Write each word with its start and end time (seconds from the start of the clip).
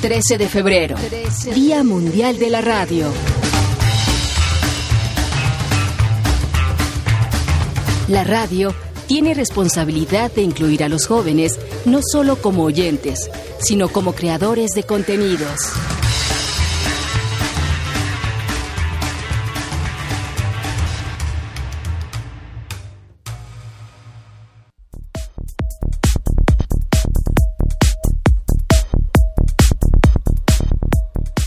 13 0.00 0.38
de 0.38 0.48
febrero, 0.48 0.96
Día 1.54 1.82
Mundial 1.82 2.38
de 2.38 2.50
la 2.50 2.60
Radio. 2.60 3.06
La 8.06 8.22
radio 8.22 8.72
tiene 9.08 9.34
responsabilidad 9.34 10.30
de 10.30 10.42
incluir 10.42 10.84
a 10.84 10.88
los 10.88 11.06
jóvenes 11.06 11.58
no 11.84 11.98
solo 12.00 12.36
como 12.36 12.62
oyentes, 12.62 13.28
sino 13.58 13.88
como 13.88 14.14
creadores 14.14 14.70
de 14.70 14.84
contenidos. 14.84 15.72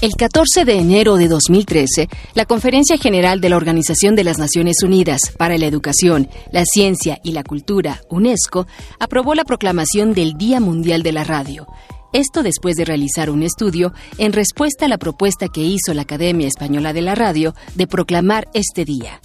El 0.02 0.16
14 0.16 0.66
de 0.66 0.80
enero 0.80 1.16
de 1.16 1.28
2013, 1.28 2.10
la 2.34 2.48
Conferencia 2.48 2.98
General 2.98 3.40
de 3.40 3.50
la 3.50 3.58
Organización 3.58 4.16
de 4.16 4.24
las 4.24 4.40
Naciones 4.40 4.82
Unidas 4.82 5.22
para 5.38 5.60
la 5.60 5.68
Educación, 5.68 6.28
la 6.52 6.66
Ciencia 6.66 7.20
y 7.24 7.34
la 7.34 7.44
Cultura, 7.44 8.02
UNESCO, 8.10 8.66
aprobó 9.00 9.36
la 9.36 9.44
proclamación 9.44 10.16
del 10.16 10.34
Día 10.40 10.60
Mundial 10.60 11.04
de 11.04 11.12
la 11.12 11.24
Radio. 11.24 11.68
Esto 12.14 12.42
después 12.42 12.78
de 12.78 12.86
realizar 12.86 13.30
un 13.30 13.44
estudio 13.44 13.94
en 14.18 14.34
respuesta 14.34 14.86
a 14.86 14.90
la 14.90 14.98
propuesta 14.98 15.50
que 15.50 15.62
hizo 15.62 15.94
la 15.94 16.02
Academia 16.02 16.48
Española 16.48 16.94
de 16.94 17.02
la 17.04 17.14
Radio 17.14 17.54
de 17.76 17.86
proclamar 17.86 18.50
este 18.56 18.86
día. 18.86 19.22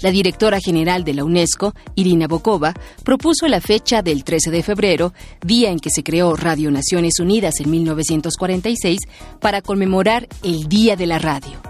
La 0.00 0.10
directora 0.10 0.58
general 0.60 1.04
de 1.04 1.14
la 1.14 1.24
UNESCO, 1.24 1.74
Irina 1.94 2.26
Bokova, 2.26 2.74
propuso 3.04 3.46
la 3.48 3.60
fecha 3.60 4.02
del 4.02 4.24
13 4.24 4.50
de 4.50 4.62
febrero, 4.62 5.12
día 5.44 5.70
en 5.70 5.78
que 5.78 5.90
se 5.90 6.02
creó 6.02 6.36
Radio 6.36 6.70
Naciones 6.70 7.20
Unidas 7.20 7.60
en 7.60 7.70
1946, 7.70 8.98
para 9.40 9.62
conmemorar 9.62 10.28
el 10.42 10.68
Día 10.68 10.96
de 10.96 11.06
la 11.06 11.18
Radio. 11.18 11.69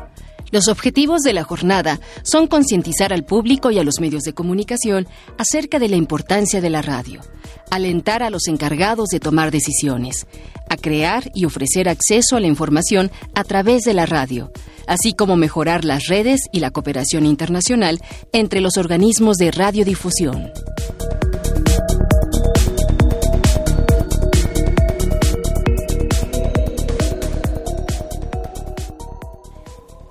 Los 0.51 0.69
objetivos 0.69 1.23
de 1.23 1.33
la 1.33 1.45
jornada 1.45 2.01
son 2.23 2.47
concientizar 2.47 3.13
al 3.13 3.25
público 3.25 3.71
y 3.71 3.79
a 3.79 3.85
los 3.85 4.01
medios 4.01 4.23
de 4.23 4.33
comunicación 4.33 5.07
acerca 5.39 5.79
de 5.79 5.89
la 5.89 5.97
importancia 5.97 6.61
de 6.61 6.71
la 6.71 6.83
radio, 6.83 7.21
alentar 7.71 8.23
a 8.23 8.31
los 8.31 8.49
encargados 8.49 9.09
de 9.11 9.21
tomar 9.21 9.51
decisiones, 9.51 10.27
a 10.69 10.77
crear 10.77 11.31
y 11.35 11.45
ofrecer 11.45 11.89
acceso 11.89 12.37
a 12.37 12.41
la 12.41 12.47
información 12.47 13.11
a 13.35 13.45
través 13.45 13.83
de 13.83 13.95
la 13.95 14.07
radio, 14.07 14.53
así 14.87 15.13
como 15.13 15.37
mejorar 15.37 15.85
las 15.85 16.07
redes 16.07 16.41
y 16.53 16.61
la 16.61 16.71
cooperación 16.71 17.27
internacional 17.27 18.01
entre 18.33 18.61
los 18.61 18.77
organismos 18.77 19.37
de 19.37 19.51
radiodifusión. 19.51 20.51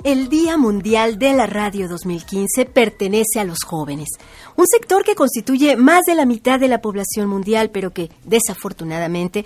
El 0.05 0.30
Día 0.30 0.55
Mundial 0.55 1.19
de 1.19 1.33
la 1.33 1.45
Radio 1.45 1.89
2015 1.89 2.64
pertenece 2.67 3.42
a 3.42 3.44
los 3.44 3.58
jóvenes, 3.66 4.08
un 4.55 4.66
sector 4.66 5.03
que 5.03 5.14
constituye 5.14 5.75
más 5.75 6.05
de 6.05 6.16
la 6.16 6.25
mitad 6.25 6.58
de 6.58 6.69
la 6.69 6.80
población 6.80 7.28
mundial, 7.28 7.69
pero 7.69 7.92
que 7.92 8.09
desafortunadamente 8.23 9.44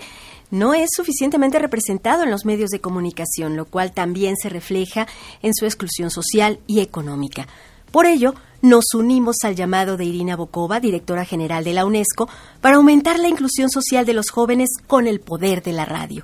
no 0.52 0.72
es 0.72 0.90
suficientemente 0.94 1.58
representado 1.58 2.22
en 2.22 2.30
los 2.30 2.44
medios 2.44 2.70
de 2.70 2.80
comunicación, 2.80 3.56
lo 3.56 3.64
cual 3.64 3.90
también 3.90 4.36
se 4.36 4.48
refleja 4.48 5.08
en 5.42 5.54
su 5.54 5.64
exclusión 5.64 6.12
social 6.12 6.60
y 6.68 6.78
económica. 6.78 7.48
Por 7.90 8.06
ello, 8.06 8.34
nos 8.62 8.84
unimos 8.94 9.38
al 9.42 9.56
llamado 9.56 9.96
de 9.96 10.04
Irina 10.04 10.36
Bokova, 10.36 10.78
directora 10.78 11.24
general 11.24 11.64
de 11.64 11.74
la 11.74 11.84
UNESCO, 11.84 12.28
para 12.60 12.76
aumentar 12.76 13.18
la 13.18 13.28
inclusión 13.28 13.70
social 13.70 14.06
de 14.06 14.14
los 14.14 14.30
jóvenes 14.30 14.70
con 14.86 15.08
el 15.08 15.18
poder 15.18 15.64
de 15.64 15.72
la 15.72 15.84
radio. 15.84 16.22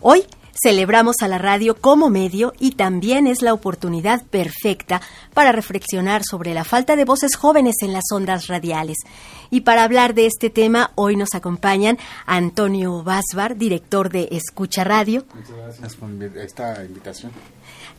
Hoy 0.00 0.24
Celebramos 0.62 1.16
a 1.20 1.28
la 1.28 1.38
radio 1.38 1.76
como 1.76 2.08
medio 2.08 2.52
y 2.58 2.72
también 2.72 3.26
es 3.26 3.42
la 3.42 3.52
oportunidad 3.52 4.24
perfecta 4.24 5.00
para 5.34 5.52
reflexionar 5.52 6.22
sobre 6.24 6.54
la 6.54 6.64
falta 6.64 6.96
de 6.96 7.04
voces 7.04 7.36
jóvenes 7.36 7.76
en 7.82 7.92
las 7.92 8.04
ondas 8.12 8.46
radiales. 8.46 8.96
Y 9.50 9.60
para 9.60 9.84
hablar 9.84 10.14
de 10.14 10.26
este 10.26 10.50
tema, 10.50 10.90
hoy 10.94 11.16
nos 11.16 11.34
acompañan 11.34 11.98
Antonio 12.24 13.02
Basbar, 13.02 13.56
director 13.56 14.10
de 14.10 14.28
Escucha 14.32 14.84
Radio. 14.84 15.24
Muchas 15.34 15.56
gracias 15.56 15.96
por 15.96 16.10
esta 16.38 16.84
invitación. 16.84 17.32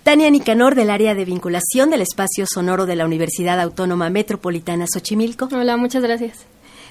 Tania 0.03 0.29
Nicanor, 0.29 0.75
del 0.75 0.89
área 0.89 1.15
de 1.15 1.25
vinculación 1.25 1.89
del 1.89 2.01
espacio 2.01 2.45
sonoro 2.47 2.85
de 2.85 2.95
la 2.95 3.05
Universidad 3.05 3.59
Autónoma 3.59 4.09
Metropolitana 4.09 4.85
Xochimilco. 4.91 5.49
Hola, 5.51 5.75
muchas 5.77 6.01
gracias. 6.01 6.45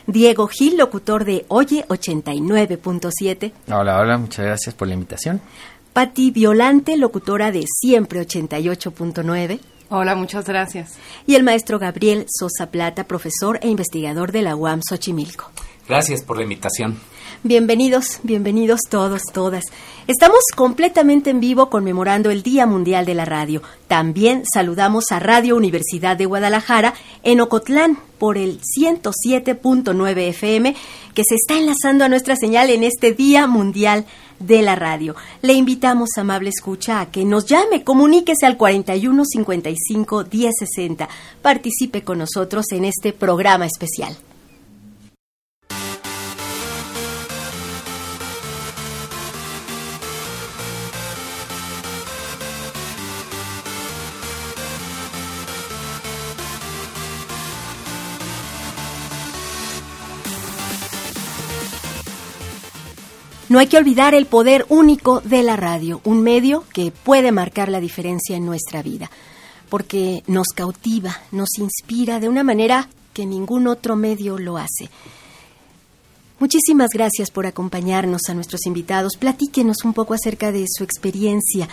Diego 0.06 0.46
Gil, 0.46 0.76
locutor 0.76 1.24
de 1.24 1.44
Oye 1.48 1.84
89.7. 1.88 3.52
Hola, 3.68 3.98
hola, 3.98 4.18
muchas 4.18 4.44
gracias 4.46 4.74
por 4.74 4.88
la 4.88 4.94
invitación. 4.94 5.40
Patti 5.92 6.30
Violante, 6.30 6.96
locutora 6.96 7.50
de 7.50 7.64
Siempre 7.66 8.20
88.9. 8.20 9.60
Hola, 9.88 10.14
muchas 10.14 10.46
gracias. 10.46 10.94
Y 11.26 11.34
el 11.36 11.42
maestro 11.42 11.78
Gabriel 11.78 12.26
Sosa 12.28 12.70
Plata, 12.70 13.04
profesor 13.04 13.58
e 13.62 13.68
investigador 13.68 14.32
de 14.32 14.42
la 14.42 14.54
UAM 14.54 14.80
Xochimilco. 14.82 15.50
Gracias 15.88 16.22
por 16.22 16.36
la 16.36 16.42
invitación. 16.42 16.98
Bienvenidos, 17.42 18.20
bienvenidos 18.22 18.80
todos, 18.88 19.22
todas. 19.32 19.64
Estamos 20.06 20.40
completamente 20.54 21.30
en 21.30 21.40
vivo 21.40 21.70
conmemorando 21.70 22.30
el 22.30 22.42
Día 22.42 22.66
Mundial 22.66 23.06
de 23.06 23.14
la 23.14 23.24
Radio. 23.24 23.62
También 23.88 24.44
saludamos 24.52 25.06
a 25.10 25.18
Radio 25.18 25.56
Universidad 25.56 26.16
de 26.16 26.26
Guadalajara 26.26 26.94
en 27.22 27.40
Ocotlán 27.40 27.98
por 28.18 28.38
el 28.38 28.60
107.9 28.60 30.28
FM 30.28 30.74
que 31.14 31.22
se 31.28 31.34
está 31.34 31.58
enlazando 31.58 32.04
a 32.04 32.08
nuestra 32.08 32.36
señal 32.36 32.70
en 32.70 32.84
este 32.84 33.12
Día 33.12 33.46
Mundial 33.46 34.06
de 34.38 34.62
la 34.62 34.76
Radio. 34.76 35.16
Le 35.42 35.54
invitamos, 35.54 36.10
amable 36.16 36.50
escucha, 36.50 37.00
a 37.00 37.10
que 37.10 37.24
nos 37.24 37.46
llame, 37.46 37.84
comuníquese 37.84 38.46
al 38.46 38.56
41 38.56 39.24
55 39.24 40.24
10 40.24 40.54
60. 40.58 41.08
Participe 41.42 42.02
con 42.02 42.18
nosotros 42.18 42.66
en 42.72 42.84
este 42.84 43.12
programa 43.12 43.66
especial. 43.66 44.16
No 63.56 63.60
hay 63.60 63.68
que 63.68 63.78
olvidar 63.78 64.14
el 64.14 64.26
poder 64.26 64.66
único 64.68 65.22
de 65.22 65.42
la 65.42 65.56
radio, 65.56 66.02
un 66.04 66.22
medio 66.22 66.64
que 66.74 66.92
puede 66.92 67.32
marcar 67.32 67.70
la 67.70 67.80
diferencia 67.80 68.36
en 68.36 68.44
nuestra 68.44 68.82
vida, 68.82 69.10
porque 69.70 70.22
nos 70.26 70.48
cautiva, 70.48 71.22
nos 71.32 71.48
inspira 71.56 72.20
de 72.20 72.28
una 72.28 72.44
manera 72.44 72.90
que 73.14 73.24
ningún 73.24 73.66
otro 73.66 73.96
medio 73.96 74.36
lo 74.36 74.58
hace. 74.58 74.90
Muchísimas 76.38 76.90
gracias 76.92 77.30
por 77.30 77.46
acompañarnos 77.46 78.28
a 78.28 78.34
nuestros 78.34 78.66
invitados. 78.66 79.16
Platíquenos 79.18 79.78
un 79.86 79.94
poco 79.94 80.12
acerca 80.12 80.52
de 80.52 80.66
su 80.68 80.84
experiencia. 80.84 81.66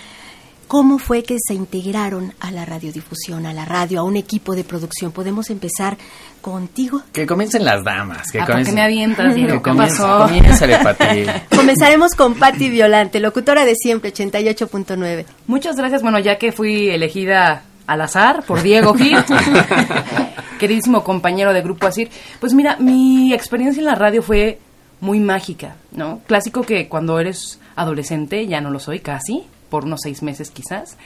¿Cómo 0.74 0.98
fue 0.98 1.22
que 1.22 1.38
se 1.40 1.54
integraron 1.54 2.34
a 2.40 2.50
la 2.50 2.66
radiodifusión, 2.66 3.46
a 3.46 3.54
la 3.54 3.64
radio, 3.64 4.00
a 4.00 4.04
un 4.04 4.18
equipo 4.18 4.56
de 4.56 4.64
producción? 4.64 5.12
Podemos 5.12 5.52
empezar 5.52 5.98
contigo. 6.42 7.04
Que 7.14 7.28
comiencen 7.28 7.64
las 7.64 7.84
damas. 7.84 8.32
Que 8.32 8.42
¿A 8.42 8.46
por 8.48 8.64
qué 8.64 8.72
me 8.72 8.82
avientas, 8.82 9.36
Diego? 9.36 9.62
¿Qué 9.62 9.70
comience- 9.70 10.02
pasó? 10.02 10.26
comiénzale, 10.26 10.80
Pati. 10.80 11.26
Comenzaremos 11.56 12.16
con 12.16 12.34
Patti 12.34 12.72
Violante, 12.72 13.20
locutora 13.20 13.66
de 13.66 13.76
siempre, 13.76 14.12
88.9. 14.12 15.26
Muchas 15.46 15.76
gracias. 15.76 16.02
Bueno, 16.02 16.18
ya 16.18 16.40
que 16.40 16.52
fui 16.52 16.90
elegida 16.90 17.66
al 17.86 18.02
azar 18.02 18.44
por 18.44 18.64
Diego 18.64 18.96
Gil, 18.96 19.16
queridísimo 20.60 21.04
compañero 21.04 21.54
de 21.54 21.62
Grupo 21.62 21.86
Asir, 21.86 22.10
pues 22.40 22.56
mira, 22.56 22.78
mi 22.80 23.32
experiencia 23.32 23.80
en 23.80 23.86
la 23.86 23.94
radio 23.94 24.24
fue 24.24 24.58
muy 25.02 25.20
mágica, 25.20 25.76
¿no? 25.92 26.22
Clásico 26.26 26.64
que 26.64 26.88
cuando 26.88 27.20
eres 27.20 27.60
adolescente, 27.76 28.48
ya 28.48 28.60
no 28.60 28.72
lo 28.72 28.80
soy 28.80 29.02
casi, 29.02 29.44
por 29.74 29.86
unos 29.86 30.02
seis 30.04 30.22
meses 30.22 30.52
quizás, 30.52 30.98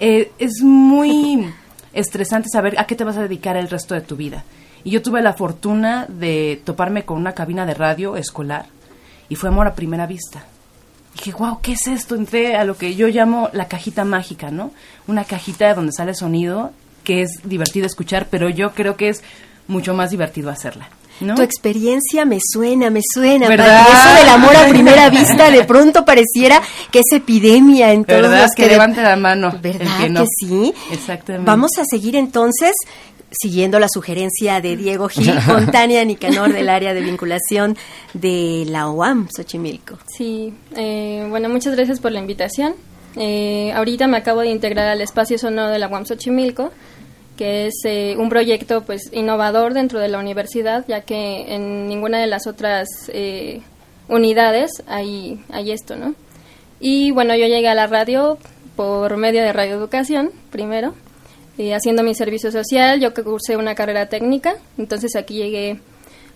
eh, 0.00 0.32
es 0.40 0.60
muy 0.60 1.48
estresante 1.92 2.48
saber 2.52 2.76
a 2.76 2.84
qué 2.84 2.96
te 2.96 3.04
vas 3.04 3.16
a 3.16 3.22
dedicar 3.22 3.56
el 3.56 3.70
resto 3.70 3.94
de 3.94 4.00
tu 4.00 4.16
vida. 4.16 4.42
Y 4.82 4.90
yo 4.90 5.00
tuve 5.00 5.22
la 5.22 5.34
fortuna 5.34 6.06
de 6.08 6.60
toparme 6.64 7.04
con 7.04 7.18
una 7.18 7.34
cabina 7.34 7.64
de 7.66 7.74
radio 7.74 8.16
escolar 8.16 8.66
y 9.28 9.36
fue 9.36 9.50
amor 9.50 9.68
a 9.68 9.76
primera 9.76 10.08
vista. 10.08 10.44
Dije, 11.14 11.34
wow, 11.38 11.60
¿qué 11.62 11.74
es 11.74 11.86
esto? 11.86 12.16
Entré 12.16 12.56
a 12.56 12.64
lo 12.64 12.76
que 12.76 12.96
yo 12.96 13.06
llamo 13.06 13.48
la 13.52 13.68
cajita 13.68 14.04
mágica, 14.04 14.50
¿no? 14.50 14.72
Una 15.06 15.22
cajita 15.22 15.68
de 15.68 15.74
donde 15.74 15.92
sale 15.92 16.12
sonido 16.12 16.72
que 17.04 17.22
es 17.22 17.30
divertido 17.44 17.86
escuchar, 17.86 18.26
pero 18.28 18.48
yo 18.48 18.74
creo 18.74 18.96
que 18.96 19.08
es 19.08 19.22
mucho 19.68 19.94
más 19.94 20.10
divertido 20.10 20.50
hacerla. 20.50 20.88
¿No? 21.20 21.34
Tu 21.34 21.42
experiencia 21.42 22.24
me 22.24 22.38
suena, 22.40 22.90
me 22.90 23.00
suena. 23.02 23.48
¿Verdad? 23.48 23.86
Eso 23.88 24.14
del 24.18 24.28
amor 24.28 24.56
a 24.56 24.68
primera 24.68 25.08
vista 25.10 25.50
de 25.50 25.64
pronto 25.64 26.04
pareciera 26.04 26.60
que 26.90 27.00
es 27.00 27.12
epidemia 27.12 27.92
en 27.92 28.04
todos 28.04 28.22
¿Verdad? 28.22 28.42
los 28.42 28.52
Que 28.52 28.66
levante 28.66 29.02
la 29.02 29.16
mano 29.16 29.50
el 29.50 29.58
¿Verdad 29.58 30.00
que 30.00 30.08
no. 30.10 30.24
sí? 30.38 30.74
Exactamente. 30.92 31.46
Vamos 31.50 31.72
a 31.78 31.84
seguir 31.84 32.16
entonces 32.16 32.74
siguiendo 33.30 33.78
la 33.78 33.88
sugerencia 33.88 34.60
de 34.60 34.76
Diego 34.76 35.08
Gil, 35.08 35.34
con 35.46 35.70
Tania 35.70 36.04
Nicanor 36.04 36.52
del 36.52 36.68
área 36.68 36.94
de 36.94 37.00
vinculación 37.00 37.76
de 38.14 38.64
la 38.68 38.88
UAM 38.88 39.28
Xochimilco. 39.28 39.98
Sí, 40.16 40.54
eh, 40.76 41.26
bueno, 41.28 41.48
muchas 41.48 41.74
gracias 41.74 42.00
por 42.00 42.12
la 42.12 42.20
invitación. 42.20 42.74
Eh, 43.16 43.72
ahorita 43.74 44.06
me 44.06 44.18
acabo 44.18 44.40
de 44.40 44.48
integrar 44.48 44.88
al 44.88 45.00
espacio 45.00 45.38
sonoro 45.38 45.70
de 45.70 45.78
la 45.78 45.88
UAM 45.88 46.04
Xochimilco, 46.04 46.70
que 47.36 47.66
es 47.66 47.74
eh, 47.84 48.16
un 48.18 48.28
proyecto 48.28 48.82
pues 48.84 49.10
innovador 49.12 49.74
dentro 49.74 50.00
de 50.00 50.08
la 50.08 50.18
universidad, 50.18 50.84
ya 50.88 51.02
que 51.02 51.54
en 51.54 51.86
ninguna 51.88 52.18
de 52.18 52.26
las 52.26 52.46
otras 52.46 52.88
eh, 53.12 53.60
unidades 54.08 54.70
hay, 54.86 55.40
hay 55.50 55.72
esto, 55.72 55.96
¿no? 55.96 56.14
Y 56.80 57.10
bueno, 57.10 57.34
yo 57.36 57.46
llegué 57.46 57.68
a 57.68 57.74
la 57.74 57.86
radio 57.86 58.38
por 58.74 59.16
medio 59.16 59.42
de 59.42 59.52
radioeducación, 59.52 60.30
primero, 60.50 60.94
eh, 61.58 61.74
haciendo 61.74 62.02
mi 62.02 62.14
servicio 62.14 62.50
social, 62.52 63.00
yo 63.00 63.14
que 63.14 63.22
cursé 63.22 63.56
una 63.56 63.74
carrera 63.74 64.06
técnica, 64.08 64.56
entonces 64.78 65.16
aquí 65.16 65.34
llegué 65.34 65.78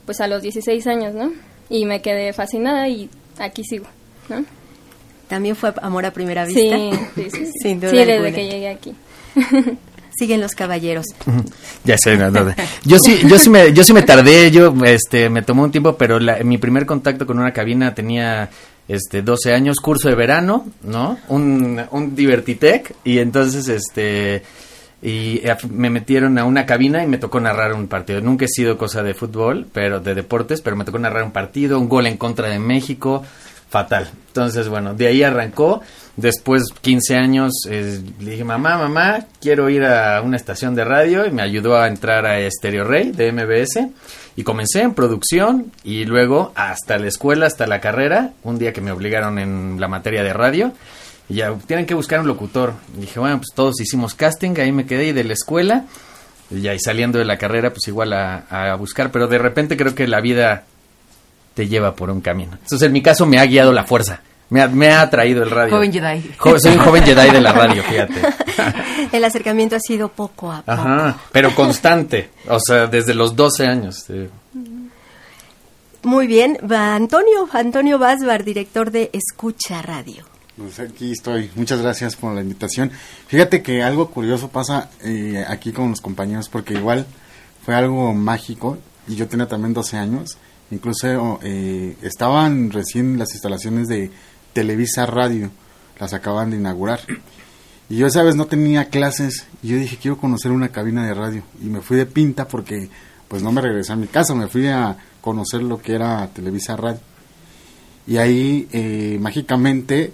pues 0.06 0.20
a 0.20 0.26
los 0.28 0.42
16 0.42 0.86
años, 0.86 1.14
¿no? 1.14 1.32
Y 1.68 1.84
me 1.84 2.00
quedé 2.02 2.32
fascinada 2.32 2.88
y 2.88 3.10
aquí 3.38 3.62
sigo, 3.64 3.86
¿no? 4.28 4.44
¿También 5.28 5.54
fue 5.54 5.72
amor 5.82 6.04
a 6.06 6.12
primera 6.12 6.44
vista? 6.44 6.60
Sí, 6.60 6.90
sí, 7.14 7.30
sí. 7.30 7.46
sí. 7.46 7.52
Sin 7.62 7.80
duda 7.80 7.90
Sí, 7.90 7.96
desde 7.98 8.12
alguna. 8.14 8.32
que 8.32 8.46
llegué 8.48 8.68
aquí. 8.68 8.94
Siguen 10.20 10.40
los 10.42 10.52
caballeros. 10.54 11.06
Ya 11.84 11.96
sé, 11.96 12.16
yo 12.84 12.98
sí, 12.98 13.20
yo 13.26 13.38
sí 13.38 13.48
me, 13.48 13.72
yo 13.72 13.82
sí 13.84 13.92
me 13.94 14.02
tardé, 14.02 14.50
yo, 14.50 14.74
este, 14.84 15.30
me 15.30 15.40
tomó 15.40 15.62
un 15.62 15.70
tiempo, 15.70 15.96
pero 15.96 16.20
la- 16.20 16.38
mi 16.44 16.58
primer 16.58 16.84
contacto 16.84 17.26
con 17.26 17.38
una 17.38 17.52
cabina 17.54 17.94
tenía, 17.94 18.50
este, 18.86 19.22
12 19.22 19.54
años, 19.54 19.76
curso 19.80 20.10
de 20.10 20.14
verano, 20.14 20.66
¿no? 20.82 21.18
Un, 21.28 21.80
un 21.90 22.14
Divertitec, 22.14 22.94
y 23.02 23.18
entonces, 23.18 23.66
este, 23.68 24.42
y 25.02 25.40
me 25.70 25.88
metieron 25.88 26.36
a 26.36 26.44
una 26.44 26.66
cabina 26.66 27.02
y 27.02 27.06
me 27.06 27.16
tocó 27.16 27.40
narrar 27.40 27.72
un 27.72 27.88
partido. 27.88 28.20
Nunca 28.20 28.44
he 28.44 28.48
sido 28.48 28.76
cosa 28.76 29.02
de 29.02 29.14
fútbol, 29.14 29.66
pero 29.72 30.00
de 30.00 30.14
deportes, 30.14 30.60
pero 30.60 30.76
me 30.76 30.84
tocó 30.84 30.98
narrar 30.98 31.22
un 31.24 31.30
partido, 31.32 31.78
un 31.80 31.88
gol 31.88 32.06
en 32.06 32.18
contra 32.18 32.48
de 32.50 32.58
México, 32.58 33.22
fatal. 33.70 34.10
Entonces, 34.26 34.68
bueno, 34.68 34.92
de 34.92 35.06
ahí 35.06 35.22
arrancó. 35.22 35.80
Después, 36.16 36.64
15 36.80 37.16
años, 37.16 37.52
eh, 37.68 38.00
le 38.20 38.32
dije, 38.32 38.44
mamá, 38.44 38.76
mamá, 38.76 39.26
quiero 39.40 39.70
ir 39.70 39.84
a 39.84 40.20
una 40.22 40.36
estación 40.36 40.74
de 40.74 40.84
radio 40.84 41.26
y 41.26 41.30
me 41.30 41.42
ayudó 41.42 41.76
a 41.76 41.88
entrar 41.88 42.26
a 42.26 42.50
Stereo 42.50 42.84
Rey 42.84 43.12
de 43.12 43.32
MBS. 43.32 43.88
Y 44.36 44.42
comencé 44.42 44.82
en 44.82 44.94
producción 44.94 45.72
y 45.84 46.04
luego 46.04 46.52
hasta 46.54 46.98
la 46.98 47.08
escuela, 47.08 47.46
hasta 47.46 47.66
la 47.66 47.80
carrera, 47.80 48.32
un 48.42 48.58
día 48.58 48.72
que 48.72 48.80
me 48.80 48.92
obligaron 48.92 49.38
en 49.38 49.80
la 49.80 49.88
materia 49.88 50.22
de 50.22 50.32
radio. 50.32 50.72
Y 51.28 51.34
ya, 51.34 51.54
tienen 51.66 51.86
que 51.86 51.94
buscar 51.94 52.20
un 52.20 52.26
locutor. 52.26 52.74
Y 52.96 53.02
dije, 53.02 53.20
bueno, 53.20 53.38
pues 53.38 53.48
todos 53.54 53.80
hicimos 53.80 54.14
casting, 54.14 54.58
ahí 54.58 54.72
me 54.72 54.86
quedé 54.86 55.08
y 55.08 55.12
de 55.12 55.24
la 55.24 55.34
escuela. 55.34 55.84
Y 56.50 56.68
y 56.68 56.78
saliendo 56.80 57.18
de 57.18 57.24
la 57.24 57.38
carrera, 57.38 57.70
pues 57.70 57.86
igual 57.86 58.12
a, 58.12 58.46
a 58.50 58.74
buscar. 58.74 59.12
Pero 59.12 59.28
de 59.28 59.38
repente 59.38 59.76
creo 59.76 59.94
que 59.94 60.08
la 60.08 60.20
vida 60.20 60.64
te 61.54 61.68
lleva 61.68 61.94
por 61.94 62.10
un 62.10 62.20
camino. 62.20 62.52
Entonces, 62.52 62.82
en 62.82 62.92
mi 62.92 63.02
caso, 63.02 63.26
me 63.26 63.38
ha 63.38 63.46
guiado 63.46 63.72
la 63.72 63.84
fuerza. 63.84 64.22
Me 64.50 64.62
ha, 64.62 64.68
me 64.68 64.88
ha 64.90 65.02
atraído 65.02 65.42
el 65.44 65.50
radio. 65.50 65.74
Joven 65.74 65.92
Jedi. 65.92 66.30
Jo- 66.36 66.58
soy 66.58 66.72
un 66.72 66.78
joven 66.78 67.04
Jedi 67.04 67.30
de 67.30 67.40
la 67.40 67.52
radio, 67.52 67.82
fíjate. 67.82 68.14
El 69.12 69.24
acercamiento 69.24 69.76
ha 69.76 69.80
sido 69.80 70.08
poco 70.08 70.50
a 70.52 70.58
poco. 70.62 70.70
Ajá, 70.72 71.16
pero 71.32 71.54
constante. 71.54 72.30
O 72.48 72.58
sea, 72.60 72.86
desde 72.88 73.14
los 73.14 73.34
12 73.36 73.66
años. 73.66 74.04
sí. 74.06 74.28
Muy 76.02 76.26
bien, 76.26 76.56
va 76.70 76.94
Antonio, 76.94 77.46
Antonio 77.52 77.98
Basbar, 77.98 78.42
director 78.42 78.90
de 78.90 79.10
Escucha 79.12 79.82
Radio. 79.82 80.24
Pues 80.56 80.80
aquí 80.80 81.12
estoy. 81.12 81.50
Muchas 81.56 81.80
gracias 81.82 82.16
por 82.16 82.34
la 82.34 82.40
invitación. 82.40 82.90
Fíjate 83.26 83.62
que 83.62 83.82
algo 83.82 84.10
curioso 84.10 84.48
pasa 84.48 84.88
eh, 85.04 85.44
aquí 85.46 85.72
con 85.72 85.90
los 85.90 86.00
compañeros 86.00 86.48
porque 86.48 86.74
igual 86.74 87.06
fue 87.64 87.74
algo 87.74 88.14
mágico 88.14 88.78
y 89.08 89.14
yo 89.16 89.28
tenía 89.28 89.46
también 89.46 89.74
12 89.74 89.96
años. 89.98 90.38
Incluso 90.70 91.38
eh, 91.42 91.96
estaban 92.02 92.70
recién 92.70 93.18
las 93.18 93.32
instalaciones 93.32 93.88
de 93.88 94.10
Televisa 94.52 95.06
Radio, 95.06 95.50
las 95.98 96.12
acaban 96.12 96.50
de 96.50 96.56
inaugurar. 96.56 97.00
Y 97.88 97.96
yo 97.96 98.06
esa 98.06 98.22
vez 98.22 98.36
no 98.36 98.46
tenía 98.46 98.86
clases 98.86 99.46
y 99.62 99.68
yo 99.68 99.76
dije 99.76 99.98
quiero 100.00 100.16
conocer 100.16 100.52
una 100.52 100.68
cabina 100.68 101.04
de 101.04 101.12
radio 101.14 101.42
y 101.60 101.66
me 101.66 101.80
fui 101.80 101.96
de 101.96 102.06
pinta 102.06 102.46
porque 102.46 102.88
pues 103.26 103.42
no 103.42 103.50
me 103.52 103.60
regresé 103.60 103.92
a 103.92 103.96
mi 103.96 104.06
casa, 104.06 104.34
me 104.34 104.46
fui 104.46 104.66
a 104.68 104.96
conocer 105.20 105.62
lo 105.62 105.82
que 105.82 105.94
era 105.94 106.28
Televisa 106.28 106.76
Radio. 106.76 107.00
Y 108.06 108.16
ahí 108.16 108.68
eh, 108.72 109.18
mágicamente 109.20 110.12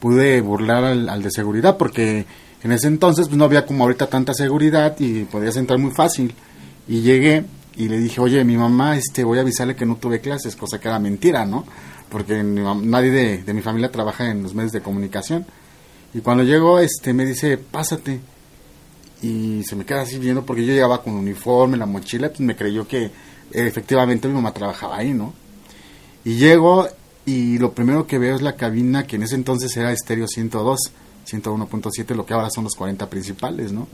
pude 0.00 0.40
burlar 0.40 0.84
al, 0.84 1.08
al 1.08 1.22
de 1.22 1.30
seguridad 1.30 1.76
porque 1.76 2.26
en 2.62 2.72
ese 2.72 2.88
entonces 2.88 3.26
pues, 3.28 3.36
no 3.36 3.44
había 3.44 3.66
como 3.66 3.84
ahorita 3.84 4.06
tanta 4.06 4.32
seguridad 4.32 4.96
y 4.98 5.24
podías 5.24 5.56
entrar 5.56 5.78
muy 5.78 5.92
fácil. 5.92 6.34
Y 6.88 7.02
llegué 7.02 7.44
y 7.76 7.88
le 7.88 7.98
dije, 7.98 8.20
oye, 8.20 8.42
mi 8.44 8.56
mamá, 8.56 8.96
este, 8.96 9.22
voy 9.22 9.38
a 9.38 9.42
avisarle 9.42 9.76
que 9.76 9.84
no 9.84 9.96
tuve 9.96 10.20
clases, 10.20 10.56
cosa 10.56 10.78
que 10.78 10.88
era 10.88 10.98
mentira, 10.98 11.44
¿no? 11.44 11.64
Porque 12.14 12.44
nadie 12.44 13.10
de, 13.10 13.42
de 13.42 13.54
mi 13.54 13.60
familia 13.60 13.90
trabaja 13.90 14.30
en 14.30 14.44
los 14.44 14.54
medios 14.54 14.70
de 14.70 14.82
comunicación. 14.82 15.44
Y 16.14 16.20
cuando 16.20 16.44
llegó, 16.44 16.78
este, 16.78 17.12
me 17.12 17.26
dice, 17.26 17.58
pásate. 17.58 18.20
Y 19.20 19.64
se 19.64 19.74
me 19.74 19.84
queda 19.84 20.02
así 20.02 20.20
viendo 20.20 20.46
porque 20.46 20.64
yo 20.64 20.72
llegaba 20.72 21.02
con 21.02 21.14
uniforme, 21.14 21.76
la 21.76 21.86
mochila, 21.86 22.28
pues 22.28 22.38
me 22.38 22.54
creyó 22.54 22.86
que 22.86 23.10
efectivamente 23.50 24.28
mi 24.28 24.34
mamá 24.34 24.54
trabajaba 24.54 24.98
ahí, 24.98 25.12
¿no? 25.12 25.34
Y 26.24 26.36
llego 26.36 26.86
y 27.26 27.58
lo 27.58 27.72
primero 27.72 28.06
que 28.06 28.20
veo 28.20 28.36
es 28.36 28.42
la 28.42 28.54
cabina 28.54 29.08
que 29.08 29.16
en 29.16 29.24
ese 29.24 29.34
entonces 29.34 29.76
era 29.76 29.90
estéreo 29.90 30.28
102, 30.28 30.78
101.7, 31.28 32.14
lo 32.14 32.24
que 32.24 32.34
ahora 32.34 32.48
son 32.48 32.62
los 32.62 32.76
40 32.76 33.10
principales, 33.10 33.72
¿no? 33.72 33.88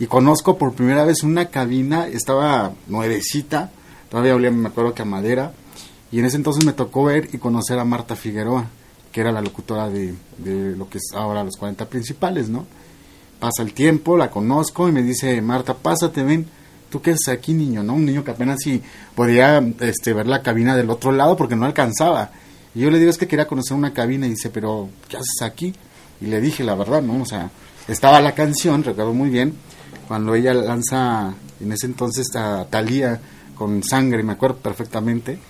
Y 0.00 0.06
conozco 0.06 0.56
por 0.56 0.72
primera 0.72 1.04
vez 1.04 1.22
una 1.22 1.50
cabina, 1.50 2.06
estaba 2.06 2.72
nuevecita, 2.86 3.70
todavía 4.08 4.34
olía, 4.34 4.50
me 4.50 4.68
acuerdo 4.68 4.94
que 4.94 5.02
a 5.02 5.04
madera, 5.04 5.52
y 6.14 6.20
en 6.20 6.26
ese 6.26 6.36
entonces 6.36 6.64
me 6.64 6.72
tocó 6.72 7.02
ver 7.02 7.28
y 7.32 7.38
conocer 7.38 7.76
a 7.76 7.84
Marta 7.84 8.14
Figueroa, 8.14 8.66
que 9.10 9.20
era 9.20 9.32
la 9.32 9.40
locutora 9.40 9.90
de, 9.90 10.14
de 10.38 10.76
lo 10.76 10.88
que 10.88 10.98
es 10.98 11.08
ahora 11.12 11.42
los 11.42 11.56
40 11.56 11.88
principales, 11.88 12.48
¿no? 12.48 12.66
Pasa 13.40 13.64
el 13.64 13.72
tiempo, 13.72 14.16
la 14.16 14.30
conozco 14.30 14.88
y 14.88 14.92
me 14.92 15.02
dice, 15.02 15.42
Marta, 15.42 15.74
pásate, 15.74 16.22
ven, 16.22 16.46
tú 16.88 17.02
qué 17.02 17.10
haces 17.10 17.26
aquí, 17.30 17.52
niño, 17.52 17.82
¿no? 17.82 17.94
Un 17.94 18.06
niño 18.06 18.22
que 18.22 18.30
apenas 18.30 18.60
sí 18.62 18.80
podía 19.16 19.58
este, 19.80 20.12
ver 20.12 20.28
la 20.28 20.40
cabina 20.40 20.76
del 20.76 20.88
otro 20.88 21.10
lado 21.10 21.36
porque 21.36 21.56
no 21.56 21.66
alcanzaba. 21.66 22.30
Y 22.76 22.82
yo 22.82 22.92
le 22.92 23.00
digo, 23.00 23.10
es 23.10 23.18
que 23.18 23.26
quería 23.26 23.48
conocer 23.48 23.76
una 23.76 23.92
cabina 23.92 24.28
y 24.28 24.30
dice, 24.30 24.50
pero, 24.50 24.88
¿qué 25.08 25.16
haces 25.16 25.42
aquí? 25.42 25.74
Y 26.20 26.26
le 26.26 26.40
dije, 26.40 26.62
la 26.62 26.76
verdad, 26.76 27.02
¿no? 27.02 27.22
O 27.22 27.26
sea, 27.26 27.50
estaba 27.88 28.20
la 28.20 28.36
canción, 28.36 28.84
recuerdo 28.84 29.14
muy 29.14 29.30
bien, 29.30 29.54
cuando 30.06 30.36
ella 30.36 30.54
lanza, 30.54 31.34
en 31.58 31.72
ese 31.72 31.86
entonces, 31.86 32.28
a 32.36 32.66
Talía 32.70 33.20
con 33.56 33.82
sangre, 33.82 34.22
me 34.22 34.34
acuerdo 34.34 34.58
perfectamente. 34.58 35.40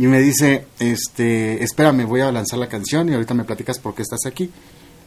Y 0.00 0.06
me 0.06 0.18
dice, 0.18 0.64
este, 0.78 1.62
espérame, 1.62 2.06
voy 2.06 2.22
a 2.22 2.32
lanzar 2.32 2.58
la 2.58 2.70
canción 2.70 3.10
y 3.10 3.12
ahorita 3.12 3.34
me 3.34 3.44
platicas 3.44 3.78
por 3.78 3.94
qué 3.94 4.00
estás 4.00 4.24
aquí. 4.24 4.50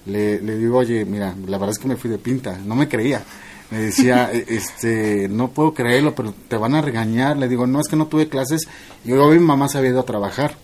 Le, 0.05 0.39
le 0.39 0.55
digo, 0.55 0.77
oye, 0.77 1.03
mira, 1.03 1.33
la 1.47 1.57
verdad 1.57 1.71
es 1.71 1.79
que 1.79 1.87
me 1.87 1.95
fui 1.95 2.11
de 2.11 2.19
pinta, 2.19 2.59
no 2.63 2.75
me 2.75 2.87
creía. 2.87 3.23
Me 3.71 3.79
decía, 3.79 4.29
"E- 4.33 4.45
este, 4.49 5.27
no 5.29 5.49
puedo 5.49 5.73
creerlo, 5.73 6.13
pero 6.13 6.31
te 6.47 6.57
van 6.57 6.75
a 6.75 6.81
regañar. 6.83 7.37
Le 7.37 7.47
digo, 7.47 7.65
no, 7.65 7.81
es 7.81 7.87
que 7.87 7.95
no 7.95 8.05
tuve 8.05 8.29
clases. 8.29 8.67
Y 9.03 9.09
yo, 9.09 9.31
mi 9.31 9.39
mamá 9.39 9.67
se 9.67 9.79
había 9.79 9.89
ido 9.89 10.01
a 10.01 10.05
trabajar 10.05 10.57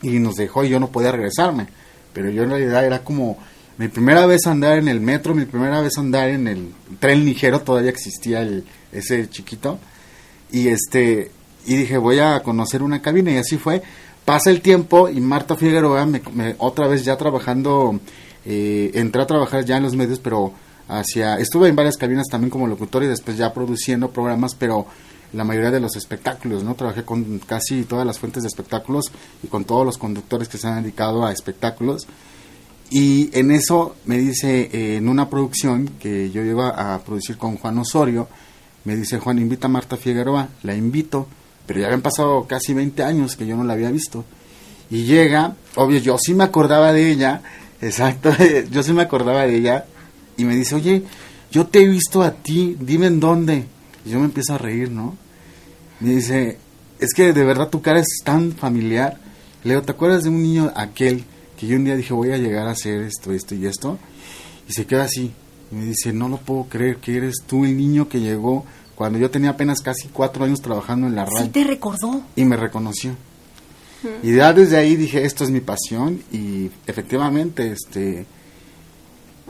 y 0.00 0.18
nos 0.18 0.36
dejó 0.36 0.64
y 0.64 0.70
yo 0.70 0.80
no 0.80 0.88
podía 0.90 1.12
regresarme. 1.12 1.66
Pero 2.14 2.30
yo 2.30 2.42
en 2.44 2.48
realidad 2.48 2.86
era 2.86 3.04
como 3.04 3.36
mi 3.76 3.88
primera 3.88 4.24
vez 4.24 4.46
andar 4.46 4.78
en 4.78 4.88
el 4.88 5.00
metro, 5.00 5.34
mi 5.34 5.44
primera 5.44 5.82
vez 5.82 5.98
andar 5.98 6.30
en 6.30 6.48
el 6.48 6.72
tren 7.00 7.26
ligero, 7.26 7.60
todavía 7.60 7.90
existía 7.90 8.40
el, 8.40 8.64
ese 8.92 9.28
chiquito. 9.28 9.78
Y 10.50 10.68
este 10.68 11.32
y 11.66 11.76
dije, 11.76 11.98
voy 11.98 12.18
a 12.20 12.42
conocer 12.42 12.82
una 12.82 13.02
cabina 13.02 13.32
y 13.32 13.36
así 13.36 13.58
fue. 13.58 13.82
Pasa 14.24 14.50
el 14.50 14.60
tiempo 14.60 15.08
y 15.08 15.20
Marta 15.20 15.56
Figueroa, 15.56 16.06
me, 16.06 16.20
otra 16.58 16.88
vez 16.88 17.04
ya 17.04 17.16
trabajando, 17.16 18.00
eh, 18.44 18.90
entré 18.94 19.22
a 19.22 19.26
trabajar 19.26 19.64
ya 19.64 19.76
en 19.76 19.84
los 19.84 19.94
medios, 19.94 20.18
pero 20.18 20.52
hacia, 20.88 21.38
estuve 21.38 21.68
en 21.68 21.76
varias 21.76 21.96
cabinas 21.96 22.26
también 22.28 22.50
como 22.50 22.66
locutor 22.66 23.04
y 23.04 23.06
después 23.06 23.36
ya 23.36 23.52
produciendo 23.52 24.10
programas, 24.10 24.54
pero 24.54 24.86
la 25.32 25.44
mayoría 25.44 25.70
de 25.70 25.80
los 25.80 25.96
espectáculos, 25.96 26.64
¿no? 26.64 26.74
Trabajé 26.74 27.04
con 27.04 27.40
casi 27.40 27.84
todas 27.84 28.06
las 28.06 28.18
fuentes 28.18 28.42
de 28.42 28.48
espectáculos 28.48 29.12
y 29.42 29.48
con 29.48 29.64
todos 29.64 29.84
los 29.84 29.98
conductores 29.98 30.48
que 30.48 30.58
se 30.58 30.66
han 30.66 30.82
dedicado 30.82 31.24
a 31.24 31.32
espectáculos. 31.32 32.06
Y 32.90 33.30
en 33.36 33.50
eso 33.50 33.96
me 34.06 34.18
dice, 34.18 34.70
eh, 34.72 34.96
en 34.96 35.08
una 35.08 35.28
producción 35.28 35.90
que 36.00 36.30
yo 36.30 36.42
llego 36.42 36.62
a, 36.62 36.94
a 36.94 37.00
producir 37.00 37.36
con 37.36 37.56
Juan 37.56 37.78
Osorio, 37.78 38.28
me 38.84 38.94
dice 38.94 39.18
Juan, 39.18 39.38
invita 39.38 39.66
a 39.66 39.70
Marta 39.70 39.96
Figueroa, 39.96 40.48
la 40.62 40.74
invito, 40.74 41.26
pero 41.66 41.80
ya 41.80 41.86
habían 41.86 42.02
pasado 42.02 42.46
casi 42.46 42.74
20 42.74 43.02
años 43.02 43.36
que 43.36 43.46
yo 43.46 43.56
no 43.56 43.64
la 43.64 43.74
había 43.74 43.90
visto. 43.90 44.24
Y 44.90 45.04
llega, 45.04 45.56
obvio, 45.74 45.98
yo 45.98 46.16
sí 46.18 46.34
me 46.34 46.44
acordaba 46.44 46.92
de 46.92 47.10
ella, 47.10 47.42
exacto, 47.82 48.30
yo 48.70 48.82
sí 48.82 48.92
me 48.92 49.02
acordaba 49.02 49.46
de 49.46 49.56
ella, 49.56 49.86
y 50.36 50.44
me 50.44 50.54
dice, 50.54 50.74
oye, 50.74 51.02
yo 51.50 51.66
te 51.66 51.80
he 51.80 51.88
visto 51.88 52.22
a 52.22 52.32
ti, 52.32 52.76
dime 52.78 53.06
en 53.06 53.20
dónde. 53.20 53.64
Y 54.04 54.10
yo 54.10 54.18
me 54.18 54.26
empiezo 54.26 54.54
a 54.54 54.58
reír, 54.58 54.90
¿no? 54.90 55.16
Me 56.00 56.10
dice, 56.10 56.58
es 56.98 57.14
que 57.14 57.32
de 57.32 57.44
verdad 57.44 57.70
tu 57.70 57.82
cara 57.82 58.00
es 58.00 58.20
tan 58.24 58.52
familiar. 58.52 59.18
Le 59.64 59.70
digo, 59.70 59.82
¿te 59.82 59.92
acuerdas 59.92 60.24
de 60.24 60.28
un 60.28 60.42
niño 60.42 60.72
aquel 60.76 61.24
que 61.58 61.66
yo 61.66 61.76
un 61.76 61.84
día 61.84 61.96
dije 61.96 62.12
voy 62.12 62.32
a 62.32 62.38
llegar 62.38 62.68
a 62.68 62.72
hacer 62.72 63.02
esto, 63.02 63.32
esto 63.32 63.54
y 63.54 63.66
esto? 63.66 63.98
Y 64.68 64.72
se 64.72 64.86
queda 64.86 65.04
así. 65.04 65.32
Y 65.72 65.74
me 65.74 65.84
dice, 65.86 66.12
no 66.12 66.28
lo 66.28 66.36
puedo 66.36 66.64
creer 66.64 66.98
que 66.98 67.16
eres 67.16 67.36
tú 67.46 67.64
el 67.64 67.76
niño 67.76 68.08
que 68.08 68.20
llegó 68.20 68.64
cuando 68.96 69.18
yo 69.18 69.30
tenía 69.30 69.50
apenas 69.50 69.80
casi 69.80 70.08
cuatro 70.08 70.44
años 70.44 70.60
trabajando 70.60 71.06
en 71.06 71.14
la 71.14 71.26
radio. 71.26 71.44
Sí 71.44 71.50
te 71.50 71.64
recordó. 71.64 72.22
Y 72.34 72.44
me 72.44 72.56
reconoció. 72.56 73.14
Y 74.22 74.34
ya 74.34 74.52
desde 74.52 74.76
ahí 74.76 74.96
dije, 74.96 75.24
esto 75.24 75.44
es 75.44 75.50
mi 75.50 75.60
pasión 75.60 76.22
y 76.32 76.70
efectivamente 76.86 77.72
este 77.72 78.26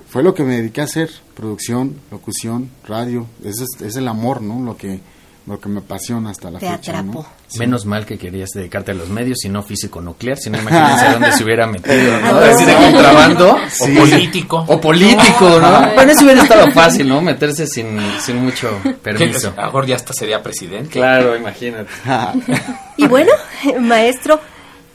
fue 0.09 0.23
lo 0.23 0.35
que 0.35 0.45
me 0.45 0.57
dediqué 0.57 0.81
a 0.81 0.85
hacer, 0.85 1.11
producción, 1.35 1.97
locución, 2.11 2.71
radio, 2.87 3.27
ese 3.43 3.65
es, 3.65 3.83
es 3.83 3.97
el 3.97 4.09
amor, 4.09 4.41
¿no? 4.41 4.63
Lo 4.63 4.77
que 4.77 5.01
lo 5.47 5.61
que 5.61 5.69
me 5.69 5.79
apasiona 5.79 6.31
hasta 6.31 6.51
la 6.51 6.59
Te 6.59 6.69
fecha, 6.69 6.93
¿no? 6.93 6.99
atrapó. 7.21 7.27
Sí. 7.47 7.59
Menos 7.61 7.87
mal 7.87 8.05
que 8.05 8.19
querías 8.19 8.51
dedicarte 8.51 8.91
a 8.91 8.95
los 8.95 9.09
medios 9.09 9.45
y 9.45 9.49
no 9.49 9.63
físico 9.63 10.01
nuclear, 10.01 10.37
si 10.39 10.51
no 10.51 10.59
imagínense 10.63 11.13
dónde 11.13 11.33
se 11.33 11.45
hubiera 11.45 11.67
metido, 11.67 12.21
¿no? 12.21 12.27
Ah, 12.41 12.51
Así 12.53 12.65
de 12.65 12.73
no. 12.73 12.79
contrabando. 12.93 13.57
O 13.81 13.87
político. 14.01 14.65
O 14.67 14.81
político, 14.81 15.61
¿no? 15.61 15.95
Bueno, 15.95 16.13
eso 16.13 16.25
hubiera 16.25 16.43
estado 16.43 16.71
fácil, 16.73 17.09
¿no? 17.09 17.21
Meterse 17.21 17.67
sin, 17.67 17.99
sin 18.21 18.37
mucho 18.45 18.69
permiso. 19.03 19.53
mejor 19.57 19.87
ya 19.87 19.95
hasta 19.97 20.13
sería 20.13 20.43
presidente. 20.43 20.91
Claro, 20.91 21.37
imagínate. 21.37 21.87
Y 22.99 23.07
bueno, 23.07 23.31
maestro, 23.81 24.41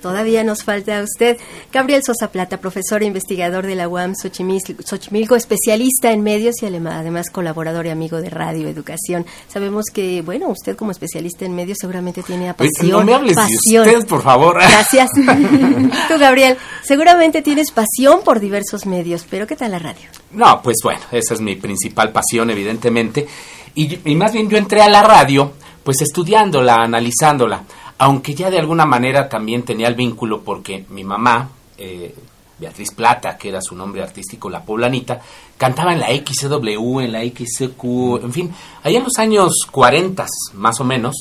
todavía 0.02 0.44
nos 0.44 0.64
falta 0.64 1.00
a 1.00 1.04
usted. 1.04 1.38
Gabriel 1.72 2.04
Sosa 2.04 2.32
Plata, 2.32 2.58
profesor 2.58 3.04
e 3.04 3.06
investigador 3.06 3.66
de 3.66 3.76
la 3.76 3.88
UAM 3.88 4.14
Xochimil- 4.14 4.84
Xochimilco, 4.84 5.36
especialista 5.36 6.12
en 6.12 6.22
medios 6.24 6.56
y 6.62 6.66
además 6.66 7.30
colaborador 7.32 7.86
y 7.86 7.90
amigo 7.90 8.22
de 8.22 8.30
Radio 8.30 8.68
Educación. 8.68 9.26
Sabemos 9.48 9.86
que, 9.94 10.22
bueno, 10.22 10.48
usted 10.50 10.76
como 10.76 10.92
especialista 10.92 11.46
en 11.46 11.54
medios 11.56 11.78
seguramente 11.80 12.24
tiene 12.24 12.54
pasión. 12.54 12.90
no 12.90 13.04
me 13.04 13.14
hables 13.14 13.36
de 13.36 13.42
pasión. 13.44 13.86
ustedes, 13.88 14.06
por 14.06 14.22
favor. 14.24 14.56
Gracias. 14.56 15.10
Tú, 16.08 16.18
Gabriel, 16.20 16.58
seguramente 16.84 17.42
tienes 17.42 17.72
pasión 17.72 18.22
por 18.24 18.40
diversos 18.40 18.86
medios, 18.86 19.26
pero 19.30 19.48
¿qué 19.48 19.56
tal 19.56 19.72
la 19.72 19.80
radio? 19.80 20.08
No, 20.32 20.62
pues 20.62 20.78
bueno, 20.84 21.02
esa 21.12 21.34
es 21.34 21.42
mi 21.42 21.56
principal 21.56 22.12
pasión, 22.12 22.50
evidentemente. 22.50 23.28
Y, 23.76 24.00
y 24.10 24.16
más 24.16 24.34
bien 24.34 24.50
yo 24.50 24.58
entré 24.58 24.82
a 24.82 24.90
la 24.90 25.04
radio, 25.04 25.54
pues 25.84 26.02
estudiándola, 26.02 26.76
analizándola. 26.76 27.64
Aunque 28.02 28.34
ya 28.34 28.50
de 28.50 28.58
alguna 28.58 28.88
manera 28.88 29.30
también 29.30 29.62
tenía 29.62 29.88
el 29.88 29.94
vínculo 29.94 30.42
porque 30.42 30.86
mi 30.90 31.04
mamá, 31.04 31.52
eh, 31.78 32.16
Beatriz 32.58 32.90
Plata, 32.96 33.38
que 33.38 33.50
era 33.50 33.62
su 33.62 33.76
nombre 33.76 34.02
artístico, 34.02 34.50
la 34.50 34.64
poblanita, 34.64 35.22
cantaba 35.56 35.94
en 35.94 36.00
la 36.00 36.08
XW, 36.08 37.02
en 37.02 37.12
la 37.12 37.22
XQ, 37.22 38.24
en 38.24 38.34
fin, 38.34 38.52
allá 38.82 38.98
en 38.98 39.04
los 39.04 39.20
años 39.20 39.68
40 39.70 40.26
más 40.56 40.80
o 40.80 40.84
menos. 40.84 41.16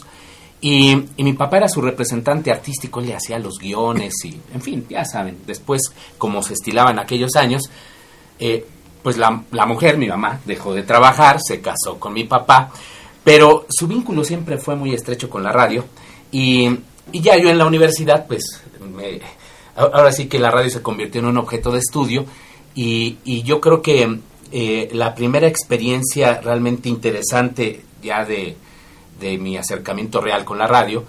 Y, 0.62 0.96
mi 1.18 1.34
papá 1.34 1.58
era 1.58 1.68
su 1.68 1.82
representante 1.82 2.50
artístico, 2.50 3.00
él 3.00 3.08
le 3.08 3.14
hacía 3.14 3.38
los 3.38 3.58
guiones 3.58 4.14
y, 4.24 4.40
en 4.54 4.62
fin, 4.62 4.86
ya 4.88 5.04
saben, 5.04 5.36
después, 5.46 5.82
como 6.16 6.42
se 6.42 6.54
estilaba 6.54 6.92
en 6.92 6.98
aquellos 6.98 7.36
años, 7.36 7.64
eh, 8.38 8.66
pues 9.02 9.18
la 9.18 9.66
mujer, 9.66 9.98
mi 9.98 10.08
mamá, 10.08 10.40
dejó 10.46 10.72
de 10.72 10.84
trabajar, 10.84 11.40
se 11.46 11.60
casó 11.60 12.00
con 12.00 12.14
mi 12.14 12.24
papá, 12.24 12.72
pero 13.22 13.66
su 13.68 13.86
vínculo 13.86 14.24
siempre 14.24 14.56
fue 14.56 14.76
muy 14.76 14.94
estrecho 14.94 15.28
con 15.28 15.42
la 15.42 15.52
radio 15.52 15.84
y, 16.32 16.68
y 17.12 17.20
ya 17.20 17.36
yo 17.38 17.48
en 17.50 17.58
la 17.58 17.66
universidad, 17.66 18.26
pues 18.26 18.62
me- 18.80 19.20
ahora 19.76 20.12
sí 20.12 20.26
que 20.28 20.38
la 20.38 20.50
radio 20.50 20.70
se 20.70 20.82
convirtió 20.82 21.20
en 21.20 21.26
un 21.28 21.38
objeto 21.38 21.70
de 21.70 21.78
estudio 21.78 22.24
y, 22.74 23.18
y 23.24 23.42
yo 23.42 23.60
creo 23.60 23.82
que 23.82 24.18
eh, 24.52 24.88
la 24.92 25.14
primera 25.14 25.46
experiencia 25.46 26.40
realmente 26.40 26.88
interesante 26.88 27.82
ya 28.02 28.24
de, 28.24 28.56
de 29.20 29.38
mi 29.38 29.56
acercamiento 29.56 30.20
real 30.20 30.44
con 30.44 30.58
la 30.58 30.66
radio, 30.66 31.04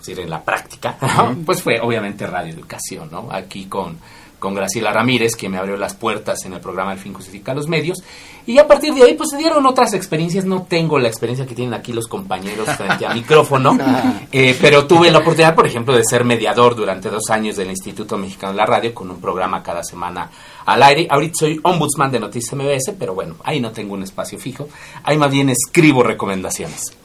es 0.00 0.06
decir, 0.06 0.20
en 0.22 0.30
la 0.30 0.42
práctica, 0.44 0.96
¿no? 1.16 1.36
pues 1.44 1.62
fue 1.62 1.80
obviamente 1.80 2.26
Radio 2.26 2.52
Educación, 2.54 3.08
¿no? 3.10 3.28
Aquí 3.30 3.66
con, 3.66 3.98
con 4.38 4.54
Graciela 4.54 4.92
Ramírez, 4.92 5.36
que 5.36 5.48
me 5.48 5.58
abrió 5.58 5.76
las 5.76 5.94
puertas 5.94 6.44
en 6.44 6.52
el 6.52 6.60
programa 6.60 6.92
El 6.92 6.98
fin 6.98 7.12
justifica 7.12 7.54
los 7.54 7.68
medios. 7.68 7.98
Y 8.46 8.58
a 8.58 8.66
partir 8.66 8.94
de 8.94 9.02
ahí, 9.02 9.14
pues 9.14 9.30
se 9.30 9.36
dieron 9.36 9.66
otras 9.66 9.92
experiencias. 9.92 10.44
No 10.44 10.62
tengo 10.62 10.98
la 10.98 11.08
experiencia 11.08 11.46
que 11.46 11.54
tienen 11.54 11.74
aquí 11.74 11.92
los 11.92 12.06
compañeros 12.06 12.68
frente 12.76 13.04
a 13.04 13.12
micrófono, 13.12 13.76
eh, 14.32 14.56
pero 14.60 14.86
tuve 14.86 15.10
la 15.10 15.18
oportunidad, 15.18 15.54
por 15.54 15.66
ejemplo, 15.66 15.94
de 15.94 16.02
ser 16.02 16.24
mediador 16.24 16.74
durante 16.74 17.10
dos 17.10 17.24
años 17.30 17.56
del 17.56 17.70
Instituto 17.70 18.16
Mexicano 18.16 18.52
de 18.52 18.58
la 18.58 18.66
Radio, 18.66 18.94
con 18.94 19.10
un 19.10 19.20
programa 19.20 19.62
cada 19.62 19.84
semana 19.84 20.30
al 20.64 20.82
aire. 20.82 21.06
Ahorita 21.10 21.34
soy 21.40 21.60
ombudsman 21.62 22.10
de 22.10 22.20
Noticias 22.20 22.54
MBS, 22.54 22.94
pero 22.98 23.14
bueno, 23.14 23.34
ahí 23.44 23.60
no 23.60 23.70
tengo 23.72 23.94
un 23.94 24.02
espacio 24.02 24.38
fijo. 24.38 24.68
Ahí 25.02 25.18
más 25.18 25.30
bien 25.30 25.50
escribo 25.50 26.02
recomendaciones. 26.02 26.96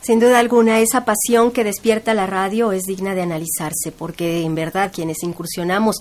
Sin 0.00 0.20
duda 0.20 0.38
alguna, 0.38 0.80
esa 0.80 1.04
pasión 1.04 1.50
que 1.50 1.64
despierta 1.64 2.14
la 2.14 2.26
radio 2.26 2.72
es 2.72 2.84
digna 2.84 3.14
de 3.14 3.22
analizarse, 3.22 3.92
porque 3.96 4.42
en 4.42 4.54
verdad 4.54 4.90
quienes 4.94 5.22
incursionamos 5.22 5.96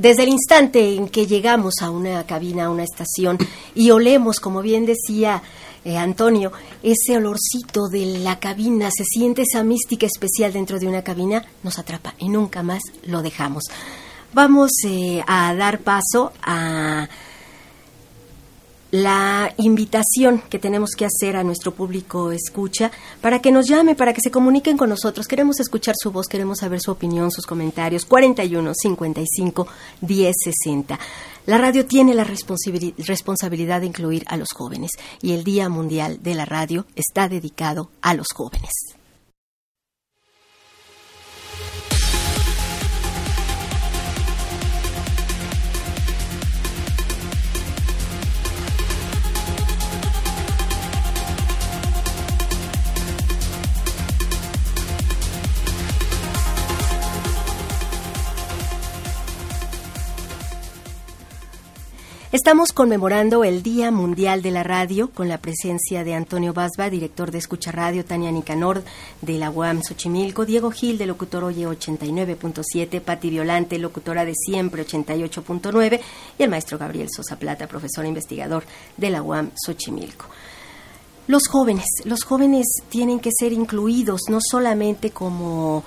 desde 0.00 0.22
el 0.22 0.30
instante 0.30 0.94
en 0.94 1.10
que 1.10 1.26
llegamos 1.26 1.74
a 1.82 1.90
una 1.90 2.24
cabina, 2.24 2.64
a 2.64 2.70
una 2.70 2.84
estación, 2.84 3.36
y 3.74 3.90
olemos, 3.90 4.40
como 4.40 4.62
bien 4.62 4.86
decía 4.86 5.42
eh, 5.84 5.98
Antonio, 5.98 6.52
ese 6.82 7.18
olorcito 7.18 7.86
de 7.88 8.18
la 8.20 8.38
cabina, 8.38 8.88
se 8.90 9.04
siente 9.04 9.42
esa 9.42 9.62
mística 9.62 10.06
especial 10.06 10.54
dentro 10.54 10.78
de 10.78 10.86
una 10.86 11.02
cabina, 11.02 11.44
nos 11.62 11.78
atrapa 11.78 12.14
y 12.18 12.30
nunca 12.30 12.62
más 12.62 12.80
lo 13.04 13.20
dejamos. 13.20 13.64
Vamos 14.32 14.70
eh, 14.86 15.22
a 15.26 15.54
dar 15.54 15.80
paso 15.80 16.32
a 16.42 17.06
la 18.90 19.54
invitación 19.56 20.42
que 20.50 20.58
tenemos 20.58 20.90
que 20.96 21.04
hacer 21.06 21.36
a 21.36 21.44
nuestro 21.44 21.72
público 21.72 22.32
escucha 22.32 22.90
para 23.20 23.40
que 23.40 23.52
nos 23.52 23.66
llame, 23.68 23.94
para 23.94 24.12
que 24.12 24.20
se 24.20 24.30
comuniquen 24.30 24.76
con 24.76 24.88
nosotros. 24.90 25.26
Queremos 25.28 25.60
escuchar 25.60 25.94
su 25.96 26.10
voz, 26.10 26.26
queremos 26.26 26.58
saber 26.58 26.80
su 26.80 26.90
opinión, 26.90 27.30
sus 27.30 27.46
comentarios. 27.46 28.04
41 28.04 28.72
55 28.74 29.66
10 30.00 30.36
60. 30.44 30.98
La 31.46 31.58
radio 31.58 31.86
tiene 31.86 32.14
la 32.14 32.24
responsabili- 32.24 32.94
responsabilidad 32.98 33.80
de 33.80 33.86
incluir 33.86 34.24
a 34.26 34.36
los 34.36 34.48
jóvenes 34.52 34.90
y 35.22 35.32
el 35.32 35.44
Día 35.44 35.68
Mundial 35.68 36.22
de 36.22 36.34
la 36.34 36.44
Radio 36.44 36.86
está 36.96 37.28
dedicado 37.28 37.90
a 38.02 38.14
los 38.14 38.26
jóvenes. 38.34 38.70
Estamos 62.32 62.72
conmemorando 62.72 63.42
el 63.42 63.64
Día 63.64 63.90
Mundial 63.90 64.40
de 64.40 64.52
la 64.52 64.62
Radio 64.62 65.10
con 65.10 65.28
la 65.28 65.38
presencia 65.38 66.04
de 66.04 66.14
Antonio 66.14 66.52
Basba, 66.52 66.88
director 66.88 67.32
de 67.32 67.38
Escucha 67.38 67.72
Radio, 67.72 68.04
Tania 68.04 68.30
Nicanor 68.30 68.84
de 69.20 69.32
la 69.36 69.50
UAM 69.50 69.82
Xochimilco, 69.82 70.46
Diego 70.46 70.70
Gil 70.70 70.96
de 70.96 71.06
Locutor 71.06 71.42
Oye 71.42 71.66
89.7, 71.66 73.00
Pati 73.00 73.30
Violante, 73.30 73.80
locutora 73.80 74.24
de 74.24 74.34
Siempre 74.36 74.86
88.9 74.86 76.00
y 76.38 76.42
el 76.44 76.50
maestro 76.50 76.78
Gabriel 76.78 77.08
Sosa 77.10 77.34
Plata, 77.34 77.66
profesor 77.66 78.04
e 78.04 78.08
investigador 78.08 78.62
de 78.96 79.10
la 79.10 79.22
UAM 79.22 79.50
Xochimilco. 79.56 80.26
Los 81.26 81.48
jóvenes, 81.48 81.86
los 82.04 82.22
jóvenes 82.22 82.66
tienen 82.90 83.18
que 83.18 83.30
ser 83.36 83.52
incluidos 83.52 84.20
no 84.28 84.38
solamente 84.40 85.10
como 85.10 85.82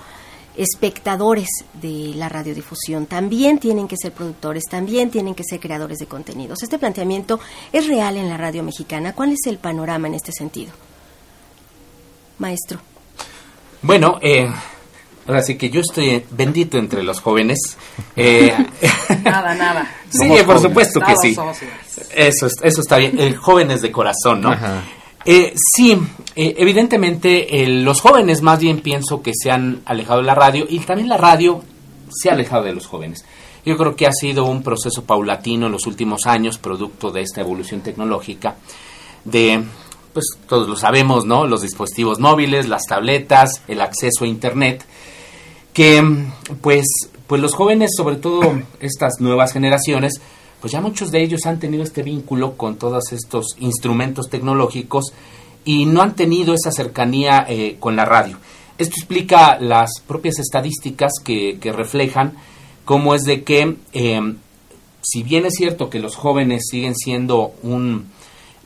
espectadores 0.56 1.48
de 1.80 2.12
la 2.14 2.28
radiodifusión, 2.28 3.06
también 3.06 3.58
tienen 3.58 3.88
que 3.88 3.96
ser 3.96 4.12
productores, 4.12 4.64
también 4.70 5.10
tienen 5.10 5.34
que 5.34 5.42
ser 5.44 5.58
creadores 5.60 5.98
de 5.98 6.06
contenidos. 6.06 6.62
Este 6.62 6.78
planteamiento 6.78 7.40
es 7.72 7.86
real 7.88 8.16
en 8.16 8.28
la 8.28 8.36
radio 8.36 8.62
mexicana. 8.62 9.14
¿Cuál 9.14 9.32
es 9.32 9.40
el 9.46 9.58
panorama 9.58 10.06
en 10.08 10.14
este 10.14 10.32
sentido? 10.32 10.72
Maestro. 12.38 12.78
Bueno, 13.82 14.18
eh, 14.22 14.48
ahora 15.26 15.42
sí 15.42 15.56
que 15.56 15.70
yo 15.70 15.80
estoy 15.80 16.24
bendito 16.30 16.78
entre 16.78 17.02
los 17.02 17.20
jóvenes. 17.20 17.58
Eh, 18.16 18.52
Nada, 19.24 19.54
nada. 19.54 19.90
sí, 20.10 20.18
Somos 20.18 20.38
por 20.42 20.46
jóvenes. 20.56 20.62
supuesto 20.62 21.00
que 21.00 21.34
Todos 21.34 21.56
sí. 21.56 21.66
Eso, 22.14 22.46
es- 22.46 22.54
eso 22.62 22.80
está 22.80 22.96
bien. 22.96 23.18
El 23.18 23.36
jóvenes 23.36 23.82
de 23.82 23.92
corazón, 23.92 24.40
¿no? 24.40 24.50
Ajá. 24.52 24.82
Eh, 25.26 25.54
sí, 25.56 25.98
eh, 26.36 26.54
evidentemente 26.58 27.66
los 27.66 28.00
jóvenes 28.00 28.42
más 28.42 28.58
bien 28.58 28.80
pienso 28.80 29.22
que 29.22 29.32
se 29.34 29.50
han 29.50 29.80
alejado 29.86 30.20
de 30.20 30.26
la 30.26 30.34
radio 30.34 30.66
y 30.68 30.80
también 30.80 31.08
la 31.08 31.16
radio 31.16 31.62
se 32.10 32.28
ha 32.28 32.34
alejado 32.34 32.64
de 32.64 32.74
los 32.74 32.86
jóvenes. 32.86 33.24
Yo 33.64 33.78
creo 33.78 33.96
que 33.96 34.06
ha 34.06 34.12
sido 34.12 34.44
un 34.44 34.62
proceso 34.62 35.04
paulatino 35.04 35.66
en 35.66 35.72
los 35.72 35.86
últimos 35.86 36.26
años, 36.26 36.58
producto 36.58 37.10
de 37.10 37.22
esta 37.22 37.40
evolución 37.40 37.80
tecnológica, 37.80 38.56
de, 39.24 39.64
pues 40.12 40.26
todos 40.46 40.68
lo 40.68 40.76
sabemos, 40.76 41.24
¿no? 41.24 41.46
Los 41.46 41.62
dispositivos 41.62 42.20
móviles, 42.20 42.68
las 42.68 42.82
tabletas, 42.86 43.62
el 43.66 43.80
acceso 43.80 44.24
a 44.24 44.26
Internet, 44.26 44.84
que 45.72 46.04
pues, 46.60 46.84
pues 47.26 47.40
los 47.40 47.54
jóvenes, 47.54 47.92
sobre 47.96 48.16
todo 48.16 48.42
estas 48.80 49.14
nuevas 49.20 49.54
generaciones, 49.54 50.20
pues 50.64 50.72
ya 50.72 50.80
muchos 50.80 51.10
de 51.10 51.22
ellos 51.22 51.44
han 51.44 51.58
tenido 51.58 51.82
este 51.82 52.02
vínculo 52.02 52.56
con 52.56 52.76
todos 52.76 53.12
estos 53.12 53.48
instrumentos 53.58 54.30
tecnológicos 54.30 55.12
y 55.62 55.84
no 55.84 56.00
han 56.00 56.14
tenido 56.14 56.54
esa 56.54 56.72
cercanía 56.72 57.44
eh, 57.46 57.76
con 57.78 57.96
la 57.96 58.06
radio. 58.06 58.38
Esto 58.78 58.94
explica 58.96 59.58
las 59.60 60.00
propias 60.08 60.38
estadísticas 60.38 61.12
que, 61.22 61.58
reflejan 61.64 62.32
cómo 62.86 63.14
es 63.14 63.24
de 63.24 63.44
que 63.44 63.76
eh, 63.92 64.34
si 65.02 65.22
bien 65.22 65.44
es 65.44 65.52
cierto 65.52 65.90
que 65.90 65.98
los 65.98 66.16
jóvenes 66.16 66.62
siguen 66.70 66.96
siendo 66.96 67.52
un, 67.62 68.06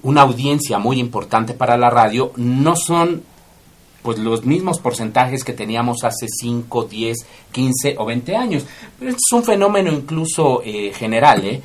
una 0.04 0.22
audiencia 0.22 0.78
muy 0.78 1.00
importante 1.00 1.52
para 1.52 1.76
la 1.76 1.90
radio, 1.90 2.30
no 2.36 2.76
son 2.76 3.24
pues 4.02 4.18
los 4.18 4.44
mismos 4.44 4.78
porcentajes 4.78 5.44
que 5.44 5.52
teníamos 5.52 6.04
hace 6.04 6.26
5, 6.28 6.84
10, 6.84 7.16
15 7.52 7.96
o 7.98 8.04
20 8.06 8.36
años. 8.36 8.64
Pero 8.98 9.10
es 9.10 9.16
un 9.32 9.44
fenómeno 9.44 9.92
incluso 9.92 10.62
eh, 10.64 10.92
general, 10.94 11.44
¿eh? 11.44 11.60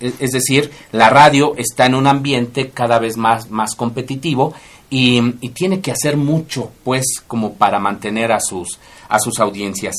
Es 0.00 0.30
decir, 0.30 0.70
la 0.92 1.10
radio 1.10 1.54
está 1.56 1.86
en 1.86 1.94
un 1.94 2.06
ambiente 2.06 2.70
cada 2.70 2.98
vez 2.98 3.16
más, 3.16 3.50
más 3.50 3.74
competitivo 3.74 4.54
y, 4.90 5.20
tiene 5.50 5.80
que 5.80 5.90
hacer 5.90 6.16
mucho, 6.16 6.70
pues, 6.82 7.22
como 7.26 7.54
para 7.54 7.78
mantener 7.78 8.32
a 8.32 8.40
sus, 8.40 8.78
a 9.08 9.18
sus 9.18 9.40
audiencias. 9.40 9.96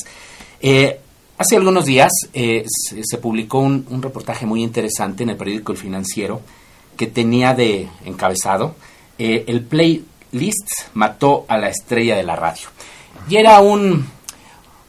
Eh, 0.60 1.00
hace 1.38 1.56
algunos 1.56 1.84
días 1.84 2.10
se, 2.32 2.64
se, 3.02 3.18
publicó 3.18 3.58
un, 3.58 3.86
un 3.90 4.02
reportaje 4.02 4.46
muy 4.46 4.62
interesante 4.62 5.22
en 5.22 5.30
el 5.30 5.36
periódico 5.36 5.72
El 5.72 5.78
Financiero 5.78 6.40
que 6.96 7.06
tenía 7.06 7.54
de 7.54 7.88
encabezado 8.04 8.74
el 9.18 9.62
play 9.62 10.04
Liszt 10.32 10.68
mató 10.94 11.44
a 11.48 11.58
la 11.58 11.68
estrella 11.68 12.16
de 12.16 12.22
la 12.22 12.36
radio. 12.36 12.68
Y 13.28 13.36
era 13.36 13.60
un, 13.60 14.06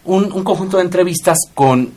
un, 0.06 0.44
conjunto 0.44 0.78
de 0.78 0.84
entrevistas 0.84 1.38
con, 1.54 1.92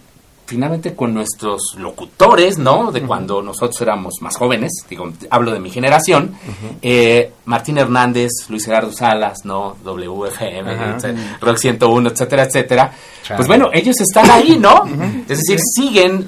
finalmente, 0.51 0.97
con 0.97 1.15
nuestros 1.15 1.77
locutores, 1.79 2.59
¿no? 2.59 2.91
De 2.91 3.03
cuando 3.03 3.41
nosotros 3.41 3.81
éramos 3.81 4.15
más 4.21 4.37
jóvenes, 4.37 4.73
digo, 4.89 5.13
hablo 5.31 5.53
de 5.53 5.61
mi 5.61 5.71
generación, 5.71 6.35
eh, 6.83 7.33
Martín 7.45 7.79
Hernández, 7.79 8.31
Luis 8.49 8.65
Gerardo 8.65 8.93
Salas, 8.93 9.45
¿no? 9.45 9.77
WFM, 9.85 10.99
Rock 11.41 11.57
101, 11.57 12.11
etcétera, 12.11 12.43
etcétera. 12.43 12.93
Pues 13.37 13.47
bueno, 13.47 13.71
ellos 13.73 13.95
están 14.01 14.29
ahí, 14.29 14.59
¿no? 14.59 14.85
Es 15.29 15.39
decir, 15.39 15.61
siguen 15.61 16.27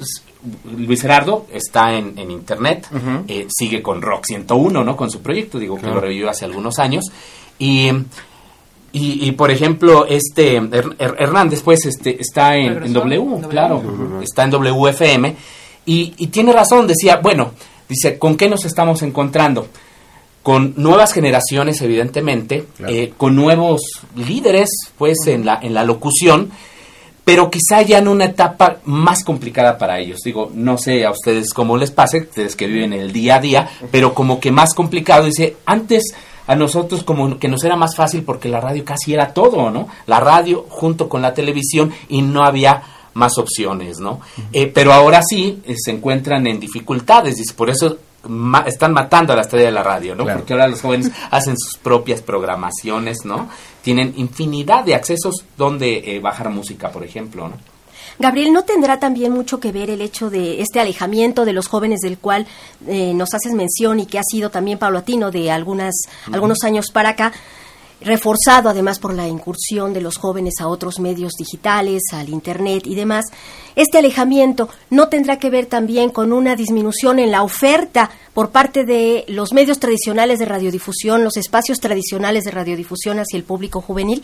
Luis 0.77 1.01
Gerardo 1.01 1.47
está 1.51 1.93
en, 1.93 2.17
internet, 2.31 2.87
eh, 3.27 3.45
sigue 3.49 3.81
con 3.81 4.01
Rock 4.01 4.25
101, 4.25 4.85
¿no? 4.85 4.95
Con 4.95 5.11
su 5.11 5.21
proyecto, 5.21 5.59
digo 5.59 5.77
que 5.77 5.87
lo 5.87 5.99
revivió 5.99 6.29
hace 6.29 6.45
algunos 6.45 6.79
años. 6.79 7.03
Y, 7.59 7.91
y, 8.95 9.31
por 9.31 9.49
ejemplo, 9.49 10.05
este 10.05 10.57
Hernández, 10.99 11.63
pues, 11.63 11.83
este, 11.87 12.21
está 12.21 12.55
en, 12.55 12.93
w, 12.93 13.47
claro, 13.49 13.81
está 14.21 14.43
en 14.43 14.51
WFM. 14.51 15.35
Y, 15.87 16.13
y 16.17 16.27
tiene 16.27 16.53
razón, 16.53 16.85
decía, 16.85 17.17
bueno, 17.17 17.53
dice, 17.89 18.19
¿con 18.19 18.37
qué 18.37 18.47
nos 18.47 18.65
estamos 18.65 19.01
encontrando? 19.01 19.67
Con 20.43 20.75
nuevas 20.77 21.11
generaciones, 21.11 21.81
evidentemente, 21.81 22.67
eh, 22.87 23.13
con 23.17 23.35
nuevos 23.35 23.81
líderes, 24.15 24.69
pues, 24.95 25.25
en 25.25 25.43
la, 25.43 25.59
en 25.61 25.73
la 25.73 25.83
locución 25.83 26.51
pero 27.25 27.49
quizá 27.49 27.81
ya 27.81 27.99
en 27.99 28.09
una 28.09 28.25
etapa 28.25 28.79
más 28.83 29.23
complicada 29.23 29.77
para 29.77 29.97
ellos. 29.97 30.19
Digo, 30.25 30.51
no 30.53 30.77
sé 30.77 31.05
a 31.05 31.11
ustedes 31.11 31.53
cómo 31.53 31.77
les 31.77 31.89
pase, 31.89 32.19
ustedes 32.19 32.55
que 32.55 32.67
viven 32.67 32.91
el 32.91 33.13
día 33.13 33.35
a 33.35 33.39
día, 33.39 33.69
pero 33.91 34.13
como 34.13 34.41
que 34.41 34.51
más 34.51 34.73
complicado. 34.73 35.25
Dice, 35.25 35.55
antes 35.65 36.13
a 36.47 36.55
nosotros 36.55 37.03
como 37.03 37.37
que 37.39 37.47
nos 37.47 37.63
era 37.63 37.75
más 37.75 37.95
fácil 37.95 38.23
porque 38.23 38.49
la 38.49 38.59
radio 38.59 38.83
casi 38.83 39.13
era 39.13 39.33
todo, 39.33 39.69
¿no? 39.69 39.87
La 40.07 40.19
radio 40.19 40.65
junto 40.69 41.07
con 41.09 41.21
la 41.21 41.33
televisión 41.33 41.91
y 42.09 42.21
no 42.21 42.43
había 42.43 42.83
más 43.13 43.37
opciones, 43.37 43.99
¿no? 43.99 44.21
Eh, 44.51 44.67
pero 44.67 44.93
ahora 44.93 45.21
sí 45.27 45.61
eh, 45.65 45.75
se 45.77 45.91
encuentran 45.91 46.47
en 46.47 46.59
dificultades, 46.59 47.39
y 47.39 47.53
por 47.53 47.69
eso 47.69 47.97
están 48.65 48.93
matando 48.93 49.33
a 49.33 49.35
la 49.35 49.41
estrella 49.41 49.65
de 49.65 49.71
la 49.71 49.83
radio, 49.83 50.15
¿no? 50.15 50.25
Porque 50.25 50.53
ahora 50.53 50.67
los 50.67 50.81
jóvenes 50.81 51.11
hacen 51.31 51.57
sus 51.57 51.77
propias 51.77 52.21
programaciones, 52.21 53.25
¿no? 53.25 53.49
Tienen 53.81 54.13
infinidad 54.17 54.83
de 54.85 54.95
accesos 54.95 55.43
donde 55.57 56.15
eh, 56.15 56.19
bajar 56.19 56.49
música, 56.49 56.89
por 56.89 57.03
ejemplo, 57.03 57.49
¿no? 57.49 57.72
Gabriel, 58.19 58.53
¿no 58.53 58.63
tendrá 58.63 58.99
también 58.99 59.31
mucho 59.31 59.59
que 59.59 59.71
ver 59.71 59.89
el 59.89 60.01
hecho 60.01 60.29
de 60.29 60.61
este 60.61 60.79
alejamiento 60.79 61.45
de 61.45 61.53
los 61.53 61.67
jóvenes 61.67 61.99
del 62.01 62.17
cual 62.17 62.45
eh, 62.87 63.13
nos 63.13 63.33
haces 63.33 63.53
mención 63.53 63.99
y 63.99 64.05
que 64.05 64.19
ha 64.19 64.23
sido 64.23 64.49
también 64.49 64.77
paulatino 64.77 65.31
de 65.31 65.51
algunas, 65.51 65.93
algunos 66.31 66.63
años 66.63 66.91
para 66.91 67.09
acá? 67.09 67.33
reforzado 68.03 68.69
además 68.69 68.99
por 68.99 69.13
la 69.13 69.27
incursión 69.27 69.93
de 69.93 70.01
los 70.01 70.17
jóvenes 70.17 70.55
a 70.59 70.67
otros 70.67 70.99
medios 70.99 71.33
digitales, 71.37 72.01
al 72.11 72.29
Internet 72.29 72.83
y 72.85 72.95
demás, 72.95 73.25
este 73.75 73.97
alejamiento 73.97 74.69
no 74.89 75.07
tendrá 75.07 75.39
que 75.39 75.49
ver 75.49 75.65
también 75.65 76.09
con 76.09 76.33
una 76.33 76.55
disminución 76.55 77.19
en 77.19 77.31
la 77.31 77.43
oferta 77.43 78.11
por 78.33 78.51
parte 78.51 78.83
de 78.85 79.25
los 79.27 79.53
medios 79.53 79.79
tradicionales 79.79 80.39
de 80.39 80.45
radiodifusión, 80.45 81.23
los 81.23 81.37
espacios 81.37 81.79
tradicionales 81.79 82.43
de 82.43 82.51
radiodifusión 82.51 83.19
hacia 83.19 83.37
el 83.37 83.43
público 83.43 83.81
juvenil? 83.81 84.23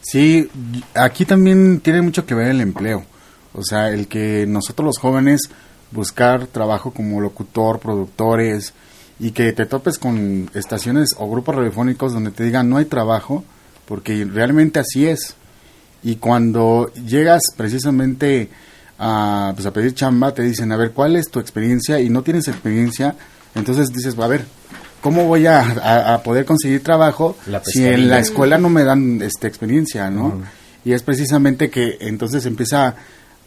Sí, 0.00 0.48
aquí 0.94 1.24
también 1.24 1.80
tiene 1.80 2.02
mucho 2.02 2.24
que 2.24 2.34
ver 2.34 2.48
el 2.48 2.60
empleo. 2.60 3.04
O 3.54 3.62
sea, 3.62 3.90
el 3.90 4.08
que 4.08 4.46
nosotros 4.46 4.86
los 4.86 4.98
jóvenes 4.98 5.42
buscar 5.90 6.46
trabajo 6.46 6.92
como 6.92 7.20
locutor, 7.20 7.80
productores, 7.80 8.74
y 9.20 9.32
que 9.32 9.52
te 9.52 9.66
topes 9.66 9.98
con 9.98 10.50
estaciones 10.54 11.10
o 11.18 11.28
grupos 11.28 11.56
radiofónicos 11.56 12.12
donde 12.12 12.30
te 12.30 12.44
digan 12.44 12.68
no 12.68 12.76
hay 12.76 12.84
trabajo, 12.84 13.44
porque 13.86 14.24
realmente 14.24 14.78
así 14.78 15.06
es. 15.06 15.34
Y 16.02 16.16
cuando 16.16 16.92
llegas 16.94 17.42
precisamente 17.56 18.48
a, 18.98 19.52
pues 19.54 19.66
a 19.66 19.72
pedir 19.72 19.94
chamba, 19.94 20.32
te 20.32 20.42
dicen, 20.42 20.70
a 20.70 20.76
ver, 20.76 20.92
¿cuál 20.92 21.16
es 21.16 21.30
tu 21.30 21.40
experiencia? 21.40 22.00
Y 22.00 22.10
no 22.10 22.22
tienes 22.22 22.46
experiencia, 22.46 23.16
entonces 23.54 23.88
dices, 23.88 24.16
a 24.18 24.26
ver, 24.28 24.44
¿cómo 25.00 25.26
voy 25.26 25.46
a, 25.46 26.20
poder 26.22 26.44
conseguir 26.44 26.82
trabajo 26.82 27.36
si 27.64 27.84
en 27.84 28.08
la 28.08 28.20
escuela 28.20 28.58
no 28.58 28.68
me 28.68 28.84
dan 28.84 29.20
esta 29.22 29.48
experiencia, 29.48 30.10
¿no? 30.10 30.42
Y 30.84 30.92
es 30.92 31.02
precisamente 31.02 31.70
que 31.70 31.98
entonces 32.00 32.46
empieza 32.46 32.94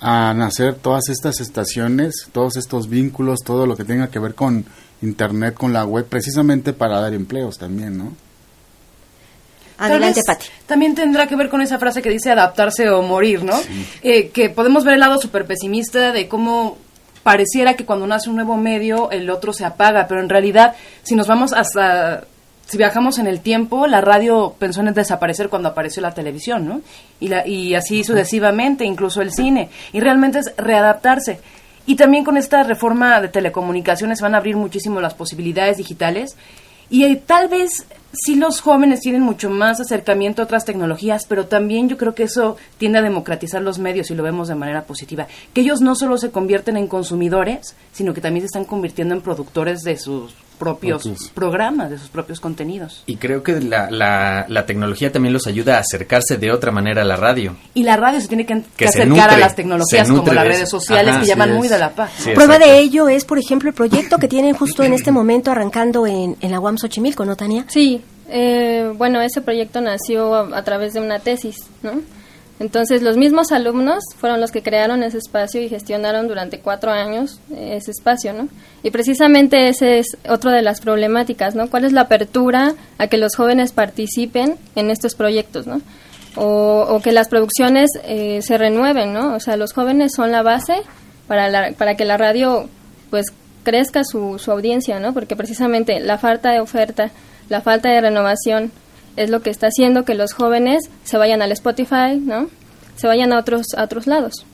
a 0.01 0.33
nacer 0.33 0.75
todas 0.75 1.09
estas 1.09 1.39
estaciones, 1.39 2.27
todos 2.31 2.57
estos 2.57 2.89
vínculos, 2.89 3.39
todo 3.45 3.67
lo 3.67 3.77
que 3.77 3.85
tenga 3.85 4.09
que 4.09 4.19
ver 4.19 4.33
con 4.33 4.65
Internet, 5.01 5.53
con 5.53 5.71
la 5.73 5.85
web, 5.85 6.05
precisamente 6.07 6.73
para 6.73 6.99
dar 6.99 7.13
empleos 7.13 7.57
también, 7.57 7.97
¿no? 7.97 8.13
Adelante, 9.77 10.21
Pati. 10.25 10.45
También 10.67 10.93
tendrá 10.93 11.27
que 11.27 11.35
ver 11.35 11.49
con 11.49 11.61
esa 11.61 11.79
frase 11.79 12.01
que 12.01 12.09
dice 12.09 12.29
adaptarse 12.29 12.89
o 12.89 13.01
morir, 13.01 13.43
¿no? 13.43 13.59
Eh, 14.03 14.29
que 14.29 14.49
podemos 14.49 14.83
ver 14.83 14.95
el 14.95 14.99
lado 14.99 15.19
súper 15.19 15.45
pesimista 15.45 16.11
de 16.11 16.27
cómo 16.27 16.77
pareciera 17.23 17.75
que 17.75 17.85
cuando 17.85 18.05
nace 18.05 18.29
un 18.29 18.35
nuevo 18.35 18.57
medio 18.57 19.11
el 19.11 19.29
otro 19.29 19.53
se 19.53 19.65
apaga, 19.65 20.07
pero 20.07 20.21
en 20.21 20.29
realidad 20.29 20.75
si 21.03 21.15
nos 21.15 21.27
vamos 21.27 21.53
hasta 21.53 22.25
si 22.71 22.77
viajamos 22.77 23.19
en 23.19 23.27
el 23.27 23.41
tiempo, 23.41 23.85
la 23.85 23.99
radio 23.99 24.55
pensó 24.57 24.79
en 24.79 24.93
desaparecer 24.93 25.49
cuando 25.49 25.67
apareció 25.67 26.01
la 26.01 26.13
televisión, 26.13 26.65
¿no? 26.65 26.79
Y, 27.19 27.27
la, 27.27 27.45
y 27.45 27.75
así 27.75 28.05
sucesivamente, 28.05 28.85
incluso 28.85 29.21
el 29.21 29.33
cine. 29.33 29.67
Y 29.91 29.99
realmente 29.99 30.39
es 30.39 30.53
readaptarse. 30.55 31.41
Y 31.85 31.97
también 31.97 32.23
con 32.23 32.37
esta 32.37 32.63
reforma 32.63 33.19
de 33.19 33.27
telecomunicaciones 33.27 34.21
van 34.21 34.35
a 34.35 34.37
abrir 34.37 34.55
muchísimo 34.55 35.01
las 35.01 35.15
posibilidades 35.15 35.75
digitales. 35.75 36.37
Y 36.89 37.03
eh, 37.03 37.21
tal 37.25 37.49
vez 37.49 37.85
sí 38.13 38.35
los 38.35 38.61
jóvenes 38.61 39.01
tienen 39.01 39.21
mucho 39.21 39.49
más 39.49 39.81
acercamiento 39.81 40.41
a 40.41 40.45
otras 40.45 40.63
tecnologías, 40.63 41.25
pero 41.27 41.47
también 41.47 41.89
yo 41.89 41.97
creo 41.97 42.15
que 42.15 42.23
eso 42.23 42.55
tiende 42.77 42.99
a 42.99 43.01
democratizar 43.01 43.61
los 43.61 43.79
medios 43.79 44.11
y 44.11 44.15
lo 44.15 44.23
vemos 44.23 44.47
de 44.47 44.55
manera 44.55 44.83
positiva. 44.83 45.27
Que 45.53 45.59
ellos 45.59 45.81
no 45.81 45.93
solo 45.93 46.17
se 46.17 46.31
convierten 46.31 46.77
en 46.77 46.87
consumidores, 46.87 47.75
sino 47.91 48.13
que 48.13 48.21
también 48.21 48.43
se 48.43 48.45
están 48.45 48.63
convirtiendo 48.63 49.13
en 49.13 49.19
productores 49.19 49.81
de 49.81 49.97
sus 49.97 50.33
propios 50.61 51.31
programas, 51.33 51.89
de 51.89 51.97
sus 51.97 52.09
propios 52.09 52.39
contenidos. 52.39 53.01
Y 53.07 53.15
creo 53.15 53.41
que 53.41 53.59
la, 53.59 53.89
la, 53.89 54.65
tecnología 54.67 55.11
también 55.11 55.33
los 55.33 55.47
ayuda 55.47 55.77
a 55.77 55.79
acercarse 55.79 56.37
de 56.37 56.51
otra 56.51 56.71
manera 56.71 57.01
a 57.01 57.05
la 57.05 57.15
radio. 57.15 57.55
Y 57.73 57.81
la 57.81 57.97
radio 57.97 58.21
se 58.21 58.27
tiene 58.27 58.45
que, 58.45 58.85
acercar 58.85 59.31
a 59.31 59.37
las 59.37 59.55
tecnologías 59.55 60.07
como 60.07 60.31
las 60.31 60.45
redes 60.45 60.69
sociales 60.69 61.17
que 61.17 61.25
llaman 61.25 61.55
muy 61.55 61.67
de 61.67 61.79
la 61.79 61.89
paz. 61.89 62.11
Prueba 62.35 62.59
de 62.59 62.77
ello 62.77 63.09
es, 63.09 63.25
por 63.25 63.39
ejemplo, 63.39 63.69
el 63.69 63.75
proyecto 63.75 64.19
que 64.19 64.27
tienen 64.27 64.53
justo 64.53 64.83
en 64.83 64.93
este 64.93 65.11
momento 65.21 65.49
arrancando 65.49 66.05
en, 66.05 66.37
en 66.39 66.51
la 66.51 66.59
UAM 66.59 66.77
Xochimilco, 66.77 67.25
¿no, 67.25 67.35
Tania? 67.35 67.65
Sí, 67.67 67.99
eh, 68.29 68.93
bueno, 68.95 69.19
ese 69.19 69.41
proyecto 69.41 69.81
nació 69.81 70.35
a 70.53 70.63
través 70.63 70.93
de 70.93 71.01
una 71.01 71.17
tesis, 71.17 71.55
¿no? 71.81 72.01
Entonces, 72.61 73.01
los 73.01 73.17
mismos 73.17 73.51
alumnos 73.51 74.03
fueron 74.19 74.39
los 74.39 74.51
que 74.51 74.61
crearon 74.61 75.01
ese 75.01 75.17
espacio 75.17 75.59
y 75.63 75.67
gestionaron 75.67 76.27
durante 76.27 76.59
cuatro 76.59 76.91
años 76.91 77.39
ese 77.49 77.89
espacio, 77.89 78.33
¿no? 78.33 78.49
Y 78.83 78.91
precisamente 78.91 79.67
ese 79.67 79.97
es 79.97 80.15
otro 80.29 80.51
de 80.51 80.61
las 80.61 80.79
problemáticas, 80.79 81.55
¿no? 81.55 81.71
¿Cuál 81.71 81.85
es 81.85 81.91
la 81.91 82.01
apertura 82.01 82.75
a 82.99 83.07
que 83.07 83.17
los 83.17 83.35
jóvenes 83.35 83.71
participen 83.71 84.57
en 84.75 84.91
estos 84.91 85.15
proyectos, 85.15 85.65
¿no? 85.65 85.81
O, 86.35 86.99
que 87.03 87.11
las 87.11 87.29
producciones 87.29 87.89
eh, 88.03 88.43
se 88.43 88.59
renueven, 88.59 89.11
¿no? 89.11 89.33
O 89.33 89.39
sea, 89.39 89.57
los 89.57 89.73
jóvenes 89.73 90.11
son 90.15 90.31
la 90.31 90.43
base 90.43 90.83
para, 91.27 91.71
para 91.71 91.95
que 91.95 92.05
la 92.05 92.17
radio, 92.17 92.69
pues, 93.09 93.25
crezca 93.63 94.03
su, 94.03 94.37
su 94.37 94.51
audiencia, 94.51 94.99
¿no? 94.99 95.15
Porque 95.15 95.35
precisamente 95.35 95.99
la 95.99 96.19
falta 96.19 96.51
de 96.51 96.59
oferta, 96.59 97.09
la 97.49 97.61
falta 97.61 97.89
de 97.89 98.01
renovación, 98.01 98.71
es 99.15 99.29
lo 99.29 99.41
que 99.41 99.49
está 99.49 99.67
haciendo 99.67 100.05
que 100.05 100.15
los 100.15 100.33
jóvenes 100.33 100.89
se 101.03 101.17
vayan 101.17 101.41
al 101.41 101.51
Spotify, 101.51 102.17
¿no? 102.19 102.49
Se 102.95 103.07
vayan 103.07 103.33
a 103.33 103.39
otros, 103.39 103.67
a 103.75 103.83
otros 103.83 104.07
lados. 104.07 104.45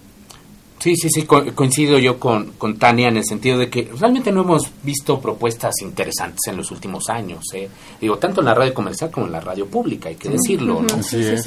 Sí, 0.80 0.96
sí, 0.96 1.10
sí, 1.10 1.24
co- 1.24 1.44
coincido 1.56 1.98
yo 1.98 2.20
con, 2.20 2.52
con 2.58 2.78
Tania 2.78 3.08
en 3.08 3.18
el 3.18 3.26
sentido 3.26 3.58
de 3.58 3.68
que 3.68 3.90
realmente 4.00 4.32
no 4.32 4.42
hemos 4.42 4.70
visto 4.84 5.20
propuestas 5.20 5.74
interesantes 5.82 6.42
en 6.48 6.56
los 6.56 6.70
últimos 6.70 7.10
años. 7.10 7.44
¿eh? 7.56 7.68
Digo, 8.00 8.18
tanto 8.20 8.42
en 8.42 8.46
la 8.46 8.54
radio 8.54 8.74
comercial 8.76 9.10
como 9.10 9.26
en 9.26 9.32
la 9.32 9.40
radio 9.40 9.66
pública, 9.66 10.10
hay 10.10 10.16
que 10.16 10.30
decirlo. 10.30 10.84
¿no? 10.84 10.88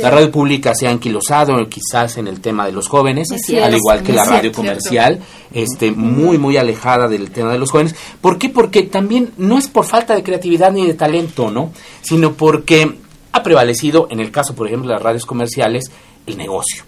La 0.03 0.11
radio 0.11 0.31
pública 0.33 0.75
se 0.75 0.89
ha 0.89 0.91
anquilosado 0.91 1.55
quizás 1.69 2.17
en 2.19 2.27
el 2.27 2.41
tema 2.41 2.67
de 2.67 2.73
los 2.73 2.89
jóvenes, 2.89 3.29
cierto, 3.47 3.67
al 3.67 3.75
igual 3.77 4.03
que 4.03 4.13
la 4.13 4.25
radio 4.25 4.51
comercial, 4.53 5.21
este, 5.53 5.93
muy, 5.93 6.37
muy 6.39 6.57
alejada 6.57 7.07
del 7.07 7.31
tema 7.31 7.53
de 7.53 7.59
los 7.61 7.71
jóvenes. 7.71 7.95
¿Por 8.21 8.37
qué? 8.37 8.49
Porque 8.49 8.83
también 8.83 9.31
no 9.39 9.59
es 9.59 9.69
por 9.69 9.85
falta 9.85 10.15
de 10.17 10.25
creatividad 10.25 10.73
ni 10.73 10.85
de 10.87 10.95
talento, 10.95 11.53
¿no? 11.53 11.71
Sino 12.03 12.33
porque 12.33 12.97
ha 13.33 13.43
prevalecido, 13.45 14.09
en 14.11 14.19
el 14.19 14.33
caso, 14.33 14.57
por 14.57 14.67
ejemplo, 14.67 14.89
de 14.89 14.95
las 14.95 15.03
radios 15.05 15.25
comerciales, 15.25 15.85
el 16.27 16.37
negocio. 16.37 16.83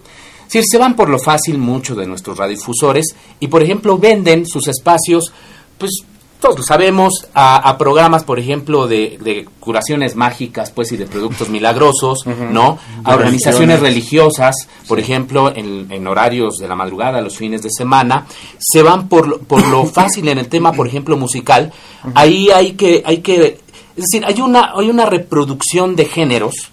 Decir, 0.53 0.63
se 0.69 0.77
van 0.77 0.95
por 0.95 1.09
lo 1.09 1.19
fácil 1.19 1.57
muchos 1.57 1.97
de 1.97 2.05
nuestros 2.07 2.37
radiodifusores 2.37 3.15
y, 3.39 3.47
por 3.47 3.63
ejemplo, 3.63 3.97
venden 3.97 4.45
sus 4.45 4.67
espacios, 4.67 5.31
pues 5.77 5.91
todos 6.39 6.57
lo 6.57 6.63
sabemos, 6.65 7.25
a, 7.33 7.55
a 7.69 7.77
programas, 7.77 8.25
por 8.25 8.37
ejemplo, 8.37 8.85
de, 8.85 9.17
de 9.21 9.45
curaciones 9.61 10.17
mágicas, 10.17 10.71
pues, 10.71 10.91
y 10.91 10.97
de 10.97 11.05
productos 11.05 11.47
milagrosos, 11.47 12.25
¿no? 12.51 12.77
A 13.05 13.13
organizaciones 13.15 13.79
religiosas, 13.79 14.67
por 14.89 14.99
ejemplo, 14.99 15.53
en, 15.55 15.89
en 15.89 16.05
horarios 16.05 16.57
de 16.57 16.67
la 16.67 16.75
madrugada, 16.75 17.21
los 17.21 17.37
fines 17.37 17.61
de 17.63 17.69
semana, 17.71 18.25
se 18.59 18.83
van 18.83 19.07
por, 19.07 19.25
lo- 19.29 19.39
por 19.39 19.65
lo 19.69 19.85
fácil 19.99 20.27
en 20.27 20.37
el 20.37 20.49
tema, 20.49 20.73
por 20.73 20.85
ejemplo, 20.85 21.15
musical. 21.15 21.71
Ahí 22.13 22.49
hay 22.51 22.73
que, 22.73 23.01
hay 23.05 23.19
que, 23.19 23.59
es 23.95 24.03
decir, 24.11 24.25
hay 24.25 24.41
una, 24.41 24.73
hay 24.75 24.89
una 24.89 25.05
reproducción 25.05 25.95
de 25.95 26.05
géneros 26.05 26.71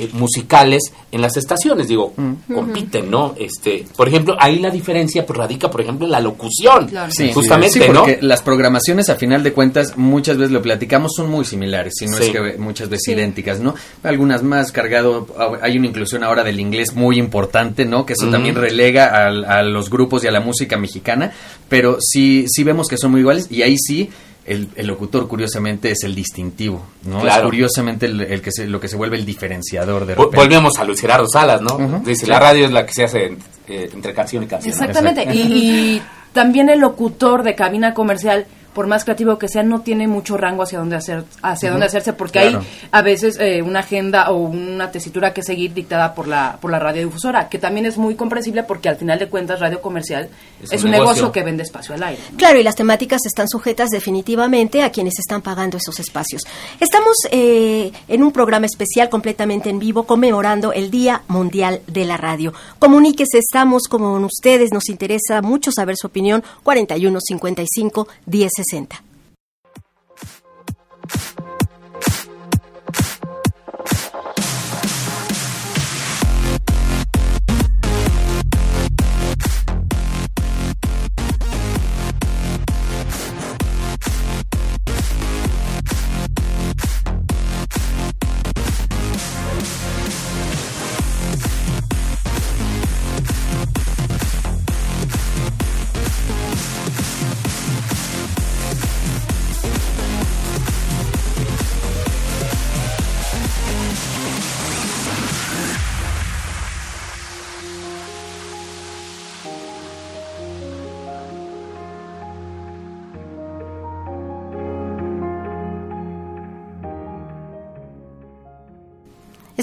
eh, 0.00 0.08
musicales 0.12 0.92
en 1.12 1.20
las 1.20 1.36
estaciones, 1.36 1.86
digo, 1.88 2.12
compiten, 2.52 3.10
¿no? 3.10 3.34
Este, 3.38 3.84
por 3.96 4.08
ejemplo, 4.08 4.36
ahí 4.40 4.58
la 4.58 4.70
diferencia 4.70 5.24
pues 5.26 5.38
radica, 5.38 5.70
por 5.70 5.80
ejemplo, 5.80 6.06
en 6.06 6.12
la 6.12 6.20
locución, 6.20 6.86
Claro. 6.88 7.12
Sí, 7.12 7.32
justamente, 7.32 7.78
sí, 7.80 7.88
¿no? 7.92 8.00
porque 8.00 8.18
las 8.22 8.42
programaciones 8.42 9.08
a 9.10 9.16
final 9.16 9.42
de 9.42 9.52
cuentas 9.52 9.96
muchas 9.96 10.36
veces 10.36 10.52
lo 10.52 10.62
platicamos 10.62 11.12
son 11.14 11.30
muy 11.30 11.44
similares, 11.44 11.94
si 11.98 12.06
no 12.06 12.16
Sí. 12.16 12.24
es 12.24 12.30
que 12.30 12.58
muchas 12.58 12.88
veces 12.88 13.08
idénticas, 13.14 13.60
¿no? 13.60 13.74
Algunas 14.02 14.42
más 14.42 14.72
cargado, 14.72 15.26
hay 15.62 15.76
una 15.78 15.86
inclusión 15.88 16.24
ahora 16.24 16.42
del 16.44 16.58
inglés 16.60 16.94
muy 16.94 17.18
importante, 17.18 17.84
¿no? 17.84 18.06
Que 18.06 18.14
eso 18.14 18.28
también 18.30 18.54
relega 18.54 19.26
al- 19.26 19.44
a, 19.44 19.62
los 19.62 19.90
grupos 19.90 20.24
y 20.24 20.28
a 20.28 20.30
la 20.30 20.40
música 20.40 20.76
mexicana, 20.76 21.32
pero 21.68 21.98
sí 22.00 22.46
sí 22.48 22.64
vemos 22.64 22.88
que 22.88 22.96
son 22.96 23.10
muy 23.12 23.20
iguales 23.20 23.48
y 23.50 23.62
ahí 23.62 23.76
sí 23.78 24.10
el, 24.50 24.68
el 24.74 24.86
locutor 24.88 25.28
curiosamente 25.28 25.92
es 25.92 26.02
el 26.02 26.12
distintivo, 26.12 26.84
¿no? 27.04 27.24
Es 27.24 27.38
curiosamente 27.38 28.06
el, 28.06 28.20
el 28.20 28.42
que 28.42 28.50
se, 28.50 28.66
lo 28.66 28.80
que 28.80 28.88
se 28.88 28.96
vuelve 28.96 29.16
el 29.16 29.24
diferenciador 29.24 30.06
de 30.06 30.16
repente. 30.16 30.36
Volvemos 30.36 30.76
a 30.76 30.84
Luis 30.84 31.00
Gerardo 31.00 31.28
Salas, 31.28 31.62
¿no? 31.62 32.02
Dice, 32.04 32.26
la 32.26 32.40
radio 32.40 32.64
es 32.66 32.72
la 32.72 32.84
que 32.84 32.92
se 32.92 33.04
hace 33.04 33.36
eh, 33.68 33.90
entre 33.94 34.12
canción 34.12 34.42
y 34.42 34.46
canción. 34.48 34.76
¿no? 34.76 34.84
Exactamente. 34.84 35.24
Y, 35.32 35.40
y 35.40 36.02
también 36.32 36.68
el 36.68 36.80
locutor 36.80 37.44
de 37.44 37.54
cabina 37.54 37.94
comercial, 37.94 38.46
por 38.74 38.86
más 38.86 39.04
creativo 39.04 39.38
que 39.38 39.48
sea, 39.48 39.62
no 39.62 39.80
tiene 39.80 40.06
mucho 40.06 40.36
rango 40.36 40.62
hacia 40.62 40.78
dónde 40.78 40.96
hacer, 40.96 41.24
hacia 41.42 41.70
dónde 41.70 41.86
hacerse, 41.86 42.12
porque 42.12 42.40
Claro. 42.40 42.58
hay 42.60 42.88
a 42.92 43.02
veces 43.02 43.36
eh, 43.40 43.62
una 43.62 43.80
agenda 43.80 44.30
o 44.30 44.36
una 44.36 44.90
tesitura 44.90 45.32
que 45.34 45.42
seguir 45.42 45.74
dictada 45.74 46.14
por 46.14 46.28
la 46.28 46.58
por 46.60 46.70
la 46.70 46.78
radiodifusora, 46.78 47.48
que 47.48 47.58
también 47.58 47.86
es 47.86 47.98
muy 47.98 48.14
comprensible 48.14 48.62
porque 48.62 48.88
al 48.88 48.96
final 48.96 49.18
de 49.18 49.28
cuentas 49.28 49.60
radio 49.60 49.80
comercial 49.80 50.28
Es 50.62 50.72
es, 50.72 50.80
un 50.82 50.86
un 50.86 50.92
negocio. 50.92 51.14
negocio. 51.14 51.32
que 51.32 51.42
vende 51.42 51.62
espacio 51.62 51.94
al 51.94 52.02
aire. 52.02 52.22
¿no? 52.32 52.36
Claro, 52.38 52.58
y 52.58 52.62
las 52.62 52.76
temáticas 52.76 53.20
están 53.26 53.48
sujetas 53.48 53.90
definitivamente 53.90 54.82
a 54.82 54.90
quienes 54.90 55.18
están 55.18 55.42
pagando 55.42 55.76
esos 55.76 55.98
espacios. 56.00 56.42
Estamos 56.78 57.16
eh, 57.30 57.90
en 58.08 58.22
un 58.22 58.32
programa 58.32 58.66
especial 58.66 59.08
completamente 59.08 59.70
en 59.70 59.78
vivo 59.78 60.04
conmemorando 60.04 60.72
el 60.72 60.90
Día 60.90 61.22
Mundial 61.28 61.80
de 61.86 62.04
la 62.04 62.16
Radio. 62.16 62.52
Comuníquese, 62.78 63.38
estamos 63.38 63.84
con 63.88 64.24
ustedes, 64.24 64.72
nos 64.72 64.88
interesa 64.88 65.42
mucho 65.42 65.70
saber 65.72 65.96
su 65.96 66.06
opinión. 66.06 66.42
41 66.62 67.18
55 67.20 68.08
10 68.26 68.50
60. 68.62 69.00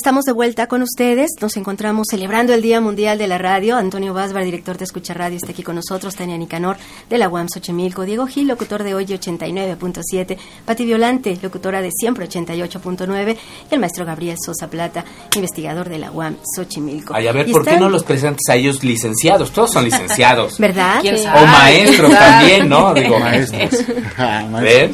Estamos 0.07 0.23
de 0.23 0.31
vuelta 0.31 0.67
con 0.67 0.81
ustedes. 0.83 1.31
Nos 1.41 1.57
encontramos 1.57 2.07
celebrando 2.09 2.53
el 2.53 2.61
Día 2.61 2.79
Mundial 2.79 3.17
de 3.17 3.27
la 3.27 3.37
Radio. 3.37 3.75
Antonio 3.75 4.13
Vázbar, 4.13 4.45
director 4.45 4.77
de 4.77 4.85
Escucha 4.85 5.13
Radio, 5.13 5.35
está 5.35 5.51
aquí 5.51 5.63
con 5.63 5.75
nosotros. 5.75 6.15
Tania 6.15 6.37
Nicanor, 6.37 6.77
de 7.09 7.17
la 7.17 7.27
UAM 7.27 7.49
Xochimilco. 7.53 8.05
Diego 8.05 8.25
Gil, 8.25 8.47
locutor 8.47 8.83
de 8.83 8.95
hoy 8.95 9.03
89.7. 9.03 10.37
Pati 10.63 10.85
Violante, 10.85 11.37
locutora 11.43 11.81
de 11.81 11.91
siempre 11.91 12.25
88.9. 12.25 13.35
Y 13.69 13.73
el 13.73 13.81
maestro 13.81 14.05
Gabriel 14.05 14.37
Sosa 14.41 14.69
Plata, 14.69 15.03
investigador 15.35 15.89
de 15.89 15.99
la 15.99 16.09
UAM 16.09 16.37
Xochimilco. 16.55 17.13
Ay, 17.13 17.27
a 17.27 17.33
ver, 17.33 17.51
¿por 17.51 17.65
qué 17.65 17.77
no 17.77 17.89
los 17.89 18.05
presentas 18.05 18.47
a 18.47 18.55
ellos 18.55 18.85
licenciados? 18.85 19.51
Todos 19.51 19.73
son 19.73 19.83
licenciados. 19.83 20.57
¿Verdad? 20.57 21.03
O 21.35 21.45
maestros 21.47 22.11
también, 22.11 22.69
¿no? 22.69 22.93
Digo, 22.93 23.19
Maestros. 23.19 23.83
Ah, 24.17 24.47
maestros. 24.49 24.63
¿ven? 24.63 24.93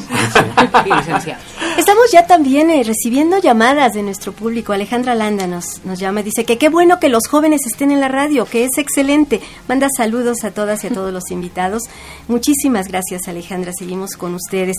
Sí, 0.82 0.90
licenciado. 0.90 1.40
Estamos 1.78 2.10
ya 2.12 2.26
también 2.26 2.70
eh, 2.70 2.82
recibiendo 2.84 3.38
llamadas 3.38 3.94
de 3.94 4.02
nuestro 4.02 4.32
público. 4.32 4.72
Alejandra 5.04 5.14
Landa 5.14 5.46
nos, 5.46 5.84
nos 5.84 5.98
llama 5.98 6.20
y 6.20 6.22
dice 6.22 6.46
que 6.46 6.56
qué 6.56 6.70
bueno 6.70 6.98
que 6.98 7.10
los 7.10 7.26
jóvenes 7.28 7.66
estén 7.66 7.90
en 7.90 8.00
la 8.00 8.08
radio, 8.08 8.46
que 8.46 8.64
es 8.64 8.78
excelente. 8.78 9.42
Manda 9.68 9.88
saludos 9.94 10.44
a 10.44 10.50
todas 10.50 10.82
y 10.82 10.86
a 10.86 10.90
todos 10.90 11.12
los 11.12 11.30
invitados. 11.30 11.82
Muchísimas 12.26 12.88
gracias, 12.88 13.28
Alejandra. 13.28 13.72
Seguimos 13.78 14.12
con 14.12 14.34
ustedes. 14.34 14.76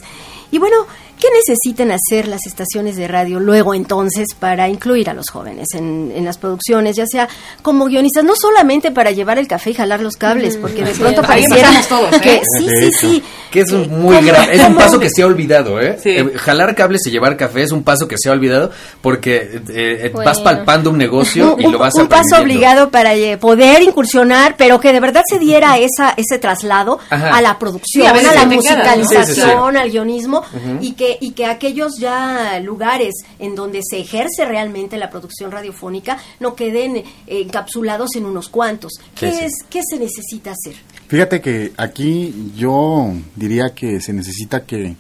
Y 0.50 0.58
bueno, 0.58 0.88
¿qué 1.20 1.28
necesitan 1.34 1.92
hacer 1.92 2.28
las 2.28 2.46
estaciones 2.46 2.96
de 2.96 3.08
radio 3.08 3.40
luego 3.40 3.74
entonces 3.74 4.28
para 4.40 4.68
incluir 4.70 5.10
a 5.10 5.14
los 5.14 5.30
jóvenes 5.30 5.68
en, 5.74 6.12
en 6.16 6.26
las 6.26 6.38
producciones, 6.38 6.96
ya 6.96 7.06
sea 7.08 7.28
como 7.62 7.86
guionistas, 7.86 8.24
no 8.24 8.36
solamente 8.36 8.92
para 8.92 9.12
llevar 9.12 9.38
el 9.40 9.48
café 9.48 9.72
y 9.72 9.74
jalar 9.74 10.02
los 10.02 10.16
cables, 10.18 10.58
porque 10.58 10.84
de 10.84 10.92
pronto 10.94 11.22
pareciera 11.22 11.70
todos, 11.88 12.14
¿eh? 12.14 12.20
que 12.22 12.42
sí, 12.58 12.66
De 12.68 12.76
sí, 12.78 12.86
hecho. 12.88 13.00
sí. 13.10 13.24
Que 13.52 13.62
es 13.62 13.72
un 13.72 13.84
Eh, 13.84 13.88
muy 13.88 14.16
¿cómo- 14.18 14.28
grave, 14.28 14.56
es 14.56 14.62
un 14.68 14.76
paso 14.76 15.00
que 15.00 15.10
se 15.10 15.22
ha 15.24 15.26
olvidado, 15.28 15.80
¿eh? 15.80 15.98
Sí. 16.02 16.10
Eh, 16.10 16.34
Jalar 16.36 16.76
cables 16.76 17.06
y 17.08 17.12
llevar 17.12 17.38
café 17.38 17.64
es 17.64 17.72
un 17.72 17.84
paso 17.84 18.08
que 18.08 18.18
se 18.18 18.30
ha 18.30 18.34
olvidado 18.34 18.72
porque 19.02 19.62
eh, 19.70 20.02
eh, 20.08 20.12
vas 20.14 20.40
palpando 20.42 20.90
un 20.90 20.98
negocio 20.98 21.56
y 21.58 21.66
un, 21.66 21.72
lo 21.72 21.80
vas 21.80 21.96
un 21.96 22.08
paso 22.08 22.38
obligado 22.42 22.90
para 22.92 23.16
eh, 23.16 23.38
poder 23.38 23.82
incursionar, 23.84 24.56
pero 24.58 24.80
que 24.80 24.92
de 24.92 25.00
verdad 25.00 25.24
se 25.30 25.40
diera 25.40 25.78
esa 25.78 26.14
ese 26.18 26.38
traslado 26.40 27.00
Ajá. 27.10 27.36
a 27.38 27.42
la 27.42 27.58
producción, 27.58 27.86
Sí, 28.06 28.26
a 28.26 28.32
a 28.32 28.34
la 28.36 28.46
musicalización, 28.46 29.26
Sí, 29.36 29.42
sí, 29.42 29.78
al 29.78 29.90
guionismo 29.92 30.44
y 30.82 30.92
que 30.94 31.05
y 31.20 31.32
que 31.32 31.46
aquellos 31.46 31.98
ya 32.00 32.60
lugares 32.60 33.14
en 33.40 33.56
donde 33.56 33.82
se 33.84 34.00
ejerce 34.00 34.46
realmente 34.46 34.98
la 34.98 35.10
producción 35.10 35.52
radiofónica 35.52 36.18
no 36.40 36.56
queden 36.56 36.98
eh, 36.98 37.06
encapsulados 37.28 38.16
en 38.16 38.26
unos 38.26 38.50
cuantos. 38.50 38.94
¿Qué 39.16 39.32
Sí, 39.32 39.38
sí. 39.38 39.46
es 39.46 39.54
qué 39.70 39.82
se 39.90 39.98
necesita 39.98 40.52
hacer? 40.52 40.76
Fíjate 41.08 41.42
que 41.42 41.74
aquí 41.78 42.52
yo 42.56 43.14
diría 43.36 43.74
que 43.74 44.02
se 44.02 44.14
necesita 44.14 44.66
que 44.66 44.96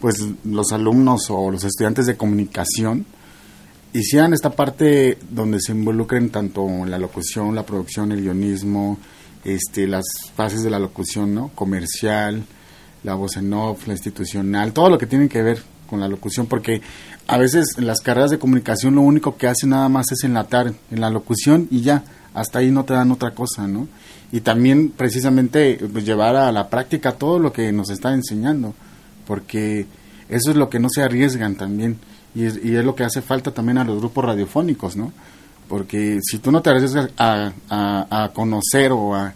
pues 0.00 0.24
los 0.44 0.72
alumnos 0.72 1.30
o 1.30 1.50
los 1.50 1.64
estudiantes 1.64 2.06
de 2.06 2.16
comunicación 2.16 3.06
hicieran 3.92 4.32
esta 4.32 4.50
parte 4.50 5.18
donde 5.30 5.60
se 5.60 5.72
involucren 5.72 6.30
tanto 6.30 6.66
la 6.86 6.98
locución, 6.98 7.54
la 7.54 7.66
producción, 7.66 8.12
el 8.12 8.22
guionismo, 8.22 8.98
este, 9.44 9.86
las 9.86 10.04
fases 10.34 10.62
de 10.62 10.70
la 10.70 10.78
locución, 10.78 11.34
¿no? 11.34 11.50
Comercial, 11.54 12.44
la 13.04 13.14
voz 13.14 13.36
en 13.36 13.52
off, 13.52 13.86
la 13.86 13.94
institucional, 13.94 14.72
todo 14.72 14.90
lo 14.90 14.98
que 14.98 15.06
tiene 15.06 15.28
que 15.28 15.42
ver 15.42 15.62
con 15.88 16.00
la 16.00 16.08
locución, 16.08 16.46
porque 16.46 16.82
a 17.26 17.36
veces 17.38 17.66
en 17.78 17.86
las 17.86 18.00
carreras 18.00 18.30
de 18.30 18.38
comunicación 18.38 18.94
lo 18.94 19.00
único 19.02 19.36
que 19.36 19.48
hacen 19.48 19.70
nada 19.70 19.88
más 19.88 20.12
es 20.12 20.22
enlatar 20.24 20.72
en 20.90 21.00
la 21.00 21.10
locución 21.10 21.66
y 21.70 21.80
ya, 21.80 22.04
hasta 22.34 22.60
ahí 22.60 22.70
no 22.70 22.84
te 22.84 22.94
dan 22.94 23.10
otra 23.10 23.32
cosa, 23.32 23.66
¿no? 23.66 23.88
Y 24.32 24.40
también 24.42 24.90
precisamente 24.96 25.80
pues, 25.92 26.04
llevar 26.04 26.36
a 26.36 26.52
la 26.52 26.68
práctica 26.68 27.12
todo 27.12 27.38
lo 27.40 27.52
que 27.52 27.72
nos 27.72 27.90
está 27.90 28.12
enseñando, 28.14 28.74
porque 29.26 29.86
eso 30.28 30.50
es 30.50 30.56
lo 30.56 30.70
que 30.70 30.78
no 30.78 30.88
se 30.88 31.02
arriesgan 31.02 31.56
también, 31.56 31.98
y 32.34 32.44
es, 32.44 32.60
y 32.62 32.76
es 32.76 32.84
lo 32.84 32.94
que 32.94 33.02
hace 33.04 33.22
falta 33.22 33.50
también 33.52 33.78
a 33.78 33.84
los 33.84 33.98
grupos 33.98 34.24
radiofónicos, 34.24 34.96
¿no? 34.96 35.12
Porque 35.68 36.20
si 36.22 36.38
tú 36.38 36.52
no 36.52 36.62
te 36.62 36.70
arriesgas 36.70 37.10
a, 37.16 37.52
a- 37.68 38.24
a 38.24 38.28
conocer 38.32 38.92
o 38.92 39.14
a, 39.14 39.32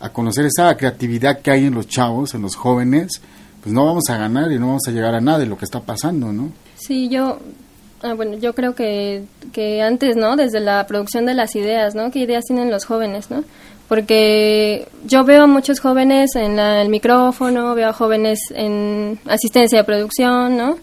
a 0.00 0.10
conocer 0.10 0.46
esa 0.46 0.76
creatividad 0.76 1.40
que 1.40 1.50
hay 1.50 1.64
en 1.66 1.74
los 1.74 1.88
chavos, 1.88 2.34
en 2.34 2.42
los 2.42 2.54
jóvenes, 2.54 3.20
pues 3.62 3.74
no 3.74 3.84
vamos 3.84 4.04
a 4.08 4.16
ganar 4.16 4.52
y 4.52 4.58
no 4.58 4.68
vamos 4.68 4.82
a 4.86 4.90
llegar 4.90 5.14
a 5.14 5.20
nada 5.20 5.38
de 5.38 5.46
lo 5.46 5.58
que 5.58 5.64
está 5.64 5.80
pasando, 5.80 6.32
¿no? 6.32 6.50
Sí, 6.76 7.08
yo, 7.08 7.38
ah, 8.02 8.14
bueno, 8.14 8.36
yo 8.38 8.54
creo 8.54 8.74
que, 8.74 9.24
que 9.52 9.82
antes, 9.82 10.16
¿no? 10.16 10.36
Desde 10.36 10.60
la 10.60 10.86
producción 10.86 11.26
de 11.26 11.34
las 11.34 11.56
ideas, 11.56 11.94
¿no? 11.94 12.10
¿Qué 12.10 12.20
ideas 12.20 12.44
tienen 12.44 12.70
los 12.70 12.84
jóvenes, 12.84 13.30
¿no? 13.30 13.42
Porque 13.88 14.88
yo 15.04 15.24
veo 15.24 15.44
a 15.44 15.46
muchos 15.46 15.80
jóvenes 15.80 16.34
en 16.34 16.58
el 16.58 16.88
micrófono, 16.88 17.74
veo 17.74 17.88
a 17.88 17.92
jóvenes 17.92 18.38
en 18.50 19.18
asistencia 19.26 19.78
de 19.78 19.84
producción, 19.84 20.56
¿no? 20.56 20.76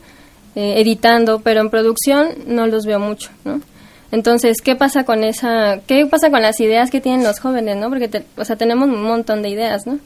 Eh, 0.55 0.81
editando, 0.81 1.39
pero 1.39 1.61
en 1.61 1.69
producción 1.69 2.29
no 2.47 2.67
los 2.67 2.85
veo 2.85 2.99
mucho, 2.99 3.29
¿no? 3.43 3.61
Entonces, 4.13 4.61
¿qué 4.61 4.75
pasa 4.75 5.05
con 5.05 5.23
esa, 5.23 5.79
qué 5.87 6.05
pasa 6.05 6.29
con 6.29 6.43
las 6.43 6.59
ideas 6.59 6.91
que 6.91 7.01
tienen 7.01 7.23
los 7.23 7.39
jóvenes, 7.39 7.77
no? 7.77 7.89
Porque, 7.89 8.23
o 8.37 8.45
sea, 8.45 8.55
tenemos 8.55 8.87
un 8.87 9.01
montón 9.01 9.41
de 9.41 9.49
ideas, 9.49 9.87
¿no? 9.87 9.97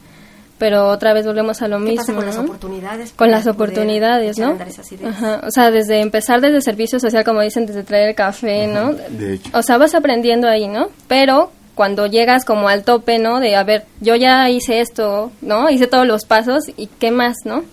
Pero 0.58 0.88
otra 0.88 1.12
vez 1.12 1.26
volvemos 1.26 1.62
a 1.62 1.67
lo 1.67 1.78
¿Qué 1.80 1.91
mismo, 1.91 1.98
pasa 1.98 2.13
con 2.13 2.22
¿no? 2.22 2.32
las 2.32 2.38
oportunidades? 2.38 3.12
Con 3.12 3.32
las 3.32 3.48
oportunidades, 3.48 4.39
¿no? 4.39 4.58
esas 4.65 4.89
ideas? 4.93 5.13
Ajá, 5.13 5.41
o 5.46 5.52
sea, 5.52 5.72
desde 5.72 6.00
empezar 6.00 6.39
desde 6.39 6.62
servicio 6.62 7.02
social, 7.02 7.26
como 7.26 7.41
dicen, 7.41 7.65
desde 7.65 7.84
traer 7.84 8.08
el 8.08 8.15
café, 8.15 8.67
¿no? 8.67 8.93
De 8.93 9.34
hecho. 9.34 9.52
O 9.54 9.62
sea, 9.62 9.78
vas 9.78 9.93
aprendiendo 9.93 10.48
ahí, 10.48 10.70
¿no? 10.70 10.88
Pero 11.10 11.52
cuando 11.76 12.08
llegas 12.08 12.46
como 12.46 12.70
al 12.70 12.86
tope, 12.86 13.20
¿no? 13.20 13.41
De, 13.41 13.58
a 13.58 13.65
ver, 13.65 13.84
yo 14.00 14.15
ya 14.15 14.50
hice 14.50 14.80
esto, 14.80 15.34
¿no? 15.41 15.70
Hice 15.70 15.88
todos 15.88 16.08
los 16.08 16.24
pasos 16.24 16.63
y 16.78 16.88
qué 16.88 17.12
más, 17.12 17.36
¿no? 17.43 17.65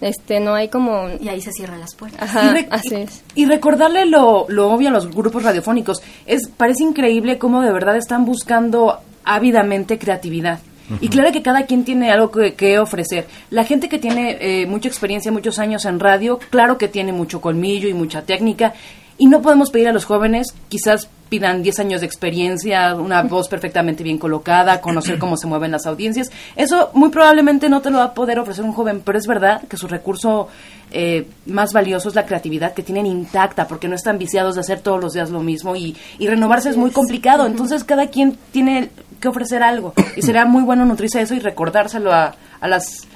Este, 0.00 0.38
no 0.40 0.54
hay 0.54 0.68
como... 0.68 1.08
Y 1.20 1.28
ahí 1.28 1.40
se 1.40 1.50
cierran 1.52 1.80
las 1.80 1.94
puertas. 1.94 2.22
Ajá, 2.22 2.44
y, 2.44 2.48
re- 2.50 2.68
así 2.70 2.94
y- 2.94 2.94
es. 3.02 3.22
y 3.34 3.46
recordarle 3.46 4.06
lo, 4.06 4.46
lo 4.48 4.70
obvio 4.70 4.88
a 4.88 4.92
los 4.92 5.10
grupos 5.14 5.42
radiofónicos. 5.42 6.02
Es, 6.26 6.48
parece 6.48 6.84
increíble 6.84 7.38
cómo 7.38 7.62
de 7.62 7.72
verdad 7.72 7.96
están 7.96 8.24
buscando 8.24 8.98
ávidamente 9.24 9.98
creatividad. 9.98 10.60
Y 11.02 11.08
claro 11.10 11.32
que 11.32 11.42
cada 11.42 11.66
quien 11.66 11.84
tiene 11.84 12.10
algo 12.10 12.30
que, 12.30 12.54
que 12.54 12.78
ofrecer. 12.78 13.26
La 13.50 13.64
gente 13.64 13.90
que 13.90 13.98
tiene 13.98 14.38
eh, 14.40 14.66
mucha 14.66 14.88
experiencia, 14.88 15.30
muchos 15.30 15.58
años 15.58 15.84
en 15.84 16.00
radio, 16.00 16.38
claro 16.48 16.78
que 16.78 16.88
tiene 16.88 17.12
mucho 17.12 17.42
colmillo 17.42 17.90
y 17.90 17.92
mucha 17.92 18.22
técnica. 18.22 18.72
Y 19.18 19.26
no 19.26 19.42
podemos 19.42 19.70
pedir 19.70 19.88
a 19.88 19.92
los 19.92 20.04
jóvenes, 20.04 20.54
quizás 20.68 21.08
pidan 21.28 21.62
10 21.62 21.80
años 21.80 22.00
de 22.00 22.06
experiencia, 22.06 22.94
una 22.94 23.22
voz 23.22 23.48
perfectamente 23.48 24.02
bien 24.02 24.18
colocada, 24.18 24.80
conocer 24.80 25.18
cómo 25.18 25.36
se 25.36 25.46
mueven 25.46 25.72
las 25.72 25.86
audiencias. 25.86 26.30
Eso 26.56 26.90
muy 26.94 27.10
probablemente 27.10 27.68
no 27.68 27.82
te 27.82 27.90
lo 27.90 27.98
va 27.98 28.04
a 28.04 28.14
poder 28.14 28.38
ofrecer 28.38 28.64
un 28.64 28.72
joven, 28.72 29.02
pero 29.04 29.18
es 29.18 29.26
verdad 29.26 29.62
que 29.68 29.76
su 29.76 29.88
recurso 29.88 30.48
eh, 30.90 31.26
más 31.46 31.72
valioso 31.72 32.08
es 32.08 32.14
la 32.14 32.26
creatividad 32.26 32.72
que 32.72 32.82
tienen 32.82 33.06
intacta, 33.06 33.66
porque 33.66 33.88
no 33.88 33.94
están 33.94 34.18
viciados 34.18 34.54
de 34.54 34.62
hacer 34.62 34.80
todos 34.80 35.00
los 35.00 35.12
días 35.12 35.30
lo 35.30 35.40
mismo 35.40 35.76
y, 35.76 35.96
y 36.18 36.28
renovarse 36.28 36.70
es 36.70 36.76
muy 36.76 36.90
complicado. 36.90 37.46
Entonces 37.46 37.84
cada 37.84 38.06
quien 38.06 38.38
tiene 38.52 38.90
que 39.20 39.28
ofrecer 39.28 39.62
algo 39.62 39.94
y 40.16 40.22
será 40.22 40.46
muy 40.46 40.62
bueno 40.62 40.84
nutrirse 40.84 41.18
de 41.18 41.24
eso 41.24 41.34
y 41.34 41.40
recordárselo 41.40 42.12
a, 42.12 42.36
a 42.60 42.68
las 42.68 43.06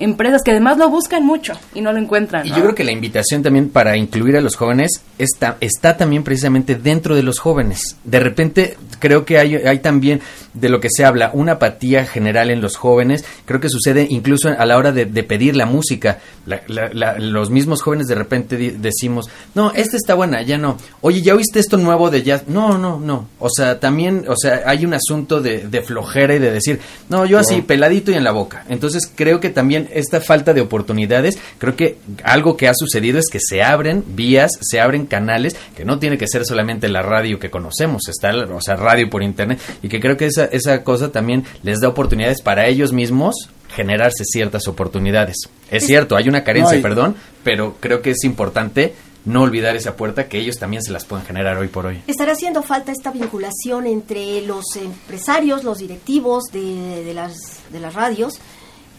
empresas 0.00 0.42
que 0.42 0.50
además 0.50 0.78
lo 0.78 0.88
buscan 0.88 1.24
mucho 1.24 1.52
y 1.74 1.80
no 1.80 1.92
lo 1.92 1.98
encuentran. 1.98 2.46
Y 2.46 2.50
yo 2.50 2.56
creo 2.56 2.74
que 2.74 2.84
la 2.84 2.92
invitación 2.92 3.42
también 3.42 3.68
para 3.68 3.96
incluir 3.96 4.36
a 4.36 4.40
los 4.40 4.56
jóvenes 4.56 5.02
está, 5.18 5.56
está 5.60 5.96
también 5.96 6.24
precisamente 6.24 6.74
dentro 6.74 7.14
de 7.14 7.22
los 7.22 7.38
jóvenes. 7.38 7.96
De 8.04 8.18
repente 8.18 8.76
creo 8.98 9.24
que 9.24 9.38
hay, 9.38 9.54
hay 9.56 9.78
también 9.78 10.20
de 10.54 10.68
lo 10.68 10.80
que 10.80 10.88
se 10.90 11.04
habla, 11.04 11.30
una 11.32 11.52
apatía 11.52 12.04
general 12.06 12.50
en 12.50 12.60
los 12.60 12.76
jóvenes. 12.76 13.24
Creo 13.44 13.60
que 13.60 13.68
sucede 13.68 14.06
incluso 14.10 14.48
a 14.48 14.66
la 14.66 14.76
hora 14.76 14.92
de, 14.92 15.06
de 15.06 15.22
pedir 15.22 15.56
la 15.56 15.66
música. 15.66 16.18
La- 16.46 16.62
la- 16.66 16.90
la- 16.92 17.18
los 17.18 17.50
mismos 17.50 17.82
jóvenes 17.82 18.06
de 18.08 18.14
repente 18.14 18.56
decimos, 18.78 19.28
no, 19.54 19.72
esta 19.72 19.96
está 19.96 20.14
buena, 20.14 20.42
ya 20.42 20.58
no. 20.58 20.76
Oye, 21.00 21.22
¿ya 21.22 21.34
oíste 21.34 21.60
esto 21.60 21.76
nuevo 21.76 22.10
de 22.10 22.22
jazz? 22.22 22.44
No, 22.48 22.78
no, 22.78 22.98
no. 22.98 23.28
O 23.38 23.48
sea, 23.50 23.78
también, 23.80 24.24
o 24.28 24.34
sea, 24.36 24.62
hay 24.66 24.84
un 24.84 24.94
asunto 24.94 25.40
de, 25.40 25.68
de 25.68 25.82
flojera 25.82 26.34
y 26.34 26.38
de 26.38 26.50
decir, 26.50 26.80
no, 27.08 27.26
yo 27.26 27.38
así, 27.38 27.60
peladito 27.62 28.10
y 28.10 28.14
en 28.14 28.24
la 28.24 28.32
boca. 28.32 28.64
Entonces 28.68 29.10
creo 29.14 29.40
que 29.40 29.50
también 29.50 29.88
esta 29.92 30.20
falta 30.20 30.52
de 30.54 30.60
oportunidades, 30.60 31.38
creo 31.58 31.76
que 31.76 31.98
algo 32.24 32.56
que 32.56 32.68
ha 32.68 32.74
sucedido 32.74 33.18
es 33.18 33.26
que 33.30 33.38
se 33.40 33.62
abren 33.62 34.04
vías, 34.08 34.50
se 34.60 34.80
abren 34.80 35.06
canales, 35.06 35.56
que 35.76 35.84
no 35.84 35.98
tiene 35.98 36.18
que 36.18 36.26
ser 36.26 36.44
solamente 36.44 36.88
la 36.88 37.02
radio 37.02 37.38
que 37.38 37.50
conocemos, 37.50 38.08
está, 38.08 38.30
o 38.52 38.60
sea, 38.60 38.76
radio 38.76 39.08
por 39.10 39.22
internet, 39.22 39.60
y 39.82 39.88
que 39.88 40.00
creo 40.00 40.16
que 40.16 40.26
esa, 40.44 40.56
esa 40.56 40.84
cosa 40.84 41.12
también 41.12 41.44
les 41.62 41.80
da 41.80 41.88
oportunidades 41.88 42.42
para 42.42 42.66
ellos 42.66 42.92
mismos 42.92 43.34
generarse 43.74 44.24
ciertas 44.24 44.66
oportunidades. 44.68 45.36
Es 45.70 45.86
cierto, 45.86 46.16
hay 46.16 46.28
una 46.28 46.42
carencia, 46.42 46.76
No, 46.76 46.82
perdón, 46.82 47.16
pero 47.44 47.76
creo 47.80 48.02
que 48.02 48.10
es 48.10 48.24
importante 48.24 48.94
no 49.24 49.42
olvidar 49.42 49.76
esa 49.76 49.96
puerta 49.96 50.28
que 50.28 50.38
ellos 50.38 50.56
también 50.56 50.82
se 50.82 50.92
las 50.92 51.04
pueden 51.04 51.26
generar 51.26 51.56
hoy 51.58 51.68
por 51.68 51.86
hoy. 51.86 52.02
¿Estará 52.06 52.32
haciendo 52.32 52.62
falta 52.62 52.90
esta 52.90 53.10
vinculación 53.10 53.86
entre 53.86 54.40
los 54.42 54.64
empresarios, 54.76 55.62
los 55.62 55.78
directivos 55.78 56.44
de, 56.52 57.04
de 57.04 57.14
las, 57.14 57.60
de 57.70 57.80
las 57.80 57.94
radios, 57.94 58.40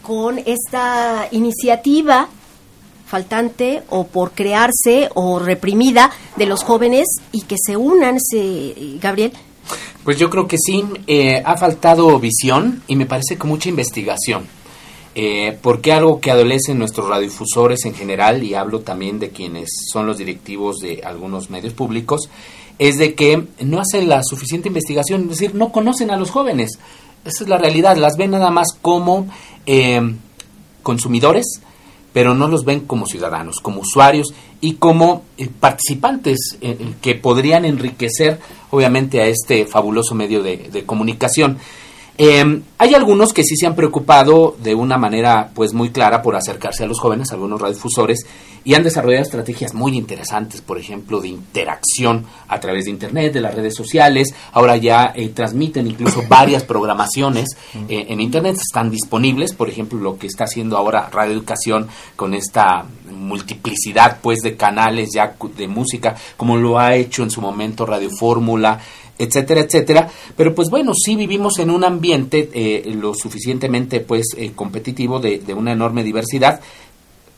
con 0.02 0.38
esta 0.38 1.28
iniciativa 1.32 2.28
faltante 3.06 3.82
o 3.90 4.06
por 4.06 4.30
crearse 4.32 5.10
o 5.14 5.38
reprimida 5.38 6.10
de 6.36 6.46
los 6.46 6.64
jóvenes 6.64 7.06
y 7.30 7.42
que 7.42 7.56
se 7.62 7.76
unan, 7.76 8.18
se, 8.18 8.74
Gabriel? 9.00 9.32
Pues 10.04 10.18
yo 10.18 10.30
creo 10.30 10.48
que 10.48 10.56
sí, 10.58 10.84
eh, 11.06 11.42
ha 11.44 11.56
faltado 11.56 12.18
visión 12.18 12.82
y 12.88 12.96
me 12.96 13.06
parece 13.06 13.36
que 13.36 13.46
mucha 13.46 13.68
investigación. 13.68 14.46
Eh, 15.14 15.58
porque 15.60 15.92
algo 15.92 16.20
que 16.20 16.30
adolecen 16.30 16.78
nuestros 16.78 17.06
radiodifusores 17.06 17.84
en 17.84 17.94
general, 17.94 18.42
y 18.42 18.54
hablo 18.54 18.80
también 18.80 19.18
de 19.18 19.30
quienes 19.30 19.68
son 19.92 20.06
los 20.06 20.18
directivos 20.18 20.78
de 20.78 21.02
algunos 21.04 21.50
medios 21.50 21.74
públicos, 21.74 22.30
es 22.78 22.96
de 22.96 23.14
que 23.14 23.46
no 23.60 23.78
hacen 23.78 24.08
la 24.08 24.22
suficiente 24.22 24.68
investigación, 24.68 25.22
es 25.22 25.28
decir, 25.28 25.54
no 25.54 25.70
conocen 25.70 26.10
a 26.10 26.16
los 26.16 26.30
jóvenes. 26.30 26.78
Esa 27.24 27.44
es 27.44 27.48
la 27.48 27.58
realidad, 27.58 27.96
las 27.96 28.16
ven 28.16 28.30
nada 28.30 28.50
más 28.50 28.68
como 28.80 29.26
eh, 29.66 30.00
consumidores, 30.82 31.60
pero 32.12 32.34
no 32.34 32.48
los 32.48 32.64
ven 32.64 32.80
como 32.80 33.06
ciudadanos, 33.06 33.60
como 33.60 33.80
usuarios 33.80 34.34
y 34.60 34.74
como 34.74 35.24
eh, 35.38 35.48
participantes 35.48 36.58
eh, 36.60 36.76
eh, 36.78 36.94
que 37.00 37.14
podrían 37.14 37.64
enriquecer 37.64 38.38
obviamente 38.70 39.20
a 39.20 39.26
este 39.26 39.66
fabuloso 39.66 40.14
medio 40.14 40.42
de, 40.42 40.56
de 40.56 40.84
comunicación. 40.84 41.58
Eh, 42.18 42.62
hay 42.78 42.94
algunos 42.94 43.32
que 43.32 43.42
sí 43.42 43.56
se 43.56 43.66
han 43.66 43.74
preocupado 43.74 44.56
de 44.62 44.74
una 44.74 44.98
manera 44.98 45.50
pues 45.54 45.72
muy 45.72 45.90
clara 45.90 46.20
por 46.20 46.36
acercarse 46.36 46.84
a 46.84 46.86
los 46.86 47.00
jóvenes, 47.00 47.32
algunos 47.32 47.60
radiodifusores, 47.60 48.26
y 48.64 48.74
han 48.74 48.82
desarrollado 48.82 49.22
estrategias 49.22 49.74
muy 49.74 49.96
interesantes, 49.96 50.60
por 50.60 50.78
ejemplo, 50.78 51.20
de 51.20 51.28
interacción 51.28 52.26
a 52.48 52.60
través 52.60 52.84
de 52.84 52.90
Internet, 52.90 53.32
de 53.32 53.40
las 53.40 53.54
redes 53.54 53.74
sociales. 53.74 54.34
Ahora 54.52 54.76
ya 54.76 55.12
eh, 55.14 55.28
transmiten 55.30 55.86
incluso 55.86 56.22
varias 56.28 56.64
programaciones 56.64 57.56
eh, 57.88 58.06
en 58.08 58.20
Internet, 58.20 58.56
están 58.56 58.90
disponibles, 58.90 59.52
por 59.52 59.68
ejemplo, 59.68 59.98
lo 59.98 60.18
que 60.18 60.26
está 60.26 60.44
haciendo 60.44 60.76
ahora 60.76 61.08
Radio 61.10 61.32
Educación 61.32 61.88
con 62.14 62.34
esta 62.34 62.84
multiplicidad 63.10 64.18
pues 64.20 64.40
de 64.40 64.56
canales 64.56 65.10
ya 65.14 65.34
de 65.56 65.68
música, 65.68 66.16
como 66.36 66.56
lo 66.56 66.78
ha 66.78 66.94
hecho 66.94 67.22
en 67.22 67.30
su 67.30 67.40
momento 67.40 67.86
Radio 67.86 68.10
Fórmula, 68.10 68.80
etcétera, 69.18 69.60
etcétera. 69.60 70.10
Pero 70.36 70.54
pues 70.54 70.70
bueno, 70.70 70.92
sí 70.94 71.16
vivimos 71.16 71.58
en 71.58 71.70
un 71.70 71.84
ambiente 71.84 72.50
eh, 72.52 72.92
lo 72.94 73.14
suficientemente 73.14 74.00
pues 74.00 74.26
eh, 74.36 74.52
competitivo 74.54 75.20
de, 75.20 75.38
de 75.38 75.54
una 75.54 75.72
enorme 75.72 76.02
diversidad, 76.02 76.60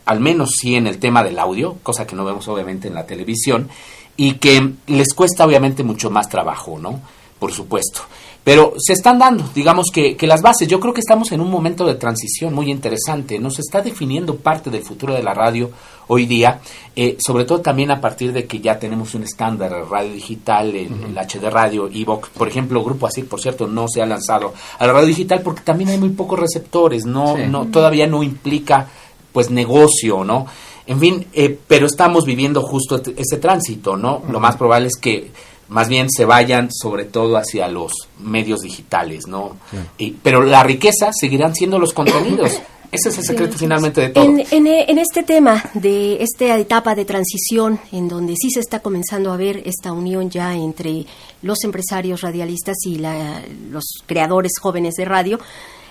al 0.06 0.20
menos 0.20 0.52
sí 0.60 0.74
en 0.74 0.87
el 0.87 0.98
tema 0.98 1.22
del 1.22 1.38
audio, 1.38 1.76
cosa 1.82 2.06
que 2.06 2.16
no 2.16 2.24
vemos 2.24 2.46
obviamente 2.48 2.88
en 2.88 2.94
la 2.94 3.06
televisión, 3.06 3.68
y 4.16 4.34
que 4.34 4.72
les 4.87 5.12
cuesta 5.14 5.44
obviamente 5.44 5.82
mucho 5.82 6.10
más 6.10 6.28
trabajo, 6.28 6.78
¿no? 6.78 7.00
Por 7.38 7.52
supuesto. 7.52 8.02
Pero 8.44 8.74
se 8.76 8.92
están 8.92 9.18
dando, 9.18 9.48
digamos 9.54 9.87
que, 9.90 10.16
que 10.16 10.26
las 10.26 10.42
bases. 10.42 10.68
Yo 10.68 10.78
creo 10.78 10.92
que 10.92 11.00
estamos 11.00 11.32
en 11.32 11.40
un 11.40 11.50
momento 11.50 11.87
de 11.87 11.94
transición 11.94 12.52
muy 12.52 12.70
interesante. 12.70 13.38
Nos 13.38 13.58
está 13.58 13.80
definiendo 13.80 14.37
parte 14.37 14.70
del 14.70 14.82
futuro 14.82 15.14
de 15.14 15.22
la 15.22 15.32
radio 15.32 15.70
hoy 16.08 16.26
día, 16.26 16.60
eh, 16.96 17.16
sobre 17.18 17.44
todo 17.44 17.60
también 17.60 17.90
a 17.90 18.00
partir 18.00 18.32
de 18.32 18.46
que 18.46 18.60
ya 18.60 18.78
tenemos 18.78 19.14
un 19.14 19.22
estándar, 19.24 19.72
el 19.72 19.88
radio 19.88 20.12
digital, 20.12 20.74
el, 20.74 20.92
el 21.04 21.18
HD 21.18 21.50
radio, 21.50 21.88
Evox. 21.92 22.28
Por 22.30 22.48
ejemplo, 22.48 22.82
Grupo 22.84 23.06
Asir, 23.06 23.28
por 23.28 23.40
cierto, 23.40 23.66
no 23.66 23.86
se 23.88 24.02
ha 24.02 24.06
lanzado 24.06 24.52
a 24.78 24.86
la 24.86 24.92
radio 24.92 25.06
digital 25.08 25.40
porque 25.42 25.62
también 25.62 25.90
hay 25.90 25.98
muy 25.98 26.10
pocos 26.10 26.38
receptores. 26.38 27.04
No, 27.04 27.36
Sí. 27.36 27.42
no 27.48 27.66
todavía 27.66 28.06
no 28.06 28.22
implica 28.22 28.88
pues 29.32 29.50
negocio, 29.50 30.22
¿no? 30.24 30.46
En 30.86 31.00
fin, 31.00 31.26
eh, 31.32 31.58
pero 31.66 31.86
estamos 31.86 32.24
viviendo 32.26 32.60
justo 32.62 33.00
ese 33.16 33.38
tránsito, 33.38 33.96
¿no? 33.96 34.22
Lo 34.30 34.38
más 34.38 34.56
probable 34.56 34.88
es 34.88 34.96
que 34.96 35.30
más 35.68 35.88
bien 35.88 36.08
se 36.10 36.26
vayan 36.26 36.68
sobre 36.70 37.06
todo 37.06 37.38
hacia 37.38 37.66
los 37.68 37.92
medios 38.20 38.60
digitales, 38.60 39.26
¿no? 39.26 39.56
Y- 39.98 40.10
pero 40.22 40.42
la 40.42 40.62
riqueza 40.62 41.10
seguirán 41.12 41.54
siendo 41.54 41.78
los 41.78 41.92
contenidos. 41.94 42.60
Ese 42.94 43.09
es 43.11 43.18
el 43.18 43.24
secreto 43.24 43.57
finalmente 43.59 44.00
de 44.00 44.09
todo. 44.11 44.24
En, 44.24 44.44
en, 44.50 44.66
en 44.66 44.98
este 44.98 45.22
tema 45.22 45.62
de 45.74 46.22
esta 46.22 46.57
etapa 46.59 46.94
de 46.94 47.04
transición, 47.04 47.80
en 47.92 48.09
donde 48.09 48.35
sí 48.40 48.50
se 48.50 48.61
está 48.61 48.80
comenzando 48.80 49.33
a 49.33 49.37
ver 49.37 49.62
esta 49.66 49.92
unión 49.92 50.30
ya 50.30 50.54
entre 50.54 51.04
los 51.42 51.64
empresarios 51.64 52.20
radialistas 52.22 52.76
y 52.87 52.96
la- 52.98 53.42
los 53.70 53.85
creadores 54.07 54.52
jóvenes 54.61 54.94
de 54.94 55.04
radio, 55.04 55.38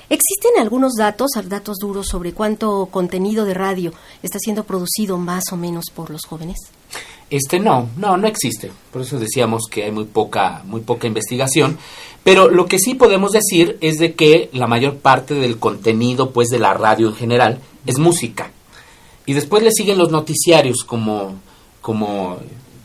¿existen 0.09 0.51
algunos 0.59 0.93
datos, 0.93 1.31
datos 1.47 1.77
duros 1.79 2.07
sobre 2.07 2.33
cuánto 2.33 2.87
contenido 2.91 3.45
de 3.45 3.53
radio 3.53 3.93
está 4.21 4.39
siendo 4.39 4.63
producido 4.63 5.17
más 5.17 5.43
o 5.51 5.57
menos 5.57 5.85
por 5.93 6.09
los 6.09 6.21
jóvenes? 6.25 6.57
Este 7.33 7.59
no, 7.59 7.89
no, 7.97 8.15
no 8.15 8.27
existe. 8.27 8.71
Por 8.91 9.01
eso 9.01 9.17
decíamos 9.17 9.63
que 9.67 9.85
hay 9.85 9.91
muy 9.91 10.03
poca, 10.03 10.61
muy 10.65 10.81
poca 10.81 11.07
investigación. 11.07 11.79
Pero 12.23 12.47
lo 12.47 12.67
que 12.67 12.77
sí 12.77 12.93
podemos 12.93 13.31
decir 13.31 13.79
es 13.81 13.97
de 13.97 14.13
que 14.13 14.51
la 14.53 14.67
mayor 14.67 14.97
parte 14.97 15.33
del 15.33 15.57
contenido, 15.57 16.29
pues, 16.29 16.49
de 16.49 16.59
la 16.59 16.75
radio 16.75 17.07
en 17.07 17.15
general, 17.15 17.59
es 17.87 17.97
música. 17.97 18.51
Y 19.25 19.33
después 19.33 19.63
le 19.63 19.71
siguen 19.71 19.97
los 19.97 20.11
noticiarios 20.11 20.83
como, 20.83 21.39
como 21.81 22.37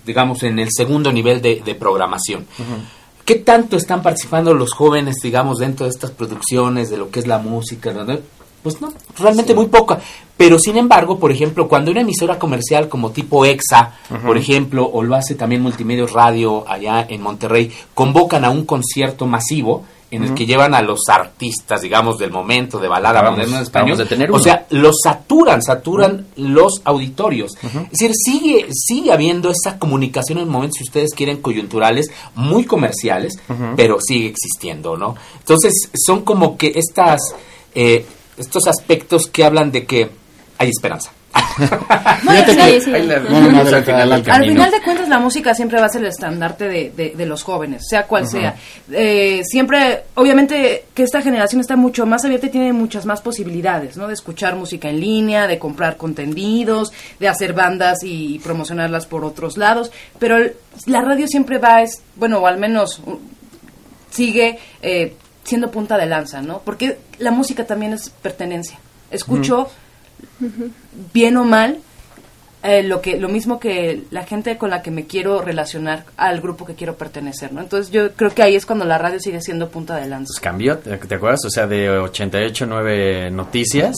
digamos, 0.06 0.42
en 0.42 0.58
el 0.58 0.68
segundo 0.74 1.12
nivel 1.12 1.42
de, 1.42 1.60
de 1.62 1.74
programación. 1.74 2.46
¿Qué 3.26 3.34
tanto 3.34 3.76
están 3.76 4.00
participando 4.00 4.54
los 4.54 4.72
jóvenes, 4.72 5.16
digamos, 5.22 5.58
dentro 5.58 5.84
de 5.84 5.90
estas 5.90 6.12
producciones, 6.12 6.88
de 6.88 6.96
lo 6.96 7.10
que 7.10 7.20
es 7.20 7.26
la 7.26 7.36
música? 7.36 7.92
¿no? 7.92 8.06
Pues 8.68 8.80
no, 8.80 8.92
realmente 9.18 9.54
muy 9.54 9.66
poca. 9.66 9.98
Pero 10.36 10.58
sin 10.58 10.76
embargo, 10.76 11.18
por 11.18 11.32
ejemplo, 11.32 11.66
cuando 11.68 11.90
una 11.90 12.02
emisora 12.02 12.38
comercial 12.38 12.88
como 12.88 13.10
tipo 13.10 13.44
EXA, 13.44 13.92
por 14.24 14.36
ejemplo, 14.38 14.88
o 14.92 15.02
lo 15.02 15.16
hace 15.16 15.34
también 15.34 15.62
Multimedios 15.62 16.12
Radio 16.12 16.64
allá 16.68 17.04
en 17.08 17.22
Monterrey, 17.22 17.72
convocan 17.94 18.44
a 18.44 18.50
un 18.50 18.64
concierto 18.64 19.26
masivo 19.26 19.84
en 20.10 20.22
el 20.22 20.32
que 20.32 20.46
llevan 20.46 20.72
a 20.74 20.80
los 20.80 21.00
artistas, 21.10 21.82
digamos, 21.82 22.18
del 22.18 22.30
momento 22.30 22.78
de 22.78 22.88
balada 22.88 23.18
Acabamos- 23.20 23.36
moderna 23.40 23.56
en 23.58 23.62
español. 23.64 24.08
tener 24.08 24.30
o 24.32 24.38
sea, 24.38 24.66
los 24.70 24.96
saturan, 25.02 25.60
saturan 25.60 26.28
los 26.36 26.80
auditorios. 26.84 27.52
Es 27.92 27.98
decir, 27.98 28.12
sigue, 28.14 28.68
sigue 28.72 29.12
habiendo 29.12 29.50
esa 29.50 29.78
comunicación 29.78 30.38
en 30.38 30.48
momentos, 30.48 30.78
si 30.78 30.84
ustedes 30.84 31.10
quieren, 31.14 31.42
coyunturales, 31.42 32.10
muy 32.36 32.64
comerciales, 32.64 33.34
pero 33.76 33.98
sigue 34.00 34.28
existiendo, 34.28 34.96
¿no? 34.96 35.14
Entonces, 35.40 35.74
son 35.94 36.22
como 36.22 36.56
que 36.56 36.72
estas, 36.76 37.20
eh, 37.74 38.06
estos 38.38 38.66
aspectos 38.66 39.26
que 39.26 39.44
hablan 39.44 39.70
de 39.72 39.84
que 39.86 40.08
hay 40.58 40.68
esperanza. 40.70 41.12
Fíjate 41.58 42.52
sí, 42.52 42.58
que- 42.58 42.80
sí. 42.80 42.94
Ahí 42.94 43.06
la- 43.06 43.18
No, 43.20 43.40
no, 43.40 43.50
no, 43.50 43.60
al 43.60 43.84
final. 43.84 44.12
Al 44.12 44.44
final 44.44 44.70
de 44.70 44.80
cuentas, 44.82 45.08
la 45.08 45.18
música 45.18 45.54
siempre 45.54 45.78
va 45.78 45.86
a 45.86 45.88
ser 45.88 46.00
el 46.02 46.08
estandarte 46.08 46.66
de, 46.68 46.90
de- 46.96 47.12
de 47.16 47.26
los 47.26 47.42
jóvenes, 47.42 47.82
sea 47.88 48.06
cual 48.06 48.26
sea. 48.26 48.56
Eh, 48.90 49.42
siempre, 49.44 50.04
obviamente, 50.14 50.84
que 50.94 51.02
esta 51.02 51.20
generación 51.20 51.60
está 51.60 51.76
mucho 51.76 52.06
más 52.06 52.24
abierta 52.24 52.46
y 52.46 52.50
tiene 52.50 52.72
muchas 52.72 53.04
más 53.06 53.20
posibilidades, 53.20 53.96
¿no? 53.96 54.06
De 54.08 54.14
escuchar 54.14 54.56
música 54.56 54.88
en 54.88 55.00
línea, 55.00 55.46
de 55.46 55.58
comprar 55.58 55.96
contenidos, 55.96 56.92
de 57.20 57.28
hacer 57.28 57.52
bandas 57.52 57.98
y, 58.02 58.38
promocionarlas 58.40 59.06
por 59.06 59.24
otros 59.24 59.56
lados. 59.58 59.90
Pero 60.18 60.38
el- 60.38 60.54
la 60.86 61.02
radio 61.02 61.26
siempre 61.28 61.58
va, 61.58 61.82
es, 61.82 62.00
bueno, 62.16 62.38
o 62.38 62.46
al 62.46 62.58
menos 62.58 63.00
uh, 63.04 63.18
sigue 64.10 64.58
eh, 64.82 65.14
siendo 65.48 65.70
punta 65.70 65.96
de 65.96 66.06
lanza, 66.06 66.42
¿no? 66.42 66.60
Porque 66.64 66.98
la 67.18 67.30
música 67.32 67.64
también 67.66 67.92
es 67.92 68.10
pertenencia. 68.10 68.78
Escucho, 69.10 69.68
bien 71.12 71.36
o 71.36 71.44
mal, 71.44 71.78
eh, 72.62 72.82
lo 72.82 73.00
que 73.00 73.18
lo 73.18 73.28
mismo 73.28 73.60
que 73.60 74.02
la 74.10 74.24
gente 74.24 74.58
con 74.58 74.70
la 74.70 74.82
que 74.82 74.90
me 74.90 75.06
quiero 75.06 75.42
relacionar 75.42 76.04
al 76.16 76.40
grupo 76.40 76.66
que 76.66 76.74
quiero 76.74 76.96
pertenecer, 76.96 77.52
¿no? 77.52 77.60
Entonces 77.60 77.92
yo 77.92 78.12
creo 78.12 78.30
que 78.34 78.42
ahí 78.42 78.56
es 78.56 78.66
cuando 78.66 78.84
la 78.84 78.98
radio 78.98 79.20
sigue 79.20 79.40
siendo 79.40 79.68
punta 79.68 79.96
de 79.96 80.08
lanza. 80.08 80.28
Pues 80.32 80.40
cambió, 80.40 80.78
¿te 80.78 80.96
te 80.96 81.14
acuerdas? 81.14 81.44
O 81.44 81.50
sea, 81.50 81.66
de 81.66 81.88
88, 81.88 82.66
9 82.66 83.30
noticias. 83.30 83.94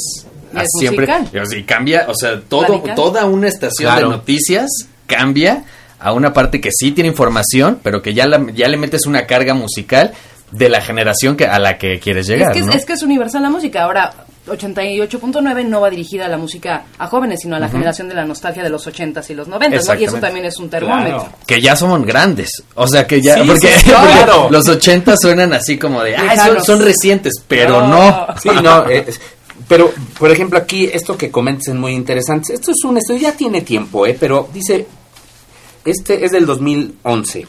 a 0.53 0.63
Es 0.65 0.69
siempre. 0.81 1.07
musical. 1.07 1.47
Y 1.57 1.63
cambia, 1.63 2.07
o 2.09 2.15
sea, 2.15 2.41
todo, 2.41 2.63
Radical. 2.67 2.97
toda 2.97 3.25
una 3.25 3.47
estación 3.47 3.93
Claro. 3.93 4.11
de 4.11 4.17
noticias 4.17 4.69
cambia 5.07 5.63
a 6.01 6.13
una 6.13 6.33
parte 6.33 6.61
que 6.61 6.71
sí 6.73 6.91
tiene 6.91 7.09
información, 7.09 7.79
pero 7.85 8.03
que 8.03 8.15
ya, 8.15 8.27
la- 8.27 8.45
ya 8.53 8.67
le 8.69 8.77
metes 8.77 9.07
una 9.07 9.27
carga 9.27 9.55
musical 9.55 10.13
de 10.51 10.69
la 10.69 10.81
generación 10.81 11.37
que, 11.37 11.47
a 11.47 11.59
la 11.59 11.79
que 11.79 11.99
quieres 12.01 12.27
llegar. 12.27 12.51
es, 12.51 12.55
que, 12.55 12.61
es- 12.61 12.67
¿no? 12.67 12.73
es 12.73 12.85
que 12.85 12.93
es 12.95 13.03
universal 13.03 13.43
la 13.43 13.51
música. 13.51 13.85
Ahora, 13.85 14.13
88.9 14.47 15.65
no 15.67 15.81
va 15.81 15.91
dirigida 15.91 16.27
a 16.27 16.29
la 16.29 16.37
música 16.39 16.85
a 16.99 17.07
jóvenes, 17.07 17.41
sino 17.43 17.57
a 17.57 17.61
la 17.61 17.69
generación 17.69 18.09
de 18.09 18.15
la 18.15 18.25
nostalgia 18.25 18.63
de 18.63 18.71
los 18.71 18.87
80s 18.87 19.31
y 19.31 19.35
los 19.35 19.49
90s, 19.49 19.87
¿no? 19.95 20.01
Y 20.01 20.05
eso 20.05 20.17
también 20.19 20.45
es 20.47 20.57
un 20.59 20.69
termómetro. 20.71 21.19
Claro. 21.21 21.33
que 21.47 21.61
ya 21.61 21.77
somos 21.77 22.05
grandes. 22.05 22.63
O 22.75 22.89
sea, 22.89 23.07
que 23.07 23.21
ya. 23.21 23.35
Sí, 23.37 23.43
porque, 23.47 23.69
sí, 23.69 23.85
claro. 23.91 24.33
porque 24.43 24.53
los 24.53 24.69
80 24.69 25.15
suenan 25.17 25.53
así 25.53 25.79
como 25.79 26.03
de. 26.03 26.17
"Ay, 26.17 26.39
son, 26.65 26.83
recientes, 26.83 27.35
pero 27.47 27.87
no. 27.87 28.27
Sí, 28.43 28.49
no. 28.63 28.89
eh, 28.89 29.05
es- 29.09 29.21
pero, 29.69 29.93
por 30.19 30.33
ejemplo, 30.33 30.59
aquí 30.59 30.87
esto 30.93 31.17
que 31.17 31.31
comentas 31.31 31.69
es 31.69 31.75
muy 31.75 31.93
interesante. 31.93 32.53
Esto 32.55 32.73
es 32.73 32.79
un 32.85 32.97
estudio, 32.97 33.21
ya 33.21 33.33
tiene 33.33 33.61
tiempo, 33.61 34.05
¿eh? 34.05 34.17
Pero 34.19 34.49
dice, 34.53 34.87
este 35.85 36.25
es 36.25 36.33
del 36.33 36.45
2011. 36.47 37.47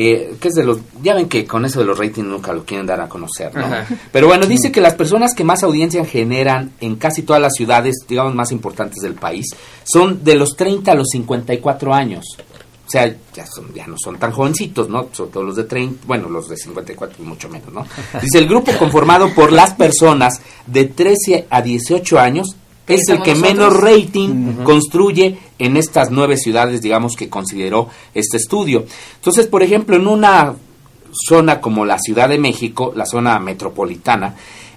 Eh, 0.00 0.36
que 0.40 0.48
es 0.48 0.54
de 0.54 0.62
los, 0.64 0.78
ya 1.02 1.14
ven 1.14 1.28
que 1.28 1.44
con 1.44 1.64
eso 1.64 1.80
de 1.80 1.84
los 1.86 1.98
ratings 1.98 2.26
nunca 2.28 2.52
lo 2.52 2.64
quieren 2.64 2.86
dar 2.86 3.00
a 3.00 3.08
conocer, 3.08 3.52
¿no? 3.54 3.64
Ajá. 3.66 3.84
Pero 4.12 4.28
bueno, 4.28 4.46
dice 4.46 4.70
que 4.70 4.80
las 4.80 4.94
personas 4.94 5.34
que 5.34 5.42
más 5.42 5.64
audiencia 5.64 6.04
generan 6.04 6.70
en 6.80 6.94
casi 6.96 7.22
todas 7.22 7.42
las 7.42 7.52
ciudades, 7.54 7.96
digamos, 8.08 8.32
más 8.34 8.52
importantes 8.52 9.02
del 9.02 9.14
país, 9.14 9.46
son 9.82 10.22
de 10.22 10.36
los 10.36 10.54
30 10.56 10.92
a 10.92 10.94
los 10.94 11.08
54 11.10 11.92
años. 11.92 12.24
O 12.86 12.90
sea, 12.90 13.14
ya, 13.34 13.44
son- 13.44 13.74
ya 13.74 13.86
no 13.86 13.96
son 14.02 14.18
tan 14.18 14.32
jovencitos, 14.32 14.88
¿no? 14.88 15.08
Sobre 15.12 15.30
todo 15.32 15.42
los 15.42 15.56
de 15.56 15.64
30, 15.64 16.04
bueno, 16.06 16.28
los 16.30 16.48
de 16.48 16.56
54 16.56 17.22
mucho 17.24 17.48
menos, 17.48 17.70
¿no? 17.72 17.84
Dice, 18.22 18.38
el 18.38 18.46
grupo 18.48 18.72
conformado 18.78 19.34
por 19.34 19.52
las 19.52 19.74
personas 19.74 20.40
de 20.66 20.84
13 20.86 21.46
a 21.50 21.60
18 21.60 22.18
años 22.18 22.56
es 22.88 23.08
el 23.08 23.22
que 23.22 23.34
menos 23.34 23.74
rating 23.74 24.64
construye 24.64 25.38
en 25.58 25.76
estas 25.76 26.10
nueve 26.10 26.36
ciudades, 26.36 26.80
digamos, 26.80 27.16
que 27.16 27.28
consideró 27.28 27.88
este 28.14 28.38
estudio. 28.38 28.84
Entonces, 29.16 29.46
por 29.46 29.62
ejemplo, 29.62 29.96
en 29.96 30.06
una 30.06 30.54
zona 31.12 31.60
como 31.60 31.84
la 31.84 31.98
Ciudad 31.98 32.28
de 32.28 32.38
México, 32.38 32.92
la 32.94 33.06
zona 33.06 33.38
metropolitana, 33.38 34.34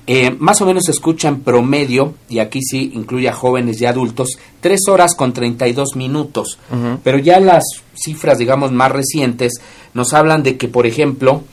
eh, 0.08 0.36
más 0.40 0.62
o 0.62 0.66
menos 0.66 0.84
se 0.86 0.92
escucha 0.92 1.28
en 1.28 1.42
promedio, 1.42 2.16
y 2.28 2.40
aquí 2.40 2.62
sí 2.62 2.92
incluye 2.96 3.30
a 3.30 3.34
jóvenes 3.34 3.80
y 3.80 3.86
adultos, 3.86 4.38
tres 4.60 4.82
horas 4.90 5.16
con 5.16 5.32
32 5.32 5.96
minutos. 5.96 6.58
Pero 7.04 7.18
ya 7.20 7.40
las 7.40 7.64
cifras, 7.94 8.38
digamos, 8.38 8.72
más 8.72 8.92
recientes 8.92 9.54
nos 9.94 10.14
hablan 10.14 10.44
de 10.44 10.58
que, 10.58 10.68
por 10.68 10.88
ejemplo, 10.88 11.44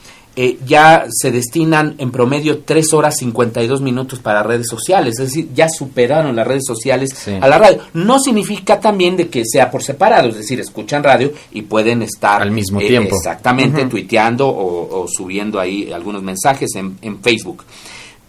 eh, 0.41 0.57
ya 0.65 1.05
se 1.09 1.31
destinan 1.31 1.95
en 1.97 2.11
promedio 2.11 2.59
3 2.59 2.93
horas 2.93 3.17
52 3.17 3.81
minutos 3.81 4.19
para 4.19 4.41
redes 4.41 4.67
sociales, 4.69 5.15
es 5.19 5.25
decir, 5.25 5.49
ya 5.53 5.67
superaron 5.67 6.33
las 6.33 6.47
redes 6.47 6.63
sociales 6.65 7.09
Sí. 7.13 7.31
a 7.41 7.45
la 7.45 7.57
radio. 7.57 7.79
No 7.93 8.19
significa 8.19 8.79
también 8.79 9.17
de 9.17 9.27
que 9.27 9.43
sea 9.45 9.69
por 9.69 9.83
separado, 9.83 10.29
es 10.29 10.37
decir, 10.37 10.57
escuchan 10.61 11.03
radio 11.03 11.33
y 11.51 11.63
pueden 11.63 12.03
estar 12.03 12.41
Al 12.41 12.51
mismo 12.51 12.79
eh, 12.79 12.87
tiempo. 12.87 13.17
Exactamente, 13.17 13.83
tuiteando 13.87 14.47
o, 14.47 15.01
o 15.01 15.07
subiendo 15.09 15.59
ahí 15.59 15.91
algunos 15.91 16.23
mensajes 16.23 16.69
en, 16.75 16.97
en 17.01 17.19
Facebook. 17.21 17.65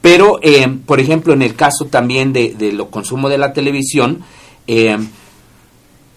Pero, 0.00 0.40
eh, 0.42 0.66
por 0.84 0.98
ejemplo, 0.98 1.32
en 1.32 1.42
el 1.42 1.54
caso 1.54 1.84
también 1.84 2.32
de, 2.32 2.56
de 2.58 2.72
lo 2.72 2.90
consumo 2.90 3.28
de 3.28 3.38
la 3.38 3.52
televisión, 3.52 4.20
eh, 4.66 4.98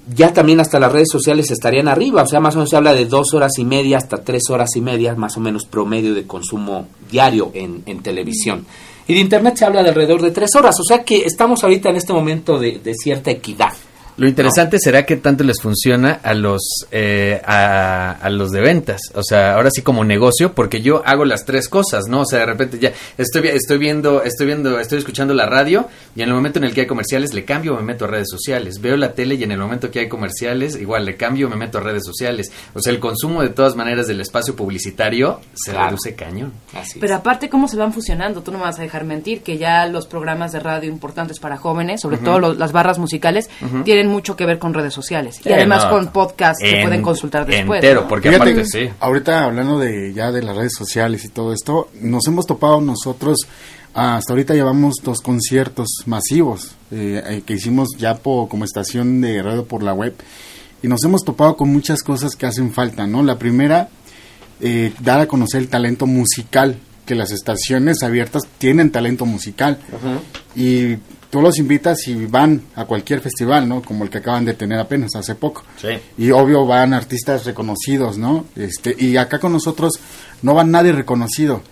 ya 0.07 0.33
también 0.33 0.59
hasta 0.59 0.79
las 0.79 0.91
redes 0.91 1.09
sociales 1.11 1.49
estarían 1.51 1.87
arriba, 1.87 2.23
o 2.23 2.27
sea, 2.27 2.39
más 2.39 2.55
o 2.55 2.57
menos 2.57 2.69
se 2.69 2.75
habla 2.75 2.93
de 2.93 3.05
dos 3.05 3.33
horas 3.33 3.51
y 3.57 3.65
media 3.65 3.97
hasta 3.97 4.23
tres 4.23 4.43
horas 4.49 4.75
y 4.75 4.81
media, 4.81 5.15
más 5.15 5.37
o 5.37 5.39
menos 5.39 5.65
promedio 5.65 6.13
de 6.13 6.27
consumo 6.27 6.87
diario 7.09 7.51
en, 7.53 7.83
en 7.85 8.01
televisión. 8.01 8.65
Y 9.07 9.13
de 9.13 9.19
Internet 9.19 9.57
se 9.57 9.65
habla 9.65 9.83
de 9.83 9.89
alrededor 9.89 10.21
de 10.21 10.31
tres 10.31 10.55
horas, 10.55 10.79
o 10.79 10.83
sea 10.83 11.03
que 11.03 11.23
estamos 11.25 11.63
ahorita 11.63 11.89
en 11.89 11.95
este 11.95 12.13
momento 12.13 12.59
de, 12.59 12.79
de 12.79 12.93
cierta 12.95 13.31
equidad. 13.31 13.73
Lo 14.17 14.27
interesante 14.27 14.77
será 14.79 15.05
que 15.05 15.15
tanto 15.17 15.43
les 15.43 15.61
funciona 15.61 16.19
a 16.23 16.33
los 16.33 16.61
eh, 16.91 17.41
a, 17.45 18.11
a 18.11 18.29
los 18.29 18.51
de 18.51 18.61
ventas, 18.61 19.01
o 19.15 19.23
sea, 19.23 19.55
ahora 19.55 19.69
sí 19.71 19.81
como 19.81 20.03
negocio, 20.03 20.53
porque 20.53 20.81
yo 20.81 21.01
hago 21.05 21.25
las 21.25 21.45
tres 21.45 21.67
cosas, 21.67 22.05
¿no? 22.07 22.21
O 22.21 22.25
sea, 22.25 22.39
de 22.39 22.45
repente 22.45 22.77
ya 22.79 22.91
estoy 23.17 23.47
estoy 23.47 23.77
viendo, 23.77 24.23
estoy 24.23 24.45
viendo, 24.47 24.79
estoy 24.79 24.99
escuchando 24.99 25.33
la 25.33 25.45
radio 25.47 25.87
y 26.15 26.21
en 26.21 26.29
el 26.29 26.35
momento 26.35 26.59
en 26.59 26.65
el 26.65 26.73
que 26.73 26.81
hay 26.81 26.87
comerciales 26.87 27.33
le 27.33 27.43
cambio, 27.45 27.75
me 27.75 27.81
meto 27.83 28.05
a 28.05 28.07
redes 28.07 28.27
sociales. 28.29 28.79
Veo 28.81 28.97
la 28.97 29.13
tele 29.13 29.35
y 29.35 29.43
en 29.43 29.51
el 29.51 29.59
momento 29.59 29.89
que 29.89 29.99
hay 29.99 30.07
comerciales 30.09 30.75
igual 30.75 31.05
le 31.05 31.15
cambio, 31.15 31.49
me 31.49 31.55
meto 31.55 31.79
a 31.79 31.81
redes 31.81 32.03
sociales. 32.05 32.51
O 32.73 32.81
sea, 32.81 32.93
el 32.93 32.99
consumo 32.99 33.41
de 33.41 33.49
todas 33.49 33.75
maneras 33.75 34.07
del 34.07 34.21
espacio 34.21 34.55
publicitario 34.55 35.39
se 35.55 35.71
Claro. 35.71 35.87
reduce 35.87 36.13
cañón. 36.15 36.53
Así 36.73 36.99
Pero 36.99 37.13
es. 37.15 37.19
aparte, 37.19 37.49
¿cómo 37.49 37.67
se 37.67 37.77
van 37.77 37.93
fusionando? 37.93 38.41
Tú 38.43 38.51
no 38.51 38.59
me 38.59 38.65
vas 38.65 38.77
a 38.77 38.83
dejar 38.83 39.05
mentir 39.05 39.41
que 39.41 39.57
ya 39.57 39.87
los 39.87 40.05
programas 40.07 40.51
de 40.51 40.59
radio 40.59 40.89
importantes 40.89 41.39
para 41.39 41.57
jóvenes, 41.57 42.01
sobre 42.01 42.17
todo 42.17 42.39
los- 42.39 42.57
las 42.57 42.71
barras 42.71 42.99
musicales, 42.99 43.49
tienen 43.83 44.02
mucho 44.07 44.35
que 44.35 44.45
ver 44.45 44.59
con 44.59 44.73
redes 44.73 44.93
sociales. 44.93 45.39
Y 45.45 45.51
además 45.51 45.85
no. 45.85 45.89
con 45.91 46.07
podcasts 46.11 46.61
que 46.63 46.79
En- 46.81 46.83
pueden 46.87 47.01
consultar 47.01 47.45
después. 47.45 47.77
Entero, 47.83 48.01
¿no? 48.01 48.07
porque 48.07 48.29
Fíjate, 48.29 48.51
aparte 48.51 48.65
sí. 48.69 48.89
ahorita 48.99 49.45
hablando 49.45 49.79
de 49.79 50.13
ya 50.13 50.31
de 50.31 50.41
las 50.43 50.55
redes 50.55 50.73
sociales 50.77 51.23
y 51.25 51.29
todo 51.29 51.53
esto, 51.53 51.89
nos 52.01 52.25
hemos 52.27 52.45
topado 52.45 52.81
nosotros, 52.81 53.37
hasta 53.93 54.33
ahorita 54.33 54.53
llevamos 54.55 54.95
dos 55.03 55.19
conciertos 55.21 55.87
masivos 56.05 56.75
eh, 56.91 57.21
eh, 57.25 57.43
que 57.45 57.53
hicimos 57.53 57.89
ya 57.97 58.15
po- 58.15 58.47
como 58.49 58.65
estación 58.65 59.21
de 59.21 59.41
radio 59.43 59.65
por 59.65 59.83
la 59.83 59.93
web 59.93 60.15
y 60.81 60.87
nos 60.87 61.03
hemos 61.03 61.23
topado 61.23 61.55
con 61.55 61.71
muchas 61.71 62.01
cosas 62.03 62.35
que 62.35 62.45
hacen 62.45 62.73
falta, 62.73 63.05
¿no? 63.05 63.21
La 63.23 63.37
primera, 63.37 63.89
eh, 64.61 64.91
dar 64.99 65.19
a 65.19 65.27
conocer 65.27 65.61
el 65.61 65.67
talento 65.69 66.05
musical, 66.07 66.77
que 67.05 67.15
las 67.15 67.31
estaciones 67.31 68.01
abiertas 68.01 68.43
tienen 68.57 68.89
talento 68.89 69.25
musical 69.25 69.77
y 70.55 70.95
tú 71.33 71.41
los 71.41 71.57
invitas 71.57 72.07
y 72.07 72.27
van 72.27 72.61
a 72.75 72.85
cualquier 72.85 73.19
festival, 73.19 73.67
¿no? 73.67 73.81
Como 73.81 74.03
el 74.03 74.11
que 74.11 74.19
acaban 74.19 74.45
de 74.45 74.53
tener 74.53 74.77
apenas 74.77 75.15
hace 75.15 75.33
poco. 75.33 75.63
Sí. 75.81 75.87
Y 76.15 76.29
obvio 76.29 76.67
van 76.67 76.93
artistas 76.93 77.43
reconocidos, 77.45 78.19
¿no? 78.19 78.45
Este, 78.55 78.95
y 78.99 79.17
acá 79.17 79.39
con 79.39 79.51
nosotros 79.51 79.93
no 80.43 80.53
va 80.53 80.63
nadie 80.63 80.91
reconocido. 80.91 81.63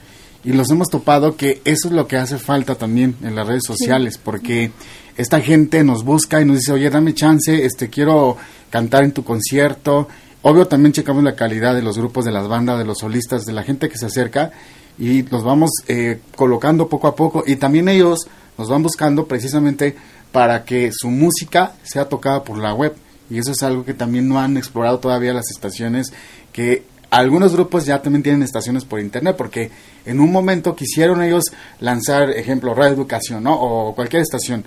y 0.43 0.53
los 0.53 0.71
hemos 0.71 0.87
topado 0.87 1.37
que 1.37 1.61
eso 1.63 1.89
es 1.89 1.93
lo 1.93 2.07
que 2.07 2.17
hace 2.17 2.39
falta 2.39 2.73
también 2.73 3.15
en 3.21 3.35
las 3.35 3.45
redes 3.45 3.61
sociales, 3.63 4.17
porque 4.17 4.71
esta 5.15 5.39
gente 5.39 5.83
nos 5.83 6.03
busca 6.03 6.41
y 6.41 6.45
nos 6.45 6.57
dice, 6.57 6.71
oye, 6.71 6.89
dame 6.89 7.13
chance, 7.13 7.63
este, 7.63 7.91
quiero 7.91 8.37
cantar 8.71 9.03
en 9.03 9.11
tu 9.11 9.23
concierto. 9.23 10.07
Obvio 10.41 10.65
también 10.65 10.91
checamos 10.91 11.23
la 11.23 11.35
calidad 11.35 11.75
de 11.75 11.83
los 11.83 11.99
grupos, 11.99 12.25
de 12.25 12.31
las 12.31 12.47
bandas, 12.47 12.79
de 12.79 12.85
los 12.85 12.97
solistas, 12.97 13.45
de 13.45 13.53
la 13.53 13.61
gente 13.61 13.89
que 13.89 13.99
se 13.99 14.07
acerca 14.07 14.53
y 14.97 15.21
los 15.21 15.43
vamos 15.43 15.69
eh, 15.87 16.19
colocando 16.35 16.89
poco 16.89 17.07
a 17.07 17.15
poco 17.15 17.43
y 17.45 17.57
también 17.57 17.87
ellos 17.89 18.27
nos 18.57 18.69
van 18.69 18.83
buscando 18.83 19.25
precisamente 19.25 19.95
para 20.31 20.63
que 20.63 20.91
su 20.93 21.09
música 21.09 21.73
sea 21.83 22.09
tocada 22.09 22.43
por 22.43 22.57
la 22.57 22.73
web. 22.73 22.95
Y 23.29 23.37
eso 23.37 23.51
es 23.51 23.63
algo 23.63 23.85
que 23.85 23.93
también 23.93 24.27
no 24.27 24.39
han 24.39 24.57
explorado 24.57 24.99
todavía 24.99 25.33
las 25.33 25.49
estaciones 25.51 26.11
que 26.51 26.83
algunos 27.09 27.53
grupos 27.53 27.85
ya 27.85 28.01
también 28.01 28.23
tienen 28.23 28.43
estaciones 28.43 28.85
por 28.85 28.99
internet 28.99 29.35
porque 29.37 29.69
en 30.05 30.19
un 30.19 30.31
momento 30.31 30.75
quisieron 30.75 31.21
ellos 31.21 31.43
lanzar 31.79 32.29
ejemplo 32.29 32.73
Radio 32.73 32.93
Educación 32.93 33.43
¿no? 33.43 33.53
o 33.53 33.95
cualquier 33.95 34.21
estación. 34.21 34.63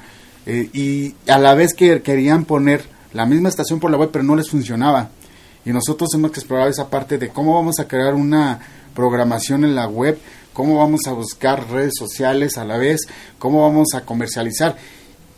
Eh, 0.47 0.69
y 0.73 1.15
a 1.31 1.39
la 1.39 1.55
vez 1.55 1.73
que 1.75 2.03
querían 2.03 2.45
poner 2.45 2.85
la 3.15 3.25
misma 3.25 3.49
estación 3.49 3.81
por 3.81 3.91
la 3.91 3.97
web 3.97 4.11
pero 4.13 4.25
no 4.25 4.37
les 4.37 4.51
funcionaba. 4.51 5.09
Y 5.65 5.71
nosotros 5.71 6.11
hemos 6.15 6.31
que 6.31 6.41
explorar 6.41 6.69
esa 6.69 6.91
parte 6.91 7.17
de 7.17 7.31
cómo 7.31 7.55
vamos 7.55 7.79
a 7.79 7.89
crear 7.89 8.15
una 8.15 8.61
programación 8.95 9.65
en 9.65 9.75
la 9.75 9.89
web, 9.89 10.19
cómo 10.55 10.79
vamos 10.79 11.03
a 11.07 11.13
buscar 11.13 11.71
redes 11.71 11.93
sociales 11.99 12.57
a 12.57 12.65
la 12.65 12.79
vez, 12.79 13.03
cómo 13.39 13.61
vamos 13.61 13.89
a 13.95 14.07
comercializar. 14.07 14.77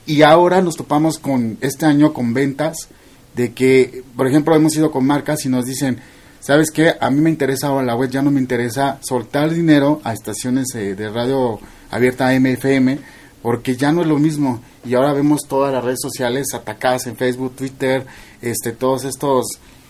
Y 0.06 0.22
ahora 0.22 0.62
nos 0.62 0.76
topamos 0.76 1.18
con 1.18 1.58
este 1.60 1.86
año 1.86 2.12
con 2.12 2.32
ventas 2.32 2.88
de 3.34 3.52
que, 3.52 4.04
por 4.16 4.28
ejemplo, 4.28 4.54
hemos 4.54 4.76
ido 4.76 4.92
con 4.92 5.04
marcas 5.04 5.44
y 5.44 5.48
nos 5.48 5.64
dicen, 5.64 5.98
¿sabes 6.38 6.70
qué? 6.70 6.94
A 7.00 7.10
mí 7.10 7.20
me 7.20 7.30
interesa 7.30 7.66
ahora 7.66 7.84
la 7.84 7.96
web, 7.96 8.08
ya 8.08 8.22
no 8.22 8.30
me 8.30 8.40
interesa 8.40 8.98
soltar 9.00 9.52
dinero 9.52 10.00
a 10.04 10.12
estaciones 10.12 10.72
eh, 10.76 10.94
de 10.94 11.08
radio 11.10 11.58
abierta 11.90 12.32
MFM, 12.38 12.98
porque 13.42 13.74
ya 13.74 13.90
no 13.90 14.02
es 14.02 14.06
lo 14.06 14.18
mismo. 14.18 14.60
Y 14.84 14.94
ahora 14.94 15.12
vemos 15.12 15.42
todas 15.48 15.72
las 15.72 15.82
redes 15.82 16.00
sociales 16.00 16.54
atacadas 16.54 17.06
en 17.06 17.16
Facebook, 17.16 17.56
Twitter, 17.56 18.06
este, 18.42 18.72
todos 18.72 19.04
estos 19.04 19.46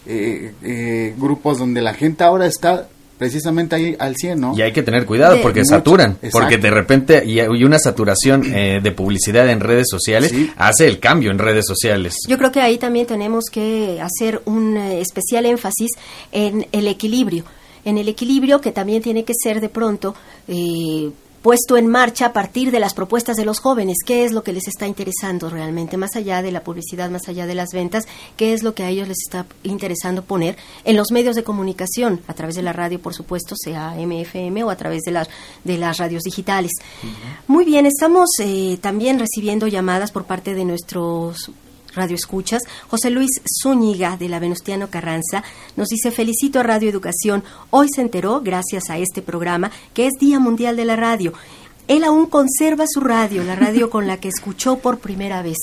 eh, 0.06 0.54
eh, 0.62 1.14
grupos 1.18 1.58
donde 1.58 1.82
la 1.82 1.92
gente 1.92 2.24
ahora 2.24 2.46
está 2.46 2.88
precisamente 3.18 3.76
ahí 3.76 3.96
al 3.98 4.14
100, 4.16 4.40
¿no? 4.40 4.54
Y 4.56 4.62
hay 4.62 4.72
que 4.72 4.82
tener 4.82 5.06
cuidado 5.06 5.40
porque 5.42 5.64
saturan, 5.64 6.18
porque 6.32 6.58
de 6.58 6.70
repente 6.70 7.22
y, 7.24 7.40
una 7.64 7.78
saturación 7.78 8.44
eh, 8.54 8.80
de 8.82 8.92
publicidad 8.92 9.48
en 9.48 9.60
redes 9.60 9.86
sociales 9.90 10.32
hace 10.56 10.86
el 10.86 10.98
cambio 10.98 11.30
en 11.30 11.38
redes 11.38 11.64
sociales. 11.66 12.16
Yo 12.28 12.38
creo 12.38 12.52
que 12.52 12.60
ahí 12.60 12.78
también 12.78 13.06
tenemos 13.06 13.46
que 13.50 14.00
hacer 14.00 14.42
un 14.44 14.76
eh, 14.76 15.00
especial 15.00 15.46
énfasis 15.46 15.90
en 16.32 16.66
el 16.72 16.88
equilibrio, 16.88 17.44
en 17.84 17.98
el 17.98 18.08
equilibrio 18.08 18.60
que 18.60 18.72
también 18.72 19.02
tiene 19.02 19.24
que 19.24 19.32
ser 19.34 19.60
de 19.60 19.68
pronto 19.68 20.14
eh, 20.48 21.10
puesto 21.46 21.76
en 21.76 21.86
marcha 21.86 22.26
a 22.26 22.32
partir 22.32 22.72
de 22.72 22.80
las 22.80 22.92
propuestas 22.92 23.36
de 23.36 23.44
los 23.44 23.60
jóvenes, 23.60 23.98
qué 24.04 24.24
es 24.24 24.32
lo 24.32 24.42
que 24.42 24.52
les 24.52 24.66
está 24.66 24.88
interesando 24.88 25.48
realmente, 25.48 25.96
más 25.96 26.16
allá 26.16 26.42
de 26.42 26.50
la 26.50 26.64
publicidad, 26.64 27.08
más 27.08 27.28
allá 27.28 27.46
de 27.46 27.54
las 27.54 27.68
ventas, 27.72 28.08
qué 28.36 28.52
es 28.52 28.64
lo 28.64 28.74
que 28.74 28.82
a 28.82 28.88
ellos 28.88 29.06
les 29.06 29.18
está 29.24 29.46
interesando 29.62 30.24
poner 30.24 30.56
en 30.82 30.96
los 30.96 31.12
medios 31.12 31.36
de 31.36 31.44
comunicación, 31.44 32.20
a 32.26 32.34
través 32.34 32.56
de 32.56 32.62
la 32.62 32.72
radio, 32.72 33.00
por 33.00 33.14
supuesto, 33.14 33.54
sea 33.56 33.94
MFM 33.96 34.64
o 34.64 34.70
a 34.70 34.76
través 34.76 35.02
de 35.02 35.12
las, 35.12 35.28
de 35.62 35.78
las 35.78 35.98
radios 35.98 36.24
digitales. 36.24 36.72
Muy 37.46 37.64
bien, 37.64 37.86
estamos 37.86 38.28
eh, 38.40 38.76
también 38.80 39.20
recibiendo 39.20 39.68
llamadas 39.68 40.10
por 40.10 40.24
parte 40.24 40.52
de 40.52 40.64
nuestros 40.64 41.52
Radio 41.96 42.14
Escuchas. 42.14 42.62
José 42.88 43.10
Luis 43.10 43.30
Zúñiga 43.60 44.16
de 44.16 44.28
la 44.28 44.38
Venustiano 44.38 44.88
Carranza 44.88 45.42
nos 45.74 45.88
dice 45.88 46.10
felicito 46.10 46.60
a 46.60 46.62
Radio 46.62 46.88
Educación. 46.88 47.42
Hoy 47.70 47.88
se 47.88 48.02
enteró, 48.02 48.40
gracias 48.40 48.90
a 48.90 48.98
este 48.98 49.22
programa, 49.22 49.72
que 49.94 50.06
es 50.06 50.12
Día 50.20 50.38
Mundial 50.38 50.76
de 50.76 50.84
la 50.84 50.96
Radio. 50.96 51.32
Él 51.88 52.04
aún 52.04 52.26
conserva 52.26 52.84
su 52.86 53.00
radio, 53.00 53.42
la 53.42 53.56
radio 53.56 53.90
con 53.90 54.06
la 54.06 54.18
que 54.18 54.28
escuchó 54.28 54.78
por 54.78 54.98
primera 54.98 55.42
vez. 55.42 55.58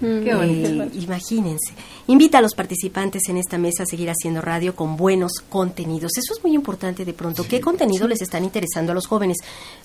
Qué 0.00 0.30
eh, 0.30 0.90
imagínense. 0.94 1.74
Invita 2.10 2.38
a 2.38 2.40
los 2.40 2.54
participantes 2.54 3.28
en 3.28 3.36
esta 3.36 3.58
mesa 3.58 3.82
a 3.82 3.86
seguir 3.86 4.08
haciendo 4.08 4.40
radio 4.40 4.74
con 4.74 4.96
buenos 4.96 5.44
contenidos. 5.50 6.12
Eso 6.16 6.32
es 6.32 6.42
muy 6.42 6.54
importante 6.54 7.04
de 7.04 7.12
pronto. 7.12 7.46
¿Qué 7.46 7.60
contenido 7.60 8.08
les 8.08 8.22
están 8.22 8.44
interesando 8.44 8.92
a 8.92 8.94
los 8.94 9.06
jóvenes? 9.06 9.36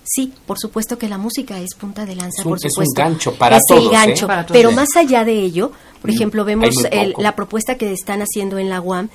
Sí, 0.06 0.32
por 0.46 0.58
supuesto 0.58 0.98
que 0.98 1.10
la 1.10 1.18
música 1.18 1.60
es 1.60 1.76
punta 1.76 2.06
de 2.06 2.16
lanza, 2.16 2.44
por 2.44 2.62
supuesto. 2.62 2.82
Es 2.82 2.88
un 2.88 2.94
gancho 2.96 3.36
para 3.36 3.58
es 3.58 3.64
El 3.70 3.90
gancho, 3.90 4.32
¿eh? 4.32 4.46
pero 4.54 4.72
más 4.72 4.96
allá 4.96 5.26
de 5.26 5.34
ello, 5.34 5.74
por 6.02 6.12
mm, 6.12 6.14
ejemplo, 6.14 6.46
vemos 6.46 6.74
la 7.18 7.36
propuesta 7.36 7.76
que 7.76 7.92
están 7.92 8.22
haciendo 8.22 8.58
en 8.58 8.70
la 8.70 8.80
UAM 8.80 9.10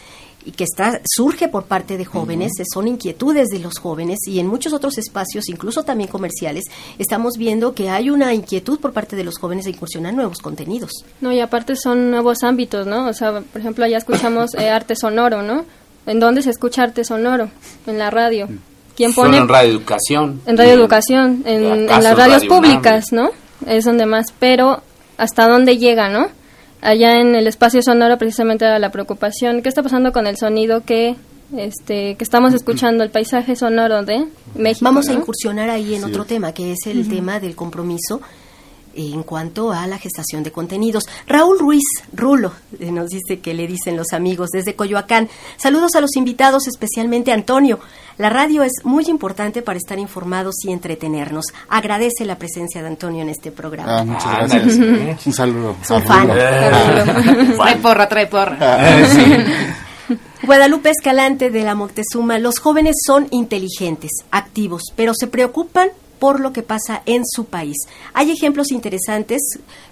y 0.49 0.53
que 0.53 0.64
está 0.64 1.03
surge 1.05 1.49
por 1.49 1.64
parte 1.64 1.99
de 1.99 2.07
jóvenes, 2.07 2.53
son 2.72 2.88
inquietudes 2.88 3.49
de 3.49 3.59
los 3.59 3.78
jóvenes 3.78 4.20
y 4.26 4.40
en 4.40 4.46
muchos 4.46 4.72
otros 4.72 4.96
espacios, 4.96 5.46
incluso 5.51 5.82
también 5.82 6.09
comerciales, 6.09 6.64
estamos 6.99 7.34
viendo 7.36 7.74
que 7.74 7.90
hay 7.90 8.09
una 8.09 8.32
inquietud 8.32 8.80
por 8.80 8.94
parte 8.94 9.14
de 9.14 9.24
los 9.24 9.36
jóvenes 9.36 9.66
de 9.66 9.72
incursionar 9.72 10.14
nuevos 10.14 10.38
contenidos. 10.38 10.90
No, 11.20 11.32
y 11.32 11.40
aparte 11.40 11.76
son 11.76 12.11
nuevos 12.11 12.42
ámbitos, 12.42 12.86
¿no? 12.86 13.09
O 13.09 13.12
sea, 13.12 13.42
por 13.42 13.61
ejemplo, 13.61 13.84
allá 13.84 13.99
escuchamos 13.99 14.55
eh, 14.55 14.70
arte 14.70 14.96
sonoro, 14.96 15.42
¿no? 15.42 15.66
¿En 16.07 16.18
dónde 16.18 16.40
se 16.40 16.49
escucha 16.49 16.84
arte 16.84 17.05
sonoro? 17.05 17.51
En 17.86 17.99
la 17.99 18.09
radio. 18.09 18.49
¿Quién 18.96 19.12
pone? 19.12 19.36
en 19.36 19.49
Radio 19.49 19.70
Educación. 19.72 20.40
En 20.46 20.57
Radio 20.57 20.72
Educación, 20.72 21.42
en, 21.44 21.64
en 21.64 21.86
las 21.86 22.16
radios 22.16 22.46
públicas, 22.46 23.12
¿no? 23.12 23.32
Es 23.66 23.84
donde 23.84 24.07
más, 24.07 24.32
pero 24.38 24.82
hasta 25.18 25.46
dónde 25.46 25.76
llega, 25.76 26.09
¿no? 26.09 26.38
Allá 26.80 27.20
en 27.20 27.34
el 27.34 27.46
espacio 27.46 27.82
sonoro 27.82 28.18
precisamente 28.18 28.64
era 28.64 28.78
la 28.78 28.90
preocupación. 28.90 29.62
¿Qué 29.62 29.68
está 29.68 29.82
pasando 29.82 30.12
con 30.12 30.26
el 30.26 30.36
sonido 30.36 30.84
que 30.84 31.16
este 31.56 32.14
que 32.16 32.24
estamos 32.24 32.52
escuchando 32.52 33.04
el 33.04 33.10
paisaje 33.10 33.56
sonoro 33.56 34.04
de 34.04 34.26
México? 34.54 34.84
Vamos 34.84 35.08
a 35.08 35.14
incursionar 35.14 35.70
ahí 35.70 35.94
en 35.94 36.04
otro 36.04 36.24
tema, 36.24 36.52
que 36.52 36.72
es 36.72 36.86
el 36.86 37.08
tema 37.08 37.40
del 37.40 37.54
compromiso 37.54 38.20
en 38.99 39.22
cuanto 39.22 39.72
a 39.72 39.86
la 39.86 39.99
gestación 39.99 40.42
de 40.42 40.53
contenidos. 40.53 41.05
Raúl 41.26 41.59
Ruiz 41.59 41.84
Rulo 42.12 42.53
eh, 42.78 42.90
nos 42.90 43.11
dice 43.11 43.40
que 43.40 43.55
le 43.55 43.66
dicen 43.66 43.96
los 43.96 44.12
amigos 44.12 44.51
desde 44.51 44.74
Coyoacán. 44.74 45.28
Saludos 45.57 45.94
a 45.94 46.01
los 46.01 46.16
invitados, 46.16 46.66
especialmente 46.66 47.32
Antonio. 47.32 47.78
La 48.18 48.30
radio 48.30 48.64
es 48.64 48.72
muy 48.82 49.05
importante 49.07 49.62
para 49.62 49.78
estar 49.78 49.99
informados 49.99 50.57
y 50.64 50.72
entretenernos. 50.72 51.46
Agradece 51.68 52.24
la 52.24 52.36
presencia 52.36 52.82
de 52.82 52.88
Antonio 52.88 53.22
en 53.22 53.28
este 53.28 53.53
programa. 53.53 54.01
Ah, 54.01 54.05
muchas 54.05 54.26
ah, 54.26 54.36
gracias. 54.38 54.76
Un 55.26 55.32
saludo. 55.32 55.76
Fan. 55.82 56.28
trae 56.28 57.76
porra, 57.76 58.09
trae 58.09 58.26
porra. 58.26 58.57
Ah, 58.61 59.07
Guadalupe 60.42 60.90
Escalante 60.90 61.51
de 61.51 61.62
la 61.62 61.74
Moctezuma, 61.74 62.38
los 62.38 62.59
jóvenes 62.59 62.96
son 63.05 63.26
inteligentes, 63.30 64.11
activos, 64.30 64.82
pero 64.96 65.12
se 65.14 65.26
preocupan 65.26 65.90
por 66.18 66.40
lo 66.40 66.52
que 66.52 66.62
pasa 66.62 67.02
en 67.06 67.22
su 67.26 67.46
país. 67.46 67.76
Hay 68.14 68.30
ejemplos 68.30 68.70
interesantes 68.70 69.40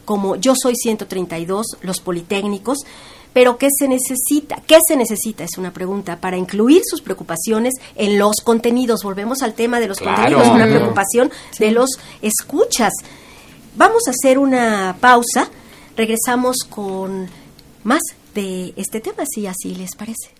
como 0.05 0.37
Yo 0.37 0.55
Soy 0.57 0.75
132, 0.77 1.79
los 1.83 2.01
Politécnicos, 2.01 2.79
pero 3.33 3.59
¿qué 3.59 3.69
se 3.71 3.87
necesita? 3.87 4.63
¿Qué 4.67 4.79
se 4.89 4.97
necesita? 4.97 5.45
Es 5.45 5.59
una 5.59 5.71
pregunta 5.71 6.21
para 6.21 6.39
incluir 6.39 6.81
sus 6.87 7.03
preocupaciones 7.03 7.75
en 7.95 8.19
los 8.19 8.37
contenidos. 8.43 9.03
Volvemos 9.03 9.43
al 9.43 9.53
tema 9.53 9.79
de 9.79 9.89
los 9.89 9.99
contenidos, 9.99 10.49
una 10.49 10.65
preocupación 10.65 11.31
de 11.59 11.71
los 11.71 11.91
escuchas. 12.23 12.95
Vamos 13.77 14.05
a 14.09 14.13
hacer 14.13 14.39
una 14.39 14.97
pausa, 15.01 15.51
regresamos 15.99 16.57
con 16.69 17.29
más 17.85 18.01
de 18.35 18.73
este 18.77 19.01
tema, 19.01 19.25
si 19.27 19.47
así 19.47 19.75
les 19.75 19.95
parece. 19.97 20.31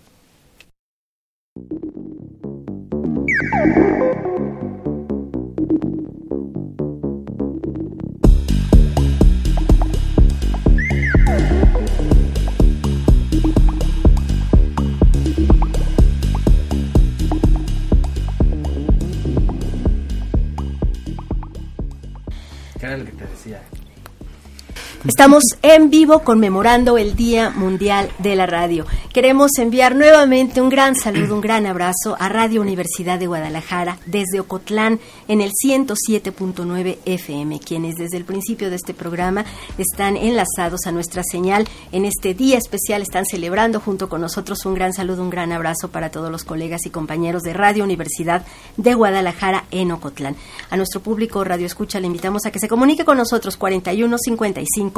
Estamos 25.09 25.45
en 25.63 25.89
vivo 25.89 26.21
conmemorando 26.21 26.99
el 26.99 27.15
Día 27.15 27.51
Mundial 27.51 28.11
de 28.19 28.35
la 28.35 28.47
Radio. 28.47 28.87
Queremos 29.13 29.53
enviar 29.59 29.95
nuevamente 29.95 30.61
un 30.61 30.69
gran 30.69 30.97
saludo, 30.97 31.37
un 31.37 31.41
gran 31.41 31.65
abrazo 31.65 32.17
a 32.19 32.29
Radio 32.29 32.61
Universidad 32.61 33.19
de 33.19 33.29
Guadalajara 33.29 33.99
desde 34.07 34.41
Ocotlán 34.41 34.99
en 35.29 35.41
el 35.41 35.53
107.9 35.53 36.99
FM, 37.05 37.61
quienes 37.61 37.95
desde 37.95 38.17
el 38.17 38.25
principio 38.25 38.69
de 38.69 38.77
este 38.77 38.95
programa 38.95 39.45
están 39.79 40.17
enlazados 40.17 40.87
a 40.87 40.93
nuestra 40.93 41.23
señal 41.23 41.69
en 41.93 42.05
este 42.05 42.35
día 42.35 42.59
especial, 42.59 43.01
están 43.01 43.27
celebrando 43.27 43.81
junto 43.81 44.09
con 44.09 44.21
nosotros 44.21 44.67
un 44.67 44.75
gran 44.75 44.93
saludo, 44.93 45.23
un 45.23 45.31
gran 45.31 45.53
abrazo 45.53 45.89
para 45.89 46.11
todos 46.11 46.33
los 46.33 46.43
colegas 46.43 46.85
y 46.85 46.91
compañeros 46.91 47.43
de 47.43 47.53
Radio 47.53 47.85
Universidad 47.85 48.45
de 48.77 48.95
Guadalajara 48.95 49.67
en 49.71 49.93
Ocotlán. 49.93 50.37
A 50.69 50.77
nuestro 50.77 51.01
público 51.01 51.45
Radio 51.45 51.67
Escucha 51.67 52.01
le 52.01 52.09
invitamos 52.09 52.45
a 52.45 52.51
que 52.51 52.59
se 52.59 52.69
comunique 52.69 53.05
con 53.05 53.19
nosotros 53.19 53.57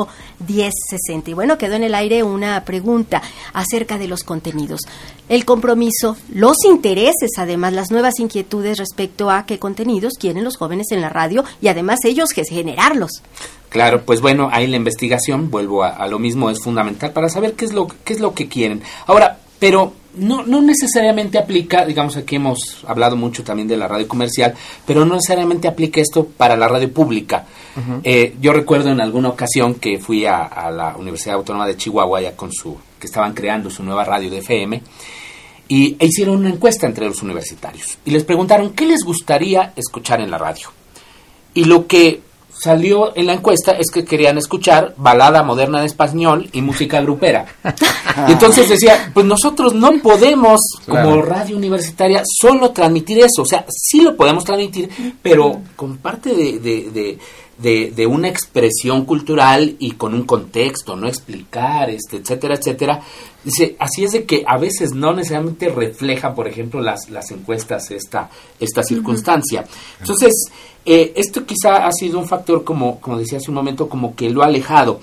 4155 0.07 0.09
1060. 0.47 1.31
Y 1.31 1.35
bueno, 1.35 1.59
quedó 1.59 1.75
en 1.75 1.85
el 1.85 1.95
aire 1.95 2.23
una 2.23 2.65
pregunta 2.65 3.23
acerca 3.53 3.99
de 3.99 3.99
de 3.99 4.09
los 4.09 4.23
contenidos. 4.23 4.81
El 5.29 5.45
compromiso, 5.45 6.17
los 6.33 6.57
intereses, 6.65 7.31
además, 7.37 7.73
las 7.73 7.91
nuevas 7.91 8.19
inquietudes 8.19 8.79
respecto 8.79 9.31
a 9.31 9.45
qué 9.45 9.59
contenidos 9.59 10.15
quieren 10.19 10.45
los 10.45 10.57
jóvenes 10.57 10.87
en 10.91 11.01
la 11.01 11.09
radio 11.09 11.45
y 11.61 11.69
además 11.69 11.99
ellos 12.05 12.31
generarlos. 12.49 13.23
Claro, 13.69 14.03
pues 14.05 14.23
bueno, 14.23 14.49
ahí 14.51 14.67
la 14.67 14.77
investigación, 14.77 15.51
vuelvo 15.51 15.85
a, 15.85 15.91
a, 15.91 16.09
lo 16.09 16.19
mismo, 16.19 16.49
es 16.49 16.61
fundamental 16.63 17.13
para 17.13 17.29
saber 17.29 17.53
qué 17.53 17.67
es 17.67 17.75
lo, 17.75 17.87
qué 18.05 18.15
es 18.15 18.21
lo 18.21 18.33
que 18.33 18.49
quieren. 18.49 18.83
Ahora, 19.07 19.39
pero 19.59 19.93
no, 20.19 20.45
no 20.45 20.61
necesariamente 20.61 21.39
aplica, 21.39 21.85
digamos 21.85 22.17
aquí 22.17 22.37
hemos 22.37 22.85
hablado 22.87 23.17
mucho 23.17 23.43
también 23.45 23.69
de 23.69 23.77
la 23.77 23.89
radio 23.89 24.07
comercial, 24.07 24.55
pero 24.87 25.05
no 25.05 25.15
necesariamente 25.15 25.69
aplica 25.69 26.01
esto 26.01 26.27
para 26.27 26.57
la 26.57 26.69
radio 26.69 26.93
pública. 26.93 27.47
eh, 28.03 28.37
yo 28.41 28.53
recuerdo 28.53 28.91
en 28.91 29.01
alguna 29.01 29.29
ocasión 29.29 29.75
que 29.75 29.99
fui 29.99 30.27
a, 30.27 30.45
a, 30.45 30.71
la 30.71 30.97
Universidad 30.97 31.37
Autónoma 31.37 31.67
de 31.67 31.77
Chihuahua, 31.77 32.21
ya 32.21 32.37
con 32.37 32.53
su, 32.53 32.77
que 32.99 33.07
estaban 33.07 33.35
creando 33.35 33.71
su 33.71 33.83
nueva 33.83 34.05
radio 34.05 34.31
de 34.31 34.39
FM, 34.39 34.83
y 35.69 35.97
e 35.99 36.07
hicieron 36.07 36.37
una 36.37 36.51
encuesta 36.51 36.87
entre 36.87 37.07
los 37.07 37.23
universitarios. 37.23 37.99
Y 38.05 38.11
les 38.11 38.25
preguntaron 38.25 38.71
qué 38.71 38.87
les 38.87 39.05
gustaría 39.05 39.73
escuchar 39.77 40.21
en 40.21 40.31
la 40.31 40.39
radio. 40.39 40.69
Y 41.55 41.65
lo 41.65 41.87
que 41.87 42.21
salió 42.61 43.17
en 43.17 43.27
la 43.27 43.35
encuesta 43.35 43.73
es 43.73 43.91
que 43.91 44.05
querían 44.05 44.39
escuchar 44.39 44.95
balada 44.97 45.43
moderna 45.43 45.81
en 45.81 45.87
español 45.87 46.49
y 46.53 46.63
música 46.63 47.01
grupera. 47.01 47.47
y 48.29 48.33
entonces 48.33 48.69
decía, 48.69 49.11
pues 49.15 49.27
nosotros 49.27 49.75
no 49.75 49.93
podemos, 50.03 50.61
como 50.87 51.23
radio 51.23 51.57
universitaria, 51.57 52.23
solo 52.25 52.71
transmitir 52.71 53.19
eso. 53.19 53.43
O 53.43 53.47
sea, 53.47 53.65
sí 53.69 54.03
lo 54.03 54.17
podemos 54.17 54.45
transmitir, 54.45 54.89
pero 55.23 55.61
con 55.77 55.99
parte 55.99 56.35
de, 56.35 56.59
de, 56.59 56.91
de 56.91 57.19
de, 57.59 57.91
de, 57.91 58.07
una 58.07 58.29
expresión 58.29 59.05
cultural 59.05 59.77
y 59.79 59.93
con 59.93 60.15
un 60.15 60.23
contexto, 60.23 60.95
no 60.97 61.09
explicar, 61.09 61.91
este, 61.91 62.19
etcétera, 62.19 62.55
etcétera. 62.55 63.03
Dice, 63.43 63.77
así 63.79 64.05
es 64.05 64.13
de 64.13 64.25
que 64.25 64.45
a 64.47 64.59
veces 64.59 64.93
no 64.93 65.13
necesariamente 65.13 65.69
refleja, 65.69 66.35
por 66.35 66.47
ejemplo, 66.47 66.81
las, 66.81 67.11
las 67.11 67.31
encuestas 67.31 67.91
esta, 67.91 68.31
esta 68.61 68.83
circunstancia. 68.83 69.65
Entonces, 70.01 70.33
eh, 70.85 71.13
esto 71.17 71.45
quizá 71.45 71.87
ha 71.87 71.93
sido 71.93 72.19
un 72.19 72.27
factor, 72.27 72.63
como, 72.63 73.01
como 73.01 73.19
decía 73.19 73.39
hace 73.39 73.51
un 73.51 73.57
momento, 73.57 73.89
como 73.89 74.15
que 74.15 74.31
lo 74.31 74.43
ha 74.43 74.47
alejado. 74.47 75.01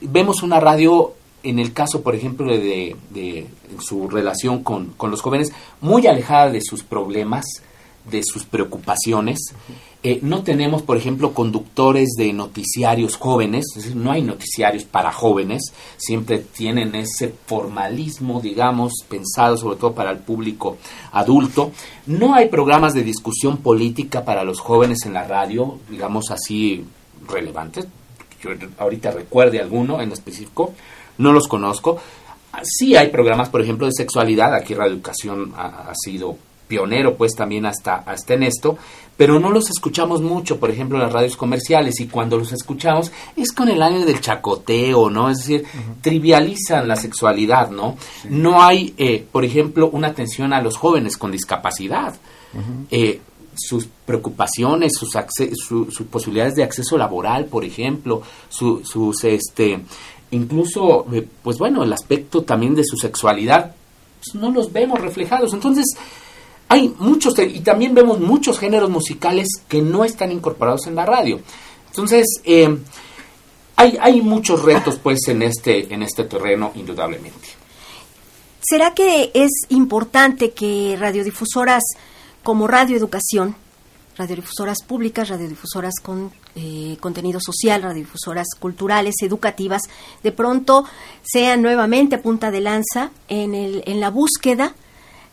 Vemos 0.00 0.42
una 0.42 0.60
radio, 0.60 1.14
en 1.42 1.58
el 1.58 1.72
caso, 1.72 2.02
por 2.02 2.14
ejemplo, 2.14 2.46
de, 2.46 2.58
de, 2.58 2.96
de 3.10 3.46
su 3.80 4.08
relación 4.08 4.62
con, 4.62 4.86
con 4.96 5.10
los 5.10 5.20
jóvenes, 5.20 5.52
muy 5.80 6.06
alejada 6.06 6.50
de 6.50 6.60
sus 6.60 6.84
problemas, 6.84 7.44
de 8.08 8.22
sus 8.22 8.44
preocupaciones. 8.44 9.52
Eh, 10.00 10.20
no 10.22 10.44
tenemos, 10.44 10.82
por 10.82 10.96
ejemplo, 10.96 11.34
conductores 11.34 12.10
de 12.16 12.32
noticiarios 12.32 13.16
jóvenes, 13.16 13.64
es 13.76 13.82
decir, 13.82 13.96
no 13.96 14.12
hay 14.12 14.22
noticiarios 14.22 14.84
para 14.84 15.10
jóvenes, 15.10 15.72
siempre 15.96 16.38
tienen 16.38 16.94
ese 16.94 17.34
formalismo, 17.46 18.40
digamos, 18.40 18.92
pensado 19.08 19.56
sobre 19.56 19.76
todo 19.76 19.94
para 19.94 20.12
el 20.12 20.18
público 20.18 20.78
adulto. 21.10 21.72
No 22.06 22.34
hay 22.34 22.48
programas 22.48 22.94
de 22.94 23.02
discusión 23.02 23.56
política 23.56 24.24
para 24.24 24.44
los 24.44 24.60
jóvenes 24.60 24.98
en 25.04 25.14
la 25.14 25.24
radio, 25.24 25.80
digamos 25.90 26.30
así, 26.30 26.84
relevantes. 27.28 27.88
Yo 28.40 28.50
ahorita 28.78 29.10
recuerde 29.10 29.60
alguno 29.60 30.00
en 30.00 30.12
específico, 30.12 30.74
no 31.18 31.32
los 31.32 31.48
conozco. 31.48 31.98
Sí 32.62 32.94
hay 32.94 33.08
programas, 33.08 33.48
por 33.48 33.62
ejemplo, 33.62 33.86
de 33.86 33.92
sexualidad, 33.92 34.54
aquí 34.54 34.74
Radio 34.74 34.92
Educación 34.92 35.52
ha, 35.56 35.90
ha 35.90 35.94
sido 35.96 36.36
pionero 36.68 37.16
pues 37.16 37.34
también 37.34 37.66
hasta, 37.66 37.96
hasta 37.96 38.34
en 38.34 38.44
esto, 38.44 38.78
pero 39.16 39.40
no 39.40 39.50
los 39.50 39.68
escuchamos 39.68 40.22
mucho, 40.22 40.60
por 40.60 40.70
ejemplo, 40.70 40.96
en 40.96 41.02
las 41.02 41.12
radios 41.12 41.36
comerciales, 41.36 41.98
y 41.98 42.06
cuando 42.06 42.38
los 42.38 42.52
escuchamos 42.52 43.10
es 43.34 43.50
con 43.50 43.68
el 43.68 43.82
año 43.82 44.06
del 44.06 44.20
chacoteo, 44.20 45.10
¿no? 45.10 45.28
Es 45.28 45.38
decir, 45.38 45.64
uh 45.64 45.66
-huh. 45.66 46.02
trivializan 46.02 46.86
la 46.86 46.94
sexualidad, 46.94 47.70
¿no? 47.70 47.96
Sí. 48.22 48.28
No 48.30 48.62
hay, 48.62 48.94
eh, 48.96 49.26
por 49.32 49.44
ejemplo, 49.44 49.90
una 49.92 50.08
atención 50.08 50.52
a 50.52 50.62
los 50.62 50.76
jóvenes 50.76 51.16
con 51.16 51.32
discapacidad. 51.32 52.14
Uh 52.54 52.58
-huh. 52.58 52.86
eh, 52.92 53.20
sus 53.60 53.88
preocupaciones, 54.06 54.92
sus, 54.96 55.10
su, 55.66 55.90
sus 55.90 56.06
posibilidades 56.06 56.54
de 56.54 56.62
acceso 56.62 56.96
laboral, 56.96 57.46
por 57.46 57.64
ejemplo, 57.64 58.22
su, 58.48 58.84
sus, 58.84 59.24
este, 59.24 59.80
incluso, 60.30 61.06
eh, 61.12 61.26
pues 61.42 61.58
bueno, 61.58 61.82
el 61.82 61.92
aspecto 61.92 62.42
también 62.42 62.76
de 62.76 62.84
su 62.84 62.96
sexualidad, 62.96 63.74
pues 64.20 64.34
no 64.40 64.52
los 64.52 64.72
vemos 64.72 65.00
reflejados. 65.00 65.52
Entonces, 65.54 65.86
hay 66.68 66.94
muchos, 66.98 67.38
y 67.38 67.60
también 67.60 67.94
vemos 67.94 68.20
muchos 68.20 68.58
géneros 68.58 68.90
musicales 68.90 69.48
que 69.68 69.80
no 69.80 70.04
están 70.04 70.30
incorporados 70.30 70.86
en 70.86 70.94
la 70.94 71.06
radio. 71.06 71.40
Entonces, 71.86 72.26
eh, 72.44 72.78
hay, 73.76 73.96
hay 74.00 74.20
muchos 74.20 74.62
retos, 74.62 74.98
pues, 75.02 75.28
en 75.28 75.42
este, 75.42 75.92
en 75.92 76.02
este 76.02 76.24
terreno, 76.24 76.72
indudablemente. 76.74 77.48
¿Será 78.60 78.92
que 78.92 79.30
es 79.34 79.50
importante 79.70 80.50
que 80.50 80.96
radiodifusoras 80.98 81.84
como 82.42 82.66
Radio 82.66 82.96
Educación, 82.96 83.56
radiodifusoras 84.16 84.78
públicas, 84.86 85.28
radiodifusoras 85.28 85.94
con 86.02 86.32
eh, 86.54 86.96
contenido 87.00 87.40
social, 87.40 87.82
radiodifusoras 87.82 88.48
culturales, 88.58 89.14
educativas, 89.22 89.82
de 90.22 90.32
pronto 90.32 90.84
sean 91.22 91.62
nuevamente 91.62 92.18
punta 92.18 92.50
de 92.50 92.60
lanza 92.60 93.10
en, 93.28 93.54
el, 93.54 93.84
en 93.86 94.00
la 94.00 94.10
búsqueda 94.10 94.74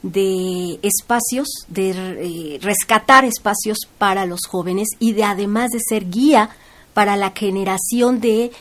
de 0.06 0.80
espacios, 0.84 1.48
de 1.68 1.90
eh, 1.90 2.60
rescatar 2.62 3.26
espacios 3.26 3.80
para 3.98 4.28
los 4.28 4.42
jóvenes 4.48 4.88
y 5.00 5.14
de 5.14 5.24
además 5.24 5.72
de 5.72 5.80
ser 5.80 6.12
guía 6.12 6.52
para 6.94 7.18
la 7.18 7.32
generación 7.32 8.22
de 8.22 8.52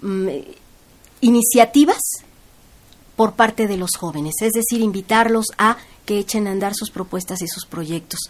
mm, 0.00 0.28
iniciativas 1.20 2.00
por 3.14 3.34
parte 3.34 3.66
de 3.66 3.76
los 3.76 3.90
jóvenes, 3.98 4.36
es 4.40 4.52
decir, 4.54 4.80
invitarlos 4.80 5.46
a 5.58 5.76
que 6.06 6.18
echen 6.18 6.46
a 6.46 6.52
andar 6.52 6.72
sus 6.74 6.90
propuestas 6.90 7.42
y 7.42 7.46
sus 7.46 7.66
proyectos. 7.66 8.20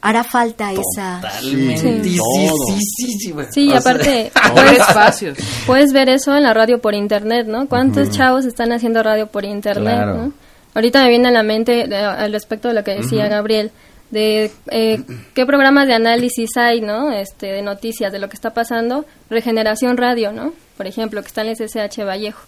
Hará 0.00 0.24
falta 0.24 0.72
esa 0.72 1.20
Totalmente. 1.20 2.02
Sí, 2.02 2.18
sí, 2.18 2.80
sí, 2.96 3.18
sí, 3.18 3.32
bueno. 3.32 3.50
sí 3.52 3.72
aparte 3.72 4.32
puedes, 4.52 4.80
espacios. 4.80 5.38
puedes 5.64 5.92
ver 5.92 6.08
eso 6.08 6.36
en 6.36 6.42
la 6.42 6.54
radio 6.54 6.80
por 6.80 6.94
internet, 6.94 7.46
¿no? 7.46 7.68
¿Cuántos 7.68 8.08
-huh. 8.08 8.16
chavos 8.16 8.44
están 8.46 8.72
haciendo 8.72 9.04
radio 9.04 9.28
por 9.28 9.44
internet, 9.44 9.94
claro. 9.94 10.16
¿no? 10.16 10.45
Ahorita 10.76 11.02
me 11.02 11.08
viene 11.08 11.28
a 11.28 11.30
la 11.30 11.42
mente 11.42 11.86
de, 11.88 11.96
al 11.96 12.30
respecto 12.32 12.68
de 12.68 12.74
lo 12.74 12.84
que 12.84 12.96
decía 12.96 13.24
uh 13.24 13.26
-huh. 13.28 13.30
Gabriel, 13.30 13.70
de 14.10 14.52
eh, 14.70 15.00
qué 15.32 15.46
programas 15.46 15.86
de 15.86 15.94
análisis 15.94 16.50
hay, 16.58 16.82
¿no? 16.82 17.10
Este, 17.10 17.46
de 17.46 17.62
noticias 17.62 18.12
de 18.12 18.18
lo 18.18 18.28
que 18.28 18.34
está 18.34 18.50
pasando. 18.50 19.06
Regeneración 19.30 19.96
Radio, 19.96 20.32
¿no? 20.32 20.52
Por 20.76 20.86
ejemplo, 20.86 21.22
que 21.22 21.28
está 21.28 21.40
en 21.40 21.48
el 21.48 21.56
SSH 21.56 22.04
Vallejo. 22.04 22.42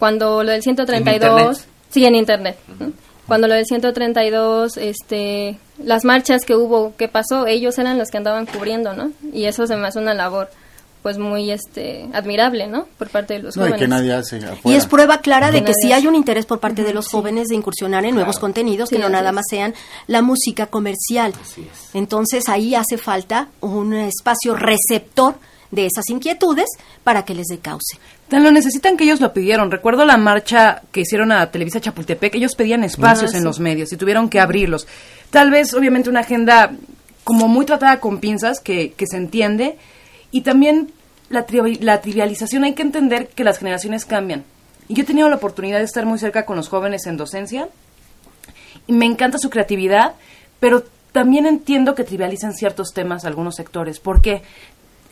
Cuando 0.00 0.42
lo 0.42 0.50
del 0.50 0.62
132... 0.62 1.58
¿En 1.58 1.64
sí, 1.88 2.04
en 2.04 2.16
Internet. 2.16 2.56
Uh 2.66 2.72
-huh. 2.72 2.86
¿no? 2.88 2.92
Cuando 3.28 3.46
lo 3.46 3.54
del 3.54 3.64
132, 3.64 4.76
este, 4.78 5.56
las 5.78 6.04
marchas 6.04 6.44
que 6.44 6.56
hubo, 6.56 6.96
que 6.96 7.06
pasó, 7.06 7.46
ellos 7.46 7.78
eran 7.78 7.96
los 7.96 8.08
que 8.10 8.16
andaban 8.16 8.46
cubriendo, 8.46 8.92
¿no? 8.92 9.12
Y 9.32 9.44
eso 9.44 9.68
se 9.68 9.76
me 9.76 9.86
hace 9.86 10.00
una 10.00 10.14
labor 10.14 10.50
pues 11.02 11.18
muy 11.18 11.50
este 11.50 12.08
admirable, 12.12 12.68
¿no? 12.68 12.86
Por 12.96 13.08
parte 13.08 13.34
de 13.34 13.40
los 13.40 13.56
no, 13.56 13.62
jóvenes. 13.62 13.80
Y 13.80 13.84
que 13.84 13.88
nadie 13.88 14.12
hace 14.12 14.36
afuera. 14.36 14.60
Y 14.64 14.74
es 14.74 14.86
prueba 14.86 15.20
clara 15.20 15.50
de 15.50 15.64
que 15.64 15.72
sí 15.74 15.92
hay 15.92 16.06
un 16.06 16.14
interés 16.14 16.46
por 16.46 16.60
parte 16.60 16.84
de 16.84 16.94
los 16.94 17.06
sí. 17.06 17.10
jóvenes 17.12 17.48
de 17.48 17.56
incursionar 17.56 18.04
en 18.04 18.10
claro. 18.10 18.26
nuevos 18.26 18.38
contenidos 18.38 18.88
sí, 18.88 18.96
que 18.96 19.02
no 19.02 19.08
nada 19.08 19.30
es. 19.30 19.34
más 19.34 19.44
sean 19.50 19.74
la 20.06 20.22
música 20.22 20.66
comercial. 20.66 21.34
Entonces 21.92 22.48
ahí 22.48 22.74
hace 22.74 22.98
falta 22.98 23.48
un 23.60 23.94
espacio 23.94 24.54
receptor 24.54 25.34
de 25.72 25.86
esas 25.86 26.08
inquietudes 26.08 26.68
para 27.02 27.24
que 27.24 27.34
les 27.34 27.46
dé 27.48 27.58
cauce. 27.58 27.98
Tan 28.28 28.44
lo 28.44 28.52
necesitan 28.52 28.96
que 28.96 29.04
ellos 29.04 29.20
lo 29.20 29.32
pidieron. 29.32 29.70
Recuerdo 29.70 30.04
la 30.04 30.16
marcha 30.16 30.82
que 30.92 31.00
hicieron 31.00 31.32
a 31.32 31.50
Televisa 31.50 31.80
Chapultepec, 31.80 32.34
ellos 32.36 32.54
pedían 32.54 32.84
espacios 32.84 33.30
ah, 33.30 33.32
sí. 33.32 33.38
en 33.38 33.44
los 33.44 33.58
medios 33.58 33.92
y 33.92 33.96
tuvieron 33.96 34.28
que 34.28 34.38
abrirlos. 34.38 34.86
Tal 35.30 35.50
vez, 35.50 35.74
obviamente, 35.74 36.08
una 36.08 36.20
agenda 36.20 36.72
como 37.24 37.48
muy 37.48 37.66
tratada 37.66 38.00
con 38.00 38.18
pinzas, 38.18 38.60
que, 38.60 38.92
que 38.92 39.06
se 39.06 39.16
entiende, 39.16 39.76
y 40.32 40.40
también 40.40 40.90
la, 41.30 41.46
la 41.80 42.00
trivialización. 42.00 42.64
Hay 42.64 42.74
que 42.74 42.82
entender 42.82 43.28
que 43.28 43.44
las 43.44 43.58
generaciones 43.58 44.04
cambian. 44.04 44.42
Y 44.88 44.94
yo 44.94 45.04
he 45.04 45.06
tenido 45.06 45.28
la 45.28 45.36
oportunidad 45.36 45.78
de 45.78 45.84
estar 45.84 46.04
muy 46.04 46.18
cerca 46.18 46.44
con 46.44 46.56
los 46.56 46.68
jóvenes 46.68 47.06
en 47.06 47.16
docencia, 47.16 47.68
y 48.88 48.92
me 48.92 49.06
encanta 49.06 49.38
su 49.38 49.48
creatividad, 49.48 50.14
pero 50.58 50.82
también 51.12 51.46
entiendo 51.46 51.94
que 51.94 52.02
trivializan 52.02 52.54
ciertos 52.54 52.92
temas 52.92 53.24
algunos 53.24 53.54
sectores. 53.54 54.00
¿Por 54.00 54.20
qué? 54.20 54.42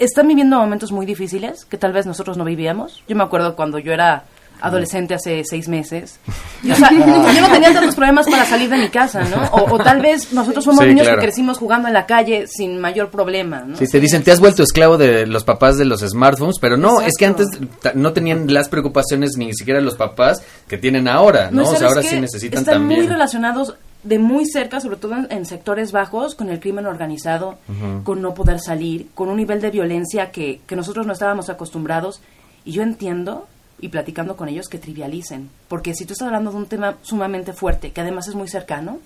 están 0.00 0.26
viviendo 0.26 0.58
momentos 0.58 0.92
muy 0.92 1.04
difíciles 1.04 1.66
que 1.66 1.76
tal 1.76 1.92
vez 1.92 2.06
nosotros 2.06 2.38
no 2.38 2.44
vivíamos. 2.44 3.04
Yo 3.06 3.14
me 3.14 3.22
acuerdo 3.22 3.54
cuando 3.54 3.78
yo 3.78 3.92
era 3.92 4.24
adolescente 4.60 5.14
hace 5.14 5.42
seis 5.44 5.68
meses. 5.68 6.18
Y, 6.62 6.70
o 6.72 6.76
sea, 6.76 6.90
yo 6.90 7.40
no 7.40 7.52
tenía 7.52 7.72
tantos 7.72 7.94
problemas 7.94 8.28
para 8.28 8.44
salir 8.44 8.68
de 8.68 8.76
mi 8.76 8.88
casa, 8.88 9.22
¿no? 9.24 9.42
O, 9.52 9.74
o 9.74 9.78
tal 9.78 10.00
vez 10.00 10.32
nosotros 10.32 10.64
somos 10.64 10.80
sí, 10.80 10.88
niños 10.88 11.06
claro. 11.06 11.20
que 11.20 11.26
crecimos 11.26 11.58
jugando 11.58 11.88
en 11.88 11.94
la 11.94 12.06
calle 12.06 12.46
sin 12.46 12.78
mayor 12.80 13.10
problema, 13.10 13.60
¿no? 13.60 13.76
Sí, 13.76 13.86
te 13.86 14.00
dicen, 14.00 14.22
te 14.22 14.32
has 14.32 14.40
vuelto 14.40 14.62
esclavo 14.62 14.98
de 14.98 15.26
los 15.26 15.44
papás 15.44 15.78
de 15.78 15.84
los 15.84 16.00
smartphones, 16.00 16.58
pero 16.60 16.76
no, 16.76 17.00
Exacto. 17.00 17.06
es 17.08 17.16
que 17.16 17.26
antes 17.26 17.46
no 17.94 18.12
tenían 18.12 18.52
las 18.52 18.68
preocupaciones 18.68 19.36
ni 19.36 19.52
siquiera 19.54 19.80
los 19.80 19.94
papás 19.94 20.42
que 20.68 20.78
tienen 20.78 21.08
ahora, 21.08 21.50
¿no? 21.50 21.62
no 21.62 21.70
o 21.70 21.76
sea, 21.76 21.88
ahora 21.88 22.02
sí 22.02 22.20
necesitan 22.20 22.60
están 22.60 22.74
también. 22.80 23.00
muy 23.00 23.08
relacionados 23.08 23.74
de 24.02 24.18
muy 24.18 24.46
cerca, 24.46 24.80
sobre 24.80 24.96
todo 24.96 25.14
en, 25.14 25.26
en, 25.30 25.44
sectores 25.44 25.92
bajos, 25.92 26.34
con 26.34 26.48
el 26.48 26.58
crimen 26.58 26.86
organizado, 26.86 27.58
uh 27.68 27.72
-huh. 27.72 28.02
con 28.02 28.22
no 28.22 28.34
poder 28.34 28.60
salir, 28.60 29.08
con 29.14 29.28
un 29.28 29.36
nivel 29.36 29.60
de 29.60 29.70
violencia 29.70 30.30
que, 30.30 30.60
que 30.66 30.76
nosotros 30.76 31.06
no 31.06 31.12
estábamos 31.12 31.50
acostumbrados. 31.50 32.20
Y 32.64 32.72
yo 32.72 32.82
entiendo 32.82 33.46
y 33.80 33.88
platicando 33.88 34.36
con 34.36 34.48
ellos 34.48 34.68
que 34.68 34.78
trivialicen. 34.78 35.50
Porque 35.68 35.94
si 35.94 36.04
tú 36.04 36.12
estás 36.12 36.26
hablando 36.26 36.50
de 36.50 36.56
un 36.56 36.66
tema 36.66 36.96
sumamente 37.02 37.52
fuerte, 37.52 37.92
que 37.92 38.00
además 38.00 38.28
es 38.28 38.34
muy 38.34 38.48
cercano, 38.48 38.98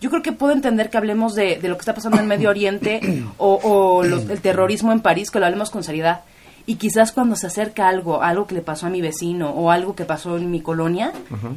yo 0.00 0.10
creo 0.10 0.22
que 0.22 0.32
puedo 0.32 0.52
entender 0.52 0.90
que 0.90 0.98
hablemos 0.98 1.34
de, 1.34 1.56
de 1.56 1.68
lo 1.68 1.76
que 1.76 1.80
está 1.80 1.94
pasando 1.94 2.18
en 2.18 2.26
Medio 2.26 2.50
Oriente 2.50 3.00
o, 3.38 4.02
el 4.04 4.40
terrorismo 4.40 4.92
en 4.92 5.00
París, 5.00 5.30
que 5.30 5.40
lo 5.40 5.46
hablemos 5.46 5.70
con 5.70 5.82
seriedad. 5.82 6.20
Y 6.66 6.76
quizás 6.76 7.12
cuando 7.12 7.36
se 7.36 7.46
acerca 7.46 7.88
algo, 7.88 8.22
algo 8.22 8.46
que 8.46 8.54
le 8.54 8.62
pasó 8.62 8.86
a 8.86 8.90
mi 8.90 9.02
vecino 9.02 9.50
o 9.50 9.70
algo 9.70 9.94
que 9.94 10.06
pasó 10.06 10.38
en 10.38 10.50
mi 10.50 10.62
colonia, 10.62 11.12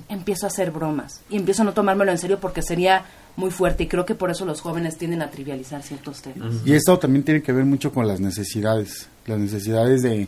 empiezo 0.09 0.45
a 0.45 0.49
hacer 0.49 0.71
bromas 0.71 1.21
y 1.29 1.37
empiezo 1.37 1.61
a 1.61 1.65
no 1.65 1.73
tomármelo 1.73 2.11
en 2.11 2.17
serio 2.17 2.39
porque 2.41 2.61
sería 2.61 3.05
muy 3.37 3.51
fuerte 3.51 3.83
y 3.83 3.87
creo 3.87 4.05
que 4.05 4.15
por 4.15 4.31
eso 4.31 4.45
los 4.45 4.59
jóvenes 4.59 4.97
tienden 4.97 5.21
a 5.21 5.29
trivializar 5.29 5.81
ciertos 5.81 6.21
temas. 6.21 6.55
Y 6.65 6.73
esto 6.73 6.99
también 6.99 7.23
tiene 7.23 7.41
que 7.41 7.53
ver 7.53 7.63
mucho 7.63 7.93
con 7.93 8.05
las 8.05 8.19
necesidades, 8.19 9.07
las 9.27 9.39
necesidades 9.39 10.01
de, 10.01 10.27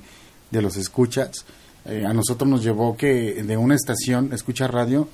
de 0.49 0.61
los 0.61 0.77
escuchas. 0.77 1.45
Eh, 1.85 2.05
a 2.05 2.13
nosotros 2.13 2.49
nos 2.49 2.63
llevó 2.63 2.95
que 2.97 3.41
de 3.43 3.57
una 3.57 3.75
estación, 3.75 4.31
escucha 4.33 4.67
radio, 4.67 5.07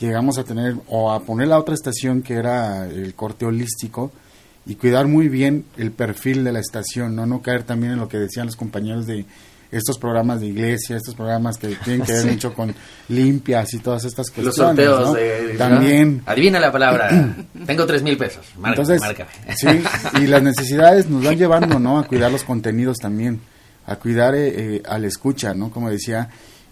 llegamos 0.00 0.38
a 0.38 0.44
tener 0.44 0.74
o 0.88 1.12
a 1.12 1.20
poner 1.20 1.48
la 1.48 1.58
otra 1.58 1.74
estación 1.74 2.22
que 2.22 2.34
era 2.34 2.86
el 2.86 3.14
corte 3.14 3.44
holístico 3.46 4.10
y 4.66 4.74
cuidar 4.76 5.06
muy 5.06 5.28
bien 5.28 5.64
el 5.76 5.92
perfil 5.92 6.44
de 6.44 6.52
la 6.52 6.60
estación, 6.60 7.14
no 7.16 7.26
no 7.26 7.40
caer 7.42 7.62
también 7.62 7.92
en 7.92 7.98
lo 7.98 8.08
que 8.08 8.18
decían 8.18 8.46
los 8.46 8.56
compañeros 8.56 9.06
de 9.06 9.24
estos 9.70 9.98
programas 9.98 10.40
de 10.40 10.46
iglesia, 10.46 10.96
estos 10.96 11.14
programas 11.14 11.58
que 11.58 11.68
tienen 11.84 12.02
que 12.06 12.12
ver 12.12 12.22
Sí. 12.24 12.28
mucho 12.30 12.54
con 12.54 12.74
limpias 13.08 13.74
y 13.74 13.78
todas 13.80 14.04
estas 14.04 14.28
Los 14.28 14.44
cuestiones. 14.54 14.56
sorteos 14.86 15.08
¿no? 15.08 15.12
de... 15.14 15.54
También. 15.58 16.16
¿no? 16.18 16.22
Adivina 16.32 16.58
la 16.58 16.72
palabra. 16.72 17.36
Tengo 17.66 17.84
tres 17.84 18.02
mil 18.02 18.16
pesos. 18.16 18.46
Marca, 18.58 18.80
Entonces, 18.80 19.00
márcame. 19.00 19.30
sí, 19.56 19.68
y 20.22 20.26
las 20.26 20.42
necesidades 20.42 21.08
nos 21.10 21.22
van 21.22 21.36
llevando, 21.36 21.78
¿no? 21.78 21.98
A 21.98 22.06
cuidar 22.06 22.32
los 22.32 22.44
contenidos 22.44 22.96
también, 22.96 23.40
a 23.88 23.96
cuidar 23.96 24.34
eh, 24.34 24.76
eh, 24.76 24.82
al 24.86 25.04
escucha, 25.04 25.54
¿no? 25.54 25.70
Como 25.70 25.90
decía, 25.90 26.28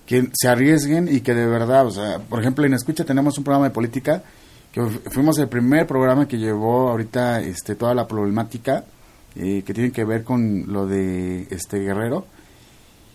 que 0.06 0.28
se 0.32 0.46
arriesguen 0.48 1.08
y 1.12 1.20
que 1.20 1.34
de 1.34 1.46
verdad, 1.46 1.86
o 1.86 1.90
sea, 1.90 2.18
por 2.20 2.38
ejemplo, 2.40 2.64
en 2.64 2.74
Escucha 2.74 3.04
tenemos 3.04 3.36
un 3.38 3.44
programa 3.44 3.66
de 3.68 3.74
política, 3.74 4.22
que 4.70 4.80
fu- 4.82 5.10
fuimos 5.10 5.36
el 5.38 5.48
primer 5.48 5.86
programa 5.86 6.28
que 6.28 6.36
llevó 6.38 6.90
ahorita 6.90 7.40
este, 7.40 7.74
toda 7.74 7.92
la 7.94 8.06
problemática 8.06 8.84
eh, 9.34 9.62
que 9.66 9.74
tiene 9.74 9.90
que 9.90 10.04
ver 10.04 10.22
con 10.22 10.64
lo 10.72 10.86
de 10.86 11.46
este 11.50 11.78
Guerrero. 11.80 12.26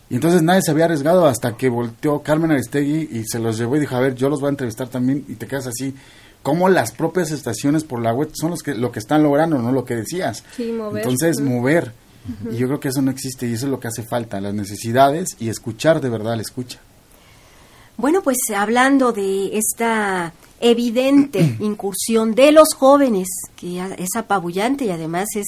Y 0.09 0.15
entonces 0.15 0.41
nadie 0.41 0.61
se 0.61 0.71
había 0.71 0.85
arriesgado 0.85 1.25
hasta 1.25 1.55
que 1.55 1.69
volteó 1.69 2.21
Carmen 2.21 2.51
Aristegui 2.51 3.07
y 3.11 3.23
se 3.23 3.39
los 3.39 3.57
llevó 3.57 3.77
y 3.77 3.79
dijo, 3.79 3.95
a 3.95 4.01
ver, 4.01 4.13
yo 4.15 4.27
los 4.27 4.41
voy 4.41 4.47
a 4.47 4.49
entrevistar 4.49 4.89
también 4.89 5.23
y 5.29 5.35
te 5.35 5.47
quedas 5.47 5.67
así. 5.67 5.95
Como 6.43 6.67
las 6.67 6.91
propias 6.91 7.31
estaciones 7.31 7.83
por 7.85 8.01
la 8.01 8.11
web 8.13 8.29
son 8.33 8.49
los 8.49 8.61
que, 8.61 8.75
lo 8.75 8.91
que 8.91 8.99
están 8.99 9.23
logrando, 9.23 9.57
¿no? 9.59 9.71
Lo 9.71 9.85
que 9.85 9.95
decías. 9.95 10.43
Sí, 10.57 10.73
mover. 10.73 11.03
Entonces, 11.03 11.39
Y 12.51 12.57
yo 12.57 12.67
creo 12.67 12.79
que 12.79 12.89
eso 12.89 13.01
no 13.01 13.09
existe 13.11 13.47
y 13.47 13.53
eso 13.53 13.65
es 13.65 13.71
lo 13.71 13.79
que 13.79 13.87
hace 13.87 14.03
falta, 14.03 14.39
las 14.39 14.53
necesidades 14.53 15.35
y 15.39 15.49
escuchar 15.49 16.01
de 16.01 16.09
verdad 16.09 16.35
la 16.35 16.41
escucha. 16.43 16.79
Bueno, 17.97 18.21
pues 18.21 18.37
hablando 18.55 19.11
de 19.11 19.57
esta 19.57 20.33
evidente 20.59 21.39
incursión 21.59 22.33
de 22.35 22.51
los 22.51 22.73
jóvenes, 22.75 23.27
que 23.55 23.79
es 23.97 24.09
apabullante 24.15 24.85
y 24.85 24.91
además 24.91 25.27
es 25.35 25.47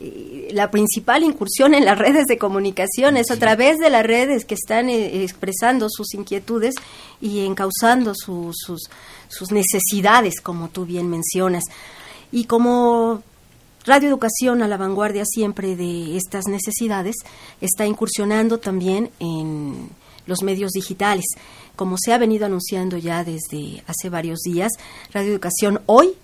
eh, 0.00 0.48
la 0.52 0.70
principal 0.70 1.24
incursión 1.24 1.74
en 1.74 1.84
las 1.84 1.98
redes 1.98 2.26
de 2.26 2.38
comunicación, 2.38 3.16
es 3.16 3.30
a 3.30 3.36
través 3.36 3.78
de 3.78 3.90
las 3.90 4.04
redes 4.04 4.44
que 4.44 4.54
están 4.54 4.88
eh, 4.88 5.22
expresando 5.24 5.88
sus 5.88 6.14
inquietudes 6.14 6.74
y 7.20 7.44
encauzando 7.46 8.12
su- 8.14 8.52
sus, 8.54 8.82
sus 9.28 9.50
necesidades, 9.50 10.40
como 10.40 10.68
tú 10.68 10.84
bien 10.84 11.08
mencionas. 11.08 11.64
Y 12.30 12.44
como 12.44 13.22
Radio 13.84 14.08
Educación 14.08 14.62
a 14.62 14.68
la 14.68 14.76
vanguardia 14.76 15.24
siempre 15.24 15.76
de 15.76 16.16
estas 16.16 16.46
necesidades 16.46 17.16
está 17.60 17.86
incursionando 17.86 18.58
también 18.58 19.10
en 19.18 19.88
los 20.26 20.42
medios 20.42 20.72
digitales. 20.72 21.24
Como 21.76 21.96
se 21.98 22.12
ha 22.12 22.18
venido 22.18 22.46
anunciando 22.46 22.98
ya 22.98 23.24
desde 23.24 23.82
hace 23.86 24.10
varios 24.10 24.40
días, 24.40 24.72
Radio 25.12 25.30
Educación 25.30 25.80
hoy 25.86 26.14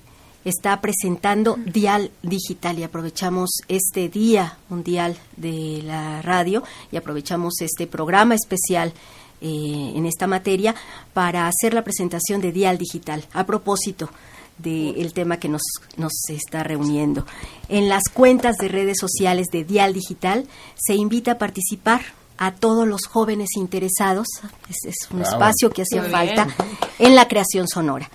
está 0.44 0.80
presentando 0.80 1.57
Dial 1.64 2.11
Digital 2.22 2.78
y 2.78 2.82
aprovechamos 2.82 3.50
este 3.68 4.09
Día 4.09 4.59
Mundial 4.68 5.16
de 5.36 5.82
la 5.84 6.20
Radio 6.22 6.62
y 6.92 6.96
aprovechamos 6.96 7.55
este 7.61 7.86
programa 7.86 8.34
especial 8.34 8.92
eh, 9.40 9.92
en 9.94 10.07
esta 10.07 10.26
materia 10.26 10.74
para 11.12 11.48
hacer 11.48 11.72
la 11.72 11.84
presentación 11.84 12.40
de 12.40 12.52
Dial 12.52 12.78
Digital. 12.78 13.24
A 13.32 13.44
propósito, 13.46 14.11
del 14.59 15.12
tema 15.12 15.38
que 15.38 15.48
nos, 15.48 15.62
nos 15.96 16.12
está 16.28 16.62
reuniendo. 16.62 17.26
En 17.68 17.88
las 17.88 18.05
cuentas 18.12 18.57
de 18.57 18.68
redes 18.68 18.98
sociales 19.00 19.48
de 19.52 19.64
Dial 19.64 19.92
Digital 19.92 20.46
se 20.76 20.94
invita 20.94 21.32
a 21.32 21.38
participar 21.38 22.02
a 22.36 22.52
todos 22.52 22.86
los 22.86 23.07
jóvenes 23.07 23.50
interesados, 23.57 24.26
es, 24.68 24.76
es 24.86 25.11
un 25.11 25.20
Bravo. 25.20 25.32
espacio 25.32 25.70
que 25.70 25.82
hacía 25.82 26.02
falta, 26.05 26.48
en 26.98 27.14
la 27.14 27.28
creación 27.28 27.68
sonora. 27.68 28.11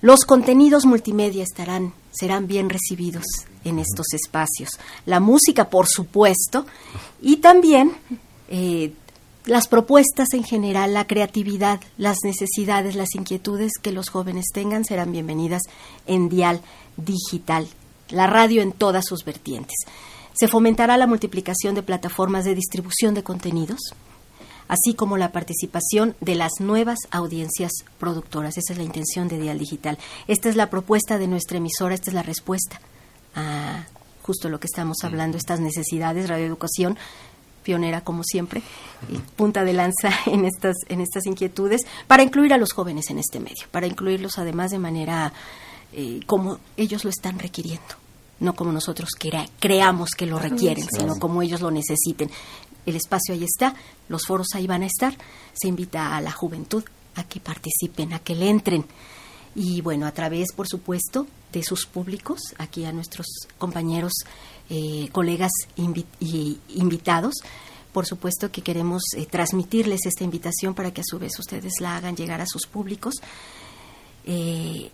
Los 0.00 0.20
contenidos 0.20 0.86
multimedia 0.86 1.42
estarán, 1.42 1.92
serán 2.12 2.46
bien 2.46 2.70
recibidos 2.70 3.24
en 3.64 3.78
estos 3.78 4.06
espacios. 4.12 4.70
La 5.06 5.20
música, 5.20 5.68
por 5.70 5.86
supuesto, 5.88 6.66
y 7.20 7.38
también 7.38 7.92
eh, 8.48 8.92
las 9.48 9.66
propuestas 9.66 10.28
en 10.34 10.44
general, 10.44 10.92
la 10.92 11.06
creatividad, 11.06 11.80
las 11.96 12.18
necesidades, 12.22 12.94
las 12.94 13.14
inquietudes 13.14 13.72
que 13.80 13.92
los 13.92 14.10
jóvenes 14.10 14.44
tengan 14.52 14.84
serán 14.84 15.10
bienvenidas 15.10 15.62
en 16.06 16.28
Dial 16.28 16.60
Digital, 16.98 17.66
la 18.10 18.26
radio 18.26 18.60
en 18.60 18.72
todas 18.72 19.06
sus 19.06 19.24
vertientes. 19.24 19.76
Se 20.34 20.48
fomentará 20.48 20.98
la 20.98 21.06
multiplicación 21.06 21.74
de 21.74 21.82
plataformas 21.82 22.44
de 22.44 22.54
distribución 22.54 23.14
de 23.14 23.22
contenidos, 23.22 23.80
así 24.68 24.92
como 24.92 25.16
la 25.16 25.32
participación 25.32 26.14
de 26.20 26.34
las 26.34 26.60
nuevas 26.60 26.98
audiencias 27.10 27.72
productoras. 27.98 28.58
Esa 28.58 28.74
es 28.74 28.78
la 28.78 28.84
intención 28.84 29.28
de 29.28 29.38
Dial 29.38 29.58
Digital. 29.58 29.96
Esta 30.26 30.50
es 30.50 30.56
la 30.56 30.68
propuesta 30.68 31.16
de 31.16 31.26
nuestra 31.26 31.56
emisora, 31.56 31.94
esta 31.94 32.10
es 32.10 32.14
la 32.14 32.22
respuesta 32.22 32.82
a 33.34 33.86
justo 34.28 34.50
lo 34.50 34.60
que 34.60 34.66
estamos 34.66 34.98
hablando, 35.04 35.38
estas 35.38 35.58
necesidades, 35.58 36.28
radioeducación 36.28 36.98
pionera 37.68 38.00
como 38.00 38.22
siempre 38.24 38.62
y 39.12 39.18
punta 39.36 39.62
de 39.62 39.74
lanza 39.74 40.08
en 40.26 40.46
estas 40.46 40.74
en 40.88 41.02
estas 41.02 41.26
inquietudes 41.26 41.82
para 42.06 42.22
incluir 42.22 42.54
a 42.54 42.56
los 42.56 42.72
jóvenes 42.72 43.10
en 43.10 43.18
este 43.18 43.40
medio 43.40 43.66
para 43.70 43.86
incluirlos 43.86 44.38
además 44.38 44.70
de 44.70 44.78
manera 44.78 45.34
eh, 45.92 46.20
como 46.26 46.58
ellos 46.78 47.04
lo 47.04 47.10
están 47.10 47.38
requiriendo 47.38 47.94
no 48.40 48.54
como 48.54 48.72
nosotros 48.72 49.10
crea- 49.18 49.50
creamos 49.60 50.10
que 50.16 50.24
lo 50.24 50.38
requieren 50.38 50.86
sino 50.98 51.18
como 51.18 51.42
ellos 51.42 51.60
lo 51.60 51.70
necesiten. 51.70 52.30
El 52.86 52.96
espacio 52.96 53.34
ahí 53.34 53.44
está 53.44 53.74
los 54.08 54.22
foros 54.26 54.46
ahí 54.54 54.66
van 54.66 54.82
a 54.82 54.86
estar 54.86 55.14
se 55.52 55.68
invita 55.68 56.16
a 56.16 56.22
la 56.22 56.32
juventud 56.32 56.82
a 57.16 57.24
que 57.24 57.38
participen 57.40 58.14
a 58.14 58.18
que 58.20 58.34
le 58.34 58.48
entren. 58.48 58.84
Y 59.54 59.80
bueno, 59.80 60.06
a 60.06 60.12
través, 60.12 60.52
por 60.54 60.68
supuesto, 60.68 61.26
de 61.52 61.64
sus 61.64 61.84
públicos, 61.86 62.38
aquí 62.58 62.84
a 62.84 62.92
nuestros 62.92 63.26
compañeros, 63.58 64.12
eh, 64.70 65.08
colegas 65.12 65.52
invi- 65.76 66.58
invitados, 66.68 67.34
por 67.92 68.06
supuesto 68.06 68.50
que 68.50 68.62
queremos 68.62 69.02
eh, 69.16 69.26
transmitirles 69.26 70.06
esta 70.06 70.24
invitación 70.24 70.74
para 70.74 70.92
que 70.92 71.00
a 71.00 71.04
su 71.06 71.18
vez 71.18 71.38
ustedes 71.38 71.74
la 71.80 71.96
hagan 71.96 72.16
llegar 72.16 72.40
a 72.40 72.46
sus 72.46 72.66
públicos, 72.66 73.14
eh, 74.26 74.90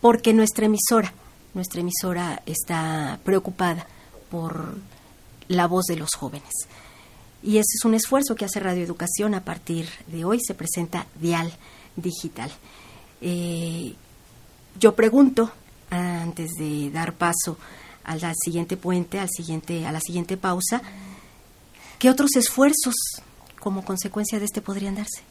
porque 0.00 0.32
nuestra 0.32 0.66
emisora, 0.66 1.12
nuestra 1.54 1.80
emisora 1.80 2.42
está 2.46 3.20
preocupada 3.22 3.86
por 4.30 4.76
la 5.48 5.66
voz 5.66 5.86
de 5.86 5.96
los 5.96 6.10
jóvenes. 6.16 6.52
Y 7.42 7.56
ese 7.56 7.76
es 7.78 7.84
un 7.84 7.94
esfuerzo 7.94 8.34
que 8.34 8.44
hace 8.44 8.60
Radio 8.60 8.84
Educación. 8.84 9.34
A 9.34 9.44
partir 9.44 9.88
de 10.06 10.24
hoy 10.24 10.38
se 10.40 10.54
presenta 10.54 11.06
Dial 11.20 11.52
Digital. 11.96 12.50
Yo 14.78 14.94
pregunto, 14.94 15.50
antes 15.90 16.50
de 16.58 16.90
dar 16.90 17.14
paso 17.14 17.58
al, 18.10 18.24
al 18.24 18.34
siguiente 18.42 18.76
puente, 18.76 19.18
al 19.18 19.28
siguiente, 19.30 19.86
a 19.86 19.92
la 19.92 20.00
siguiente 20.00 20.36
pausa, 20.36 20.82
¿qué 21.98 22.10
otros 22.10 22.36
esfuerzos 22.36 22.94
como 23.60 23.84
consecuencia 23.84 24.38
de 24.38 24.44
este 24.46 24.60
podrían 24.60 24.94
darse? 24.96 25.22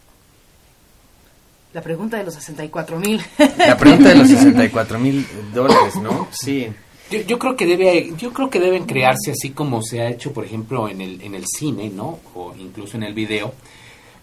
La 1.74 1.82
pregunta 1.82 2.18
de 2.18 2.24
los 2.24 2.34
64 2.34 3.00
mil. 3.00 3.22
La 3.58 3.78
pregunta 3.78 4.10
de 4.10 4.16
los 4.16 4.28
64 4.30 4.98
mil 5.00 5.26
dólares, 5.54 5.96
¿no? 5.98 6.28
Sí. 6.32 6.68
Yo, 7.12 7.22
yo 7.22 7.40
creo 7.40 7.56
que 7.56 7.66
debe 7.66 8.14
yo 8.18 8.32
creo 8.34 8.50
que 8.52 8.60
deben 8.60 8.86
crearse 8.86 9.32
así 9.32 9.50
como 9.52 9.82
se 9.82 10.02
ha 10.02 10.10
hecho 10.10 10.32
por 10.32 10.46
ejemplo 10.46 10.88
en 10.90 11.02
el 11.02 11.22
en 11.24 11.34
el 11.34 11.46
cine 11.48 11.90
no 11.90 12.20
o 12.36 12.54
incluso 12.60 12.98
en 12.98 13.04
el 13.04 13.16
video 13.16 13.52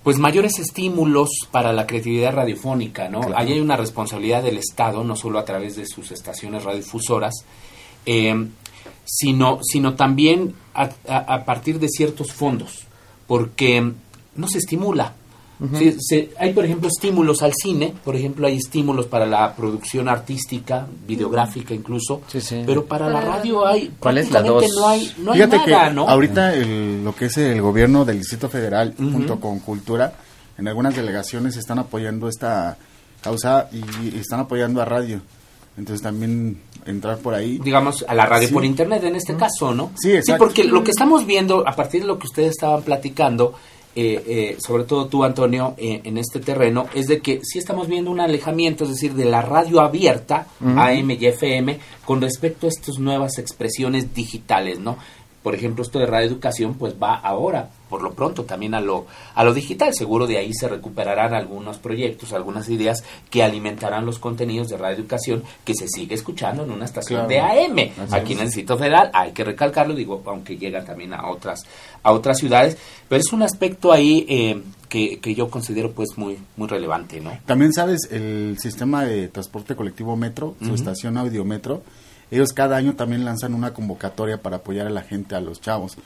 pues 0.04 0.18
mayores 0.18 0.60
estímulos 0.60 1.30
para 1.50 1.72
la 1.72 1.84
creatividad 1.84 2.32
radiofónica 2.32 3.08
no 3.08 3.22
Claro. 3.22 3.38
ahí 3.38 3.54
hay 3.54 3.58
una 3.58 3.76
responsabilidad 3.76 4.44
del 4.44 4.58
Estado 4.58 5.02
no 5.02 5.16
solo 5.16 5.40
a 5.40 5.44
través 5.44 5.74
de 5.74 5.84
sus 5.84 6.12
estaciones 6.12 6.62
radiodifusoras 6.62 7.34
eh, 8.06 8.46
sino 9.04 9.58
sino 9.62 9.94
también 9.94 10.54
a, 10.74 10.88
a- 11.08 11.34
a 11.34 11.44
partir 11.44 11.78
de 11.78 11.88
ciertos 11.88 12.32
fondos 12.32 12.84
porque 13.26 13.92
no 14.36 14.48
se 14.48 14.58
estimula 14.58 15.12
se- 15.98 16.30
hay, 16.38 16.52
por 16.52 16.66
ejemplo, 16.66 16.86
estímulos 16.86 17.40
al 17.42 17.54
cine, 17.54 17.94
por 18.04 18.14
ejemplo, 18.14 18.46
hay 18.46 18.56
estímulos 18.56 19.06
para 19.06 19.24
la 19.24 19.54
producción 19.56 20.06
artística, 20.06 20.86
videográfica 21.08 21.72
incluso, 21.72 22.20
Sí, 22.28 22.42
sí. 22.42 22.62
pero 22.66 22.84
para 22.84 23.08
la 23.08 23.22
radio 23.22 23.66
hay 23.66 23.90
¿Cuál 23.98 24.18
es 24.18 24.30
la 24.30 24.42
dos? 24.42 24.62
no 24.76 24.86
hay, 24.86 25.14
no 25.16 25.32
hay 25.32 25.38
Fíjate 25.40 25.56
nada, 25.70 25.88
que 25.88 25.94
¿no? 25.94 26.06
ahorita 26.10 26.52
el- 26.54 27.02
lo 27.02 27.14
que 27.16 27.24
es 27.26 27.38
el 27.38 27.62
gobierno 27.62 28.04
del 28.04 28.18
Distrito 28.18 28.50
Federal 28.50 28.94
junto 28.98 29.40
con 29.40 29.60
Cultura, 29.60 30.12
en 30.58 30.68
algunas 30.68 30.94
delegaciones 30.94 31.56
están 31.56 31.78
apoyando 31.78 32.28
esta 32.28 32.76
causa 33.22 33.70
y, 33.72 33.78
y 34.14 34.18
están 34.20 34.40
apoyando 34.40 34.82
a 34.82 34.84
radio. 34.84 35.22
Entonces 35.76 36.02
también 36.02 36.58
entrar 36.86 37.18
por 37.18 37.34
ahí. 37.34 37.58
digamos, 37.62 38.04
a 38.08 38.14
la 38.14 38.26
radio 38.26 38.48
Sí. 38.48 38.54
por 38.54 38.64
internet 38.64 39.02
en 39.04 39.16
este 39.16 39.34
caso, 39.36 39.74
¿no? 39.74 39.90
Sí, 39.96 40.12
exacto. 40.12 40.44
porque 40.44 40.64
lo 40.64 40.82
que 40.84 40.90
estamos 40.92 41.26
viendo, 41.26 41.66
a 41.68 41.72
partir 41.76 42.02
de 42.02 42.06
lo 42.06 42.18
que 42.18 42.26
ustedes 42.26 42.50
estaban 42.50 42.82
platicando, 42.82 43.54
eh, 43.98 44.22
eh, 44.26 44.56
sobre 44.60 44.84
todo 44.84 45.06
tú, 45.06 45.24
Antonio, 45.24 45.74
eh, 45.78 46.02
en 46.04 46.18
este 46.18 46.38
terreno, 46.38 46.86
es 46.94 47.06
de 47.08 47.20
que 47.20 47.40
sí 47.42 47.58
estamos 47.58 47.88
viendo 47.88 48.10
un 48.10 48.20
alejamiento, 48.20 48.84
es 48.84 48.90
decir, 48.90 49.14
de 49.14 49.24
la 49.24 49.42
radio 49.42 49.80
abierta, 49.80 50.46
AM 50.60 51.10
y 51.10 51.26
FM, 51.26 51.78
con 52.04 52.20
respecto 52.20 52.66
a 52.66 52.68
estas 52.68 52.98
nuevas 52.98 53.38
expresiones 53.38 54.14
digitales, 54.14 54.78
¿no? 54.78 54.96
Por 55.42 55.54
ejemplo, 55.54 55.82
esto 55.82 55.98
de 55.98 56.06
radioeducación, 56.06 56.74
pues 56.74 56.94
va 57.02 57.14
ahora, 57.16 57.70
por 57.88 58.02
lo 58.02 58.12
pronto, 58.14 58.44
también 58.44 58.74
a 58.74 58.80
lo, 58.80 59.06
a 59.34 59.44
lo 59.44 59.54
digital. 59.54 59.94
Seguro 59.94 60.26
de 60.26 60.38
ahí 60.38 60.52
se 60.52 60.68
recuperarán 60.68 61.34
algunos 61.34 61.78
proyectos, 61.78 62.32
algunas 62.32 62.68
ideas 62.68 63.04
que 63.30 63.42
alimentarán 63.42 64.04
los 64.04 64.18
contenidos 64.18 64.68
de 64.68 64.76
radioeducación 64.76 65.42
que 65.64 65.74
se 65.74 65.86
sigue 65.88 66.14
escuchando 66.14 66.64
en 66.64 66.70
una 66.72 66.84
estación 66.84 67.26
Claro. 67.26 67.28
de 67.28 67.40
AM. 67.66 67.90
Así 68.02 68.14
Aquí 68.14 68.32
es. 68.32 68.38
en 68.38 68.40
el 68.40 68.46
Distrito 68.48 68.76
Federal 68.76 69.10
hay 69.14 69.32
que 69.32 69.44
recalcarlo, 69.44 69.94
digo, 69.94 70.22
aunque 70.26 70.56
llega 70.56 70.84
también 70.84 71.14
a 71.14 71.28
otras, 71.30 71.64
a 72.02 72.12
otras 72.12 72.38
ciudades, 72.38 72.76
pero 73.08 73.20
es 73.20 73.32
un 73.32 73.42
aspecto 73.42 73.92
ahí 73.92 74.26
eh, 74.28 74.62
que, 74.88 75.18
que 75.20 75.34
yo 75.34 75.48
considero 75.50 75.92
pues 75.92 76.10
muy, 76.16 76.38
muy 76.56 76.68
relevante, 76.68 77.20
¿no? 77.20 77.32
También 77.46 77.72
sabes, 77.72 78.08
el 78.10 78.56
sistema 78.60 79.04
de 79.04 79.28
transporte 79.28 79.76
colectivo 79.76 80.16
Metro, 80.16 80.54
su 80.64 80.74
estación 80.74 81.16
Audiometro, 81.18 81.82
ellos 82.30 82.52
cada 82.52 82.76
año 82.76 82.94
también 82.96 83.24
lanzan 83.24 83.54
una 83.54 83.72
convocatoria 83.72 84.42
para 84.42 84.56
apoyar 84.56 84.86
a 84.88 84.90
la 84.90 85.02
gente, 85.02 85.36
a 85.36 85.40
los 85.40 85.60
chavos, 85.60 85.96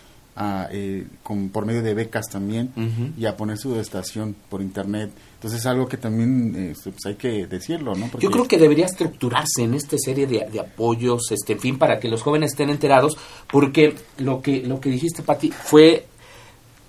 a, 0.42 0.68
eh, 0.72 1.06
con, 1.22 1.50
por 1.50 1.66
medio 1.66 1.82
de 1.82 1.92
becas 1.92 2.26
también, 2.30 2.72
y 3.18 3.26
a 3.26 3.36
poner 3.36 3.58
su 3.58 3.78
estación 3.78 4.34
por 4.48 4.62
internet. 4.62 5.10
Entonces 5.34 5.60
es 5.60 5.66
algo 5.66 5.86
que 5.86 5.98
también 5.98 6.54
eh, 6.56 6.74
pues 6.82 6.96
hay 7.06 7.14
que 7.16 7.46
decirlo, 7.46 7.94
¿no? 7.94 8.06
Porque- 8.08 8.24
Yo 8.24 8.30
creo 8.30 8.48
que 8.48 8.56
debería 8.56 8.86
estructurarse 8.86 9.62
en 9.62 9.74
esta 9.74 9.96
serie 9.98 10.26
de, 10.26 10.46
de 10.50 10.60
apoyos, 10.60 11.30
este, 11.30 11.52
en 11.52 11.60
fin, 11.60 11.78
para 11.78 12.00
que 12.00 12.08
los 12.08 12.22
jóvenes 12.22 12.52
estén 12.52 12.70
enterados, 12.70 13.18
porque 13.52 13.94
lo 14.18 14.40
que, 14.40 14.62
lo 14.62 14.80
que 14.80 14.88
dijiste, 14.88 15.22
Pati, 15.22 15.50
fue 15.50 16.06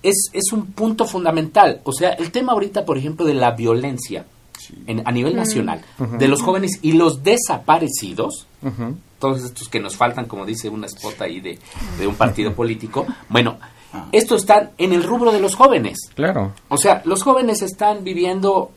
es, 0.03 0.29
es 0.33 0.51
un 0.53 0.67
punto 0.67 1.05
fundamental. 1.05 1.81
O 1.83 1.91
sea, 1.93 2.11
el 2.13 2.31
tema 2.31 2.53
ahorita, 2.53 2.85
por 2.85 2.97
ejemplo, 2.97 3.25
de 3.25 3.33
la 3.35 3.51
violencia 3.51 4.25
en- 4.87 5.01
a 5.05 5.11
nivel 5.11 5.35
nacional, 5.35 5.81
de 6.17 6.27
los 6.27 6.41
jóvenes 6.41 6.79
y 6.81 6.93
los 6.93 7.21
desaparecidos, 7.23 8.47
Ujú. 8.63 8.95
Todos 9.21 9.41
estos 9.45 9.69
que 9.69 9.79
nos 9.79 9.95
faltan, 9.95 10.25
como 10.25 10.45
dice 10.45 10.67
una 10.67 10.87
spot 10.87 11.21
ahí 11.21 11.39
de, 11.39 11.57
de 11.97 12.07
un 12.07 12.15
partido 12.15 12.53
político, 12.53 13.05
bueno, 13.29 13.57
estos 14.11 14.41
están 14.41 14.71
en 14.77 14.91
el 14.91 15.03
rubro 15.03 15.31
de 15.31 15.39
los 15.39 15.55
jóvenes. 15.55 15.97
Claro. 16.15 16.51
O 16.67 16.77
sea, 16.77 17.01
los 17.05 17.23
jóvenes 17.23 17.61
están 17.61 18.03
viviendo 18.03 18.71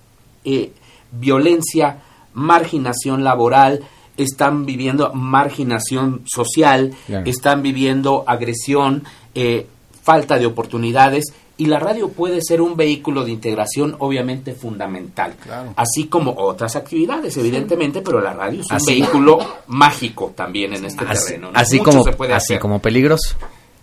eh, 0.45 0.73
violencia, 1.11 1.99
marginación 2.35 3.25
laboral, 3.25 3.81
están 4.17 4.65
viviendo 4.67 5.13
marginación 5.15 6.23
social, 6.27 6.93
Claro. 7.07 7.29
están 7.29 7.63
viviendo 7.63 8.25
agresión, 8.27 9.05
eh, 9.35 9.67
falta 10.03 10.37
de 10.39 10.47
oportunidades 10.47 11.25
y 11.57 11.67
la 11.67 11.79
radio 11.79 12.09
puede 12.09 12.41
ser 12.43 12.61
un 12.61 12.77
vehículo 12.77 13.25
de 13.25 13.31
integración 13.33 13.95
obviamente 14.01 14.55
fundamental, 14.55 15.35
Claro. 15.43 15.73
así 15.77 16.09
como 16.09 16.33
otras 16.37 16.75
actividades 16.77 17.37
evidentemente, 17.37 18.03
pero 18.03 18.21
la 18.21 18.33
radio 18.33 18.61
es 18.61 18.67
un 18.71 18.77
Así. 18.77 18.93
vehículo 19.01 19.39
mágico 19.69 20.33
también 20.37 20.75
en 20.75 20.85
este 20.85 21.05
Así, 21.07 21.27
terreno. 21.27 21.51
¿no? 21.53 21.59
así 21.59 21.79
Mucho 21.79 21.91
como 21.91 22.05
se 22.05 22.13
puede 22.13 22.33
así 22.35 22.55
hacer. 22.55 22.61
como 22.61 22.81
peligroso. 22.81 23.37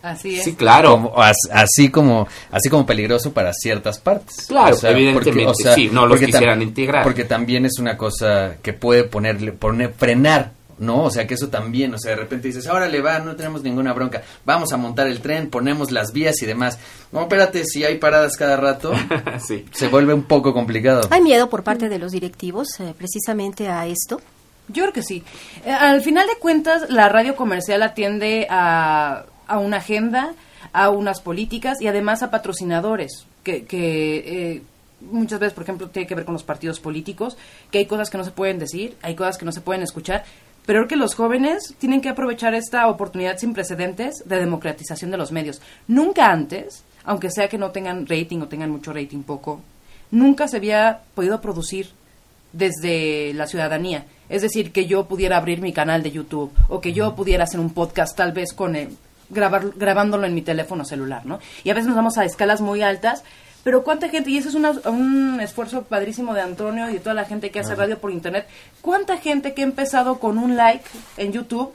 Así 0.03 0.35
es. 0.39 0.43
Sí, 0.45 0.55
claro. 0.55 0.93
Como- 0.93 1.13
así 1.51 1.89
como 1.89 2.27
así 2.51 2.69
como 2.69 2.85
peligroso 2.87 3.31
para 3.33 3.53
ciertas 3.53 3.99
partes. 3.99 4.47
Claro, 4.47 4.75
evidentemente, 4.81 5.53
sí, 5.75 5.89
no 5.93 6.07
los 6.07 6.19
quisieran 6.19 6.61
integrar. 6.63 7.03
Porque 7.03 7.23
también 7.23 7.65
es 7.67 7.77
una 7.77 7.95
cosa 7.97 8.55
que 8.63 8.73
puede 8.73 9.03
ponerle 9.03 9.51
poner 9.51 9.93
frenar, 9.93 10.53
¿no? 10.79 11.03
O 11.03 11.11
sea, 11.11 11.27
que 11.27 11.35
eso 11.35 11.49
también, 11.49 11.93
o 11.93 11.97
sea, 11.97 12.11
de 12.11 12.17
repente 12.17 12.47
dices, 12.47 12.67
"Ahora 12.67 12.87
le 12.87 13.01
va, 13.01 13.19
no 13.19 13.35
tenemos 13.35 13.63
ninguna 13.63 13.93
bronca. 13.93 14.23
Vamos 14.45 14.71
a 14.73 14.77
montar 14.77 15.07
el 15.07 15.21
tren, 15.21 15.49
ponemos 15.49 15.91
las 15.91 16.11
vías 16.13 16.41
y 16.41 16.45
demás." 16.45 16.79
No, 17.11 17.21
espérate, 17.21 17.65
si 17.65 17.83
hay 17.83 17.97
paradas 17.97 18.37
cada 18.37 18.57
rato, 18.57 18.93
sí. 19.47 19.65
se 19.71 19.87
vuelve 19.87 20.13
un 20.13 20.23
poco 20.23 20.53
complicado. 20.53 21.01
¿Hay 21.09 21.21
miedo 21.21 21.49
por 21.49 21.63
parte 21.63 21.89
de 21.89 21.99
los 21.99 22.11
directivos 22.11 22.79
eh, 22.79 22.93
precisamente 22.97 23.67
a 23.67 23.85
esto? 23.87 24.21
Yo 24.67 24.83
creo 24.83 24.93
que 24.93 25.03
sí. 25.03 25.23
Eh, 25.65 25.71
al 25.71 26.01
final 26.01 26.27
de 26.27 26.35
cuentas, 26.35 26.89
la 26.89 27.09
radio 27.09 27.35
comercial 27.35 27.83
atiende 27.83 28.47
a, 28.49 29.25
a 29.47 29.59
una 29.59 29.77
agenda, 29.77 30.33
a 30.73 30.89
unas 30.89 31.21
políticas 31.21 31.81
y 31.81 31.87
además 31.87 32.23
a 32.23 32.31
patrocinadores 32.31 33.25
que, 33.43 33.65
que 33.65 34.17
eh, 34.17 34.61
muchas 35.01 35.39
veces, 35.39 35.53
por 35.53 35.63
ejemplo, 35.63 35.89
tiene 35.89 36.07
que 36.07 36.15
ver 36.15 36.25
con 36.25 36.33
los 36.33 36.43
partidos 36.43 36.79
políticos, 36.79 37.37
que 37.71 37.79
hay 37.79 37.85
cosas 37.85 38.09
que 38.09 38.17
no 38.17 38.23
se 38.23 38.31
pueden 38.31 38.59
decir, 38.59 38.95
hay 39.01 39.15
cosas 39.15 39.37
que 39.37 39.45
no 39.45 39.51
se 39.51 39.61
pueden 39.61 39.81
escuchar, 39.81 40.23
pero 40.65 40.87
que 40.87 40.95
los 40.95 41.15
jóvenes 41.15 41.75
tienen 41.79 42.01
que 42.01 42.09
aprovechar 42.09 42.53
esta 42.53 42.87
oportunidad 42.87 43.37
sin 43.37 43.53
precedentes 43.53 44.23
de 44.25 44.39
democratización 44.39 45.11
de 45.11 45.17
los 45.17 45.31
medios. 45.31 45.61
Nunca 45.87 46.31
antes, 46.31 46.83
aunque 47.03 47.31
sea 47.31 47.49
que 47.49 47.57
no 47.57 47.71
tengan 47.71 48.05
rating 48.07 48.39
o 48.41 48.47
tengan 48.47 48.71
mucho 48.71 48.93
rating 48.93 49.23
poco, 49.23 49.61
nunca 50.11 50.47
se 50.47 50.57
había 50.57 51.01
podido 51.15 51.41
producir 51.41 51.89
desde 52.53 53.33
la 53.33 53.47
ciudadanía. 53.47 54.05
Es 54.29 54.41
decir, 54.41 54.71
que 54.71 54.85
yo 54.85 55.05
pudiera 55.05 55.37
abrir 55.37 55.61
mi 55.61 55.73
canal 55.73 56.03
de 56.03 56.11
YouTube 56.11 56.51
o 56.69 56.79
que 56.79 56.93
yo 56.93 57.15
pudiera 57.15 57.45
hacer 57.45 57.59
un 57.59 57.73
podcast 57.73 58.15
tal 58.15 58.31
vez 58.31 58.53
con 58.53 58.75
el, 58.75 58.97
grabar, 59.29 59.71
grabándolo 59.75 60.25
en 60.25 60.33
mi 60.33 60.41
teléfono 60.41 60.85
celular, 60.85 61.25
¿no? 61.25 61.39
Y 61.63 61.69
a 61.69 61.73
veces 61.73 61.87
nos 61.87 61.95
vamos 61.95 62.17
a 62.17 62.25
escalas 62.25 62.61
muy 62.61 62.81
altas, 62.81 63.23
pero 63.63 63.83
cuánta 63.83 64.09
gente, 64.09 64.29
y 64.31 64.37
eso 64.37 64.49
es 64.49 64.55
una- 64.55 64.71
un 64.89 65.39
esfuerzo 65.39 65.83
padrísimo 65.83 66.33
de 66.33 66.41
Antonio 66.41 66.89
y 66.89 66.93
de 66.93 66.99
toda 66.99 67.13
la 67.15 67.25
gente 67.25 67.51
que 67.51 67.59
hace 67.59 67.75
radio 67.75 67.99
por 67.99 68.11
internet, 68.11 68.47
cuánta 68.81 69.17
gente 69.17 69.53
que 69.53 69.61
ha 69.61 69.65
empezado 69.65 70.19
con 70.19 70.37
un 70.37 70.55
like 70.57 70.85
en 71.17 71.31
YouTube 71.31 71.71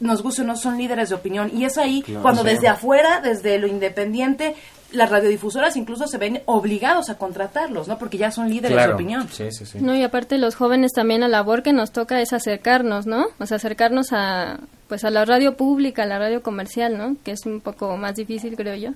nos 0.00 0.22
gusta 0.22 0.42
o 0.42 0.44
no 0.46 0.56
son 0.56 0.78
líderes 0.78 1.10
de 1.10 1.14
opinión 1.14 1.50
y 1.54 1.64
es 1.66 1.76
ahí 1.76 2.02
cuando 2.22 2.42
desde 2.42 2.68
afuera, 2.68 3.20
desde 3.20 3.58
lo 3.58 3.66
independiente, 3.66 4.54
las 4.92 5.10
radiodifusoras 5.10 5.76
incluso 5.76 6.06
se 6.08 6.16
ven 6.18 6.40
obligados 6.46 7.10
a 7.10 7.18
contratarlos, 7.18 7.86
¿no? 7.86 7.98
Porque 7.98 8.16
ya 8.18 8.30
son 8.32 8.48
líderes 8.48 8.70
de 8.70 8.76
opinión. 8.94 9.28
Sí, 9.30 9.52
sí, 9.52 9.66
sí. 9.66 9.78
No, 9.80 9.94
y 9.94 10.02
aparte 10.02 10.38
los 10.38 10.54
jóvenes 10.56 10.92
también 10.92 11.20
la 11.20 11.28
labor 11.28 11.62
que 11.62 11.72
nos 11.74 11.92
toca 11.92 12.20
es 12.22 12.32
acercarnos, 12.32 13.06
¿no? 13.06 13.26
O 13.38 13.46
sea, 13.46 13.58
acercarnos 13.58 14.08
a 14.12 14.58
pues 14.88 15.04
a 15.04 15.10
la 15.10 15.24
radio 15.26 15.56
pública, 15.56 16.02
a 16.02 16.06
la 16.06 16.18
radio 16.18 16.42
comercial, 16.42 16.96
¿no? 16.98 17.16
Que 17.22 17.32
es 17.32 17.44
un 17.46 17.60
poco 17.60 17.96
más 17.98 18.16
difícil, 18.16 18.56
creo 18.56 18.74
yo. 18.74 18.90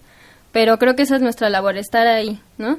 Pero 0.55 0.79
creo 0.79 0.97
que 0.97 1.03
esa 1.03 1.17
es 1.17 1.23
nuestra 1.23 1.51
labor, 1.51 1.77
estar 1.77 2.07
ahí, 2.07 2.41
¿no? 2.57 2.79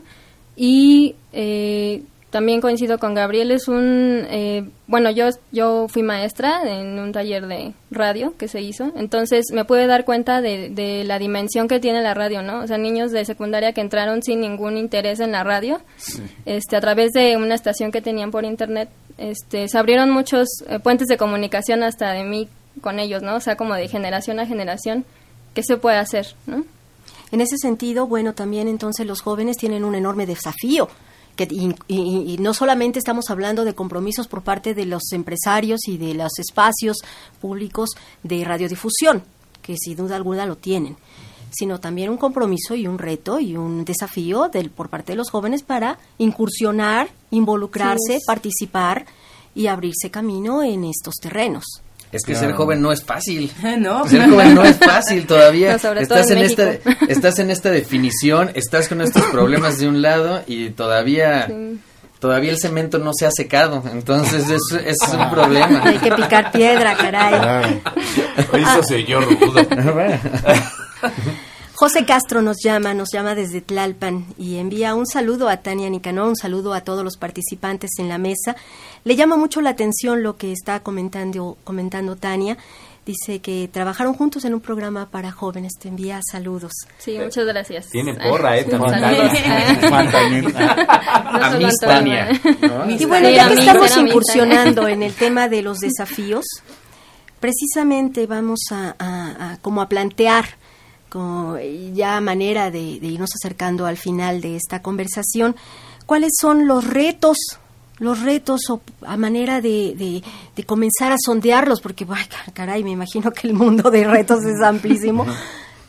Y 0.55 1.15
eh, 1.33 2.03
también 2.29 2.61
coincido 2.61 2.99
con 2.99 3.13
Gabriel, 3.13 3.51
es 3.51 3.67
un... 3.67 4.25
eh, 4.29 4.63
bueno, 4.87 5.11
yo, 5.11 5.27
yo 5.51 5.87
fui 5.89 6.01
maestra 6.01 6.61
en 6.65 6.97
un 6.97 7.11
taller 7.11 7.47
de 7.47 7.73
radio 7.91 8.33
que 8.37 8.47
se 8.47 8.61
hizo, 8.61 8.93
entonces 8.95 9.47
me 9.53 9.65
pude 9.65 9.87
dar 9.87 10.05
cuenta 10.05 10.41
de, 10.41 10.69
de 10.69 11.03
la 11.03 11.19
dimensión 11.19 11.67
que 11.67 11.81
tiene 11.81 12.01
la 12.01 12.13
radio, 12.13 12.41
¿no? 12.41 12.61
O 12.61 12.67
sea, 12.67 12.77
niños 12.77 13.11
de 13.11 13.25
secundaria 13.25 13.73
que 13.73 13.81
entraron 13.81 14.23
sin 14.23 14.39
ningún 14.39 14.77
interés 14.77 15.19
en 15.19 15.33
la 15.33 15.43
radio, 15.43 15.81
este, 16.45 16.77
a 16.77 16.81
través 16.81 17.11
de 17.11 17.35
una 17.35 17.55
estación 17.55 17.91
que 17.91 18.01
tenían 18.01 18.31
por 18.31 18.45
internet, 18.45 18.87
este, 19.17 19.67
se 19.67 19.77
abrieron 19.77 20.09
muchos 20.11 20.47
eh, 20.69 20.79
puentes 20.79 21.07
de 21.07 21.17
comunicación 21.17 21.83
hasta 21.83 22.13
de 22.13 22.23
mí 22.23 22.47
con 22.79 22.99
ellos, 22.99 23.21
¿no? 23.21 23.35
O 23.35 23.41
sea, 23.41 23.57
como 23.57 23.75
de 23.75 23.89
generación 23.89 24.39
a 24.39 24.45
generación, 24.45 25.03
¿qué 25.53 25.61
se 25.63 25.75
puede 25.75 25.97
hacer, 25.97 26.27
¿no? 26.47 26.63
En 27.31 27.41
ese 27.41 27.57
sentido, 27.57 28.07
bueno, 28.07 28.33
también 28.33 28.67
entonces 28.67 29.05
los 29.05 29.21
jóvenes 29.21 29.57
tienen 29.57 29.83
un 29.83 29.95
enorme 29.95 30.25
desafío. 30.25 30.87
Que, 31.35 31.47
y, 31.51 31.75
y- 31.89 32.33
y 32.33 32.37
no 32.37 32.53
solamente 32.53 32.97
estamos 32.97 33.29
hablando 33.29 33.65
de 33.65 33.73
compromisos 33.75 34.27
por 34.27 34.41
parte 34.41 34.73
de 34.73 34.85
los 34.85 35.11
empresarios 35.11 35.81
y 35.87 35.97
de 35.97 36.13
los 36.13 36.39
espacios 36.39 36.97
públicos 37.41 37.89
de 38.23 38.41
radiodifusión, 38.45 39.21
que 39.61 39.75
sin 39.77 39.97
duda 39.97 40.15
alguna 40.15 40.45
lo 40.45 40.55
tienen, 40.55 40.95
sino 41.51 41.81
también 41.81 42.09
un 42.09 42.15
compromiso 42.15 42.73
y 42.75 42.87
un 42.87 42.97
reto 42.99 43.41
y 43.41 43.57
un 43.57 43.83
desafío 43.83 44.47
del, 44.47 44.69
por 44.69 44.87
parte 44.87 45.11
de 45.11 45.17
los 45.17 45.29
jóvenes 45.29 45.63
para 45.63 45.97
incursionar, 46.19 47.09
involucrarse, 47.31 48.19
participar 48.25 49.05
y 49.53 49.67
abrirse 49.67 50.09
camino 50.09 50.63
en 50.63 50.85
estos 50.85 51.15
terrenos. 51.15 51.65
Es 52.15 52.23
que 52.25 52.33
Claro. 52.33 52.47
ser 52.47 52.55
joven 52.55 52.81
no 52.81 52.91
es 52.91 53.03
fácil. 53.03 53.51
¿No? 53.79 54.07
Ser 54.09 54.29
joven 54.29 54.55
no 54.55 54.63
es 54.63 54.77
fácil 54.77 55.25
todavía. 55.27 55.73
No, 55.73 55.79
sobre 55.79 56.05
todo 56.07 56.19
estás 56.19 56.31
en 56.31 56.37
en 56.39 56.43
esta 56.45 56.71
estás 57.07 57.39
en 57.39 57.51
esta 57.51 57.71
definición, 57.71 58.51
estás 58.55 58.87
con 58.87 59.01
estos 59.01 59.23
problemas 59.25 59.77
de 59.79 59.87
un 59.87 60.01
lado 60.01 60.41
y 60.47 60.69
todavía 60.69 61.47
Sí. 61.47 61.79
todavía 62.19 62.51
el 62.51 62.59
cemento 62.59 62.97
no 62.97 63.11
se 63.13 63.25
ha 63.25 63.31
secado, 63.31 63.83
entonces 63.91 64.49
es, 64.49 64.61
es 64.85 64.97
un 65.13 65.29
problema. 65.29 65.83
Hay 65.83 65.97
que 65.99 66.11
picar 66.11 66.51
piedra, 66.51 66.95
caray. 66.95 67.39
Claro. 67.39 67.67
Eso 68.53 68.83
se 68.87 68.95
oyó 68.95 69.21
rudo. 69.21 69.61
José 71.75 72.05
Castro 72.05 72.41
nos 72.41 72.55
llama, 72.63 72.93
nos 72.93 73.09
llama 73.11 73.35
desde 73.35 73.59
Tlalpan 73.59 74.27
y 74.37 74.59
envía 74.59 74.95
un 74.95 75.05
saludo 75.05 75.49
a 75.49 75.57
Tania 75.57 75.89
Nicanor, 75.89 76.29
un 76.29 76.37
saludo 76.37 76.73
a 76.73 76.79
todos 76.81 77.03
los 77.03 77.17
participantes 77.17 77.91
en 77.99 78.07
la 78.07 78.17
mesa. 78.17 78.55
Le 79.03 79.17
llama 79.17 79.35
mucho 79.35 79.59
la 79.59 79.71
atención 79.71 80.23
lo 80.23 80.37
que 80.37 80.53
está 80.53 80.79
comentando, 80.79 81.57
comentando 81.65 82.15
Tania. 82.15 82.57
Dice 83.05 83.41
que 83.41 83.69
trabajaron 83.69 84.13
juntos 84.13 84.45
en 84.45 84.53
un 84.53 84.61
programa 84.61 85.11
para 85.11 85.33
jóvenes. 85.33 85.73
Te 85.77 85.89
envía 85.89 86.21
saludos. 86.31 86.71
Sí, 86.97 87.19
muchas 87.19 87.45
gracias. 87.45 87.89
Tiene 87.89 88.13
porra, 88.13 88.57
¿eh? 88.57 88.63
También. 88.63 90.55
a 90.57 91.57
mí, 91.59 91.67
Tania. 91.81 92.29
Y 92.87 93.03
bueno, 93.03 93.29
ya 93.29 93.49
que 93.49 93.55
estamos 93.55 93.97
incursionando 93.97 94.87
en 94.87 95.03
el 95.03 95.13
tema 95.13 95.49
de 95.49 95.61
los 95.61 95.79
desafíos, 95.79 96.45
precisamente 97.41 98.27
vamos 98.27 98.61
a, 98.71 98.95
a, 98.97 99.51
a 99.51 99.57
como 99.57 99.81
a 99.81 99.89
plantear 99.89 100.45
como 101.15 101.57
ya 101.93 102.19
manera 102.19 102.71
de, 102.71 102.81
irnos 102.81 103.29
acercando 103.41 103.85
al 103.85 103.95
final 103.95 104.41
de 104.41 104.57
esta 104.57 104.81
conversación, 104.81 105.55
¿cuáles 106.05 106.33
son 106.37 106.67
los 106.67 106.85
retos 106.85 107.37
los 107.99 108.21
retos 108.21 108.69
o 108.69 108.81
a 109.03 109.15
manera 109.15 109.61
de, 109.61 110.21
de, 110.53 110.63
comenzar 110.65 111.13
a 111.13 111.15
sondearlos, 111.17 111.79
porque, 111.79 112.05
ay, 112.09 112.25
caray, 112.53 112.83
me 112.83 112.91
imagino 112.91 113.31
que 113.31 113.47
el 113.47 113.53
mundo 113.53 113.89
de 113.89 114.03
retos 114.03 114.43
es 114.43 114.61
amplísimo. 114.61 115.25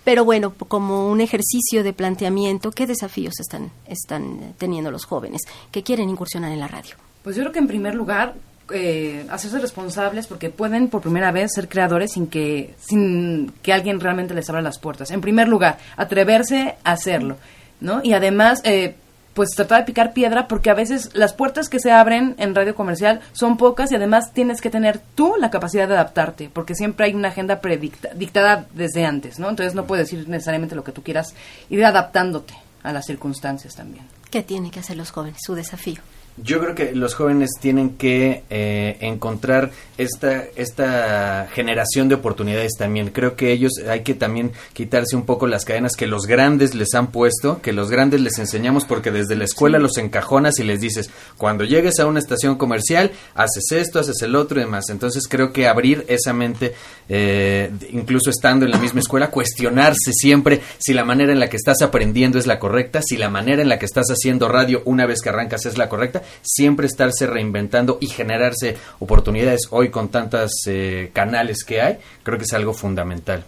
Pero 0.04 0.24
bueno, 0.24 0.54
como 0.54 1.10
un 1.10 1.20
ejercicio 1.20 1.82
de 1.82 1.92
planteamiento, 1.92 2.70
¿qué 2.70 2.86
desafíos 2.86 3.34
están, 3.40 3.72
están 3.88 4.54
teniendo 4.56 4.92
los 4.92 5.04
jóvenes 5.04 5.42
que 5.72 5.82
quieren 5.82 6.08
incursionar 6.08 6.52
en 6.52 6.60
la 6.60 6.68
radio? 6.68 6.94
Pues 7.24 7.34
yo 7.34 7.42
creo 7.42 7.52
que 7.52 7.58
en 7.58 7.66
primer 7.66 7.96
lugar, 7.96 8.36
eh, 8.70 9.26
hacerse 9.30 9.58
responsables 9.58 10.26
porque 10.26 10.50
pueden 10.50 10.88
por 10.88 11.02
primera 11.02 11.30
vez 11.30 11.52
ser 11.54 11.68
creadores 11.68 12.12
sin 12.12 12.26
que 12.26 12.74
sin 12.78 13.52
que 13.62 13.72
alguien 13.72 14.00
realmente 14.00 14.34
les 14.34 14.48
abra 14.48 14.62
las 14.62 14.78
puertas. 14.78 15.10
En 15.10 15.20
primer 15.20 15.48
lugar, 15.48 15.78
atreverse 15.96 16.76
a 16.82 16.92
hacerlo, 16.92 17.36
¿no? 17.80 18.00
Y 18.02 18.12
además 18.12 18.60
eh, 18.64 18.96
pues 19.34 19.50
tratar 19.50 19.80
de 19.80 19.84
picar 19.84 20.14
piedra 20.14 20.48
porque 20.48 20.70
a 20.70 20.74
veces 20.74 21.10
las 21.14 21.34
puertas 21.34 21.68
que 21.68 21.78
se 21.78 21.92
abren 21.92 22.34
en 22.38 22.54
radio 22.54 22.74
comercial 22.74 23.20
son 23.32 23.56
pocas 23.56 23.92
y 23.92 23.94
además 23.94 24.32
tienes 24.32 24.60
que 24.60 24.70
tener 24.70 24.98
tú 25.14 25.34
la 25.38 25.50
capacidad 25.50 25.86
de 25.86 25.94
adaptarte 25.94 26.50
porque 26.52 26.74
siempre 26.74 27.06
hay 27.06 27.14
una 27.14 27.28
agenda 27.28 27.60
predictada 27.60 28.66
desde 28.72 29.04
antes, 29.04 29.38
¿no? 29.38 29.50
Entonces 29.50 29.74
no 29.74 29.86
puedes 29.86 30.10
decir 30.10 30.28
necesariamente 30.28 30.74
lo 30.74 30.82
que 30.82 30.92
tú 30.92 31.02
quieras, 31.02 31.34
ir 31.68 31.84
adaptándote 31.84 32.54
a 32.82 32.92
las 32.92 33.04
circunstancias 33.04 33.74
también. 33.74 34.06
¿Qué 34.30 34.42
tienen 34.42 34.70
que 34.70 34.80
hacer 34.80 34.96
los 34.96 35.10
jóvenes? 35.10 35.38
Su 35.44 35.54
desafío. 35.54 36.00
Yo 36.42 36.60
creo 36.60 36.74
que 36.74 36.92
los 36.92 37.14
jóvenes 37.14 37.50
tienen 37.60 37.96
que 37.96 38.42
eh, 38.50 38.98
encontrar 39.00 39.70
esta, 39.96 40.44
esta 40.54 41.48
generación 41.50 42.10
de 42.10 42.16
oportunidades 42.16 42.72
también. 42.78 43.08
Creo 43.08 43.36
que 43.36 43.52
ellos 43.52 43.72
hay 43.88 44.00
que 44.00 44.12
también 44.12 44.52
quitarse 44.74 45.16
un 45.16 45.24
poco 45.24 45.46
las 45.46 45.64
cadenas 45.64 45.92
que 45.96 46.06
los 46.06 46.26
grandes 46.26 46.74
les 46.74 46.92
han 46.92 47.06
puesto, 47.06 47.62
que 47.62 47.72
los 47.72 47.90
grandes 47.90 48.20
les 48.20 48.38
enseñamos 48.38 48.84
porque 48.84 49.10
desde 49.10 49.34
la 49.34 49.44
escuela 49.44 49.78
los 49.78 49.96
encajonas 49.96 50.58
y 50.58 50.64
les 50.64 50.78
dices, 50.78 51.08
cuando 51.38 51.64
llegues 51.64 51.98
a 52.00 52.06
una 52.06 52.18
estación 52.18 52.56
comercial, 52.56 53.12
haces 53.34 53.72
esto, 53.72 53.98
haces 53.98 54.20
el 54.20 54.36
otro 54.36 54.60
y 54.60 54.64
demás. 54.64 54.90
Entonces 54.90 55.28
creo 55.28 55.54
que 55.54 55.66
abrir 55.66 56.04
esa 56.08 56.34
mente, 56.34 56.74
eh, 57.08 57.70
incluso 57.92 58.28
estando 58.28 58.66
en 58.66 58.72
la 58.72 58.78
misma 58.78 59.00
escuela, 59.00 59.30
cuestionarse 59.30 60.12
siempre 60.12 60.60
si 60.76 60.92
la 60.92 61.06
manera 61.06 61.32
en 61.32 61.40
la 61.40 61.48
que 61.48 61.56
estás 61.56 61.80
aprendiendo 61.80 62.38
es 62.38 62.46
la 62.46 62.58
correcta, 62.58 63.00
si 63.02 63.16
la 63.16 63.30
manera 63.30 63.62
en 63.62 63.70
la 63.70 63.78
que 63.78 63.86
estás 63.86 64.08
haciendo 64.08 64.48
radio 64.48 64.82
una 64.84 65.06
vez 65.06 65.22
que 65.22 65.30
arrancas 65.30 65.64
es 65.64 65.78
la 65.78 65.88
correcta 65.88 66.22
siempre 66.42 66.86
estarse 66.86 67.26
reinventando 67.26 67.98
y 68.00 68.06
generarse 68.08 68.76
oportunidades 68.98 69.62
hoy 69.70 69.90
con 69.90 70.08
tantos 70.08 70.50
eh, 70.66 71.10
canales 71.12 71.64
que 71.64 71.80
hay, 71.80 71.98
creo 72.22 72.38
que 72.38 72.44
es 72.44 72.52
algo 72.52 72.72
fundamental. 72.72 73.44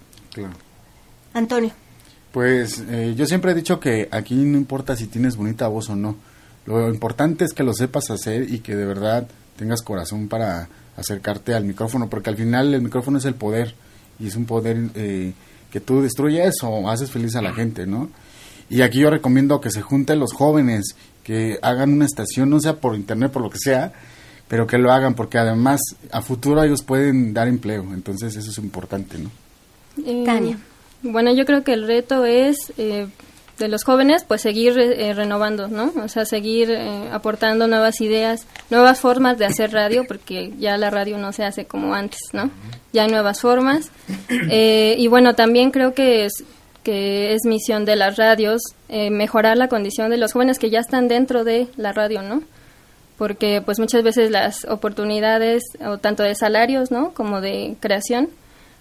Antonio. 1.35 1.73
Pues 2.33 2.83
eh, 2.89 3.15
yo 3.17 3.27
siempre 3.27 3.53
he 3.53 3.55
dicho 3.55 3.81
que 3.81 4.09
aquí 4.11 4.35
no 4.35 4.59
importa 4.59 4.97
si 4.97 5.07
tienes 5.07 5.37
bonita 5.37 5.69
voz 5.69 5.89
o 5.91 5.97
no. 5.97 6.17
Lo 6.67 6.89
importante 6.89 7.45
es 7.45 7.53
que 7.53 7.63
lo 7.63 7.73
sepas 7.73 8.11
hacer 8.11 8.53
y 8.53 8.59
que 8.59 8.77
de 8.77 8.85
verdad 8.85 9.27
tengas 9.57 9.83
corazón 9.83 10.29
para 10.29 10.69
acercarte 10.97 11.55
al 11.55 11.65
micrófono, 11.65 12.11
porque 12.11 12.31
al 12.31 12.37
final 12.37 12.75
el 12.75 12.83
micrófono 12.83 13.19
es 13.19 13.25
el 13.25 13.35
poder 13.35 13.75
y 14.19 14.27
es 14.27 14.37
un 14.37 14.45
poder 14.45 14.77
eh, 14.95 15.33
que 15.71 15.81
tú 15.81 16.03
destruyes 16.03 16.55
o 16.63 16.91
haces 16.91 17.11
feliz 17.11 17.37
a 17.37 17.43
la 17.43 17.55
gente, 17.55 17.87
¿no? 17.87 18.11
Y 18.71 18.83
aquí 18.83 19.01
yo 19.01 19.11
recomiendo 19.11 19.61
que 19.61 19.71
se 19.71 19.83
junten 19.83 20.21
los 20.21 20.33
jóvenes 20.33 20.95
que 21.25 21.59
hagan 21.63 21.93
una 21.93 22.07
estación, 22.07 22.51
no 22.51 22.61
sea 22.61 22.77
por 22.77 22.95
internet, 22.95 23.31
por 23.31 23.43
lo 23.43 23.51
que 23.51 23.59
sea, 23.59 23.93
pero 24.49 24.67
que 24.67 24.79
lo 24.79 24.93
hagan, 24.93 25.15
porque 25.15 25.39
además 25.39 25.81
a 26.11 26.23
futuro 26.23 26.63
ellos 26.63 26.83
pueden 26.83 27.35
dar 27.35 27.49
empleo, 27.49 27.83
entonces 27.93 28.35
eso 28.35 28.51
es 28.51 28.59
importante, 28.59 29.19
¿no? 29.19 29.31
Eh, 30.05 30.23
Tania. 30.25 30.59
Bueno, 31.03 31.33
yo 31.35 31.45
creo 31.45 31.63
que 31.65 31.75
el 31.75 31.87
reto 31.87 32.25
es 32.25 32.73
eh, 32.79 33.09
de 33.59 33.69
los 33.69 33.85
jóvenes, 33.85 34.25
pues 34.27 34.41
seguir 34.41 34.79
eh, 34.79 35.13
renovando, 35.13 35.69
¿no? 35.69 35.93
O 36.03 36.09
sea, 36.09 36.25
seguir 36.25 36.75
aportando 37.13 37.67
nuevas 37.67 38.01
ideas, 38.01 38.47
nuevas 38.71 39.01
formas 39.01 39.39
de 39.39 39.45
hacer 39.45 39.73
radio, 39.73 40.05
porque 40.09 40.53
ya 40.59 40.79
la 40.79 40.91
radio 40.91 41.19
no 41.19 41.33
se 41.33 41.45
hace 41.45 41.67
como 41.67 41.95
antes, 41.95 42.21
¿no? 42.33 42.51
Ya 42.93 43.03
hay 43.03 43.11
nuevas 43.11 43.41
formas. 43.41 43.91
y 44.51 45.07
bueno, 45.09 45.35
también 45.35 45.71
creo 45.71 45.93
que 45.93 46.25
es, 46.25 46.45
que 46.89 47.35
es 47.35 47.45
misión 47.45 47.85
de 47.85 47.97
las 47.97 48.17
radios, 48.17 48.63
eh, 48.89 49.11
mejorar 49.11 49.59
la 49.59 49.69
condición 49.69 50.09
de 50.09 50.17
los 50.17 50.33
jóvenes 50.33 50.59
que 50.59 50.71
ya 50.71 50.81
están 50.81 51.07
dentro 51.07 51.45
de 51.45 51.69
la 51.77 51.93
radio, 51.93 52.23
¿no? 52.23 52.43
Porque 53.19 53.61
pues 53.63 53.79
muchas 53.79 54.03
veces 54.03 54.31
las 54.31 54.65
oportunidades, 54.65 55.65
o 55.85 55.99
tanto 55.99 56.23
de 56.23 56.35
salarios, 56.35 56.91
¿no? 56.91 57.13
Como 57.13 57.43
de 57.43 57.77
creación, 57.81 58.31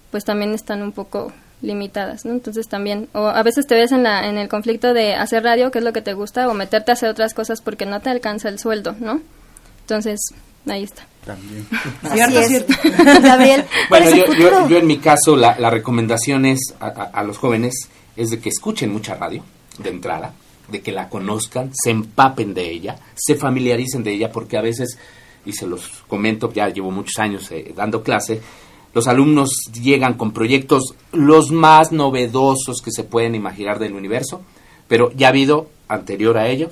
pues 0.10 0.24
también 0.24 0.54
están 0.54 0.84
un 0.84 0.94
poco 0.94 1.34
limitadas, 1.62 2.24
¿no? 2.24 2.32
Entonces 2.32 2.70
también, 2.70 3.10
o 3.12 3.26
a 3.26 3.44
veces 3.44 3.68
te 3.68 3.76
ves 3.76 3.92
en, 3.92 4.04
la, 4.04 4.26
en 4.30 4.38
el 4.38 4.48
conflicto 4.48 4.94
de 4.94 5.14
hacer 5.14 5.44
radio, 5.44 5.70
que 5.70 5.80
es 5.80 5.84
lo 5.84 5.92
que 5.92 6.02
te 6.02 6.14
gusta, 6.14 6.48
o 6.48 6.54
meterte 6.54 6.92
a 6.92 6.94
hacer 6.94 7.10
otras 7.10 7.34
cosas 7.34 7.60
porque 7.60 7.86
no 7.86 8.00
te 8.00 8.10
alcanza 8.10 8.48
el 8.48 8.58
sueldo, 8.58 8.96
¿no? 9.02 9.20
Entonces, 9.82 10.22
ahí 10.66 10.84
está. 10.84 11.04
También. 11.26 11.68
Cierto, 12.14 12.44
cierto. 12.44 12.74
Gabriel, 13.22 13.66
bueno, 13.90 14.12
yo, 14.16 14.68
yo, 14.70 14.78
en 14.78 14.88
mi 14.88 14.98
caso 14.98 15.36
la, 15.36 15.60
la 15.60 15.70
recomendación 15.70 16.46
es 16.46 16.74
a, 16.80 16.88
a, 16.88 17.24
los 17.24 17.38
jóvenes 17.38 17.90
es 18.18 18.32
de 18.32 18.40
que 18.40 18.50
escuchen 18.50 18.92
mucha 18.92 19.16
radio 19.16 19.44
de 19.78 19.90
entrada, 19.90 20.34
de 20.68 20.82
que 20.82 20.92
la 20.92 21.08
conozcan, 21.08 21.72
se 21.74 21.92
empapen 21.92 22.54
de 22.54 22.70
ella, 22.70 23.00
se 23.16 23.36
familiaricen 23.36 24.04
de 24.04 24.14
ella, 24.14 24.32
porque 24.32 24.58
a 24.58 24.62
veces, 24.62 24.98
y 25.46 25.54
se 25.54 25.68
los 25.68 26.04
comento, 26.08 26.52
ya 26.52 26.68
llevo 26.70 26.92
muchos 26.92 27.20
años 27.20 27.50
eh, 27.52 27.74
dando 27.76 28.04
clase, 28.04 28.42
los 28.94 29.08
alumnos 29.08 29.52
llegan 29.82 30.16
con 30.16 30.32
proyectos 30.32 30.96
los 31.12 31.52
más 31.52 31.92
novedosos 31.92 32.82
que 32.84 32.92
se 32.92 33.04
pueden 33.04 33.36
imaginar 33.36 33.80
del 33.80 33.94
universo, 33.94 34.42
pero 34.88 35.12
ya 35.12 35.28
ha 35.28 35.30
habido, 35.30 35.70
anterior 35.88 36.38
a 36.38 36.48
ello, 36.48 36.72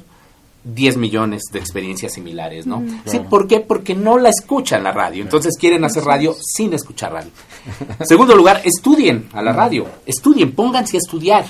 10 0.66 0.98
millones 0.98 1.44
de 1.52 1.60
experiencias 1.60 2.14
similares, 2.14 2.66
¿no? 2.66 2.84
Sí, 3.06 3.20
¿por 3.30 3.48
qué? 3.48 3.60
Porque 3.60 3.94
no 3.94 4.18
la 4.18 4.30
escuchan 4.30 4.84
la 4.84 4.92
radio, 4.92 5.22
entonces 5.24 5.56
quieren 5.60 5.84
hacer 5.86 6.04
radio 6.04 6.36
sin 6.40 6.74
escuchar 6.74 7.14
radio. 7.14 7.30
Segundo 8.04 8.36
lugar, 8.36 8.62
estudien 8.66 9.30
a 9.34 9.42
la 9.42 9.54
radio, 9.54 9.88
estudien, 10.06 10.54
pónganse 10.54 10.98
a 10.98 11.00
estudiar, 11.00 11.46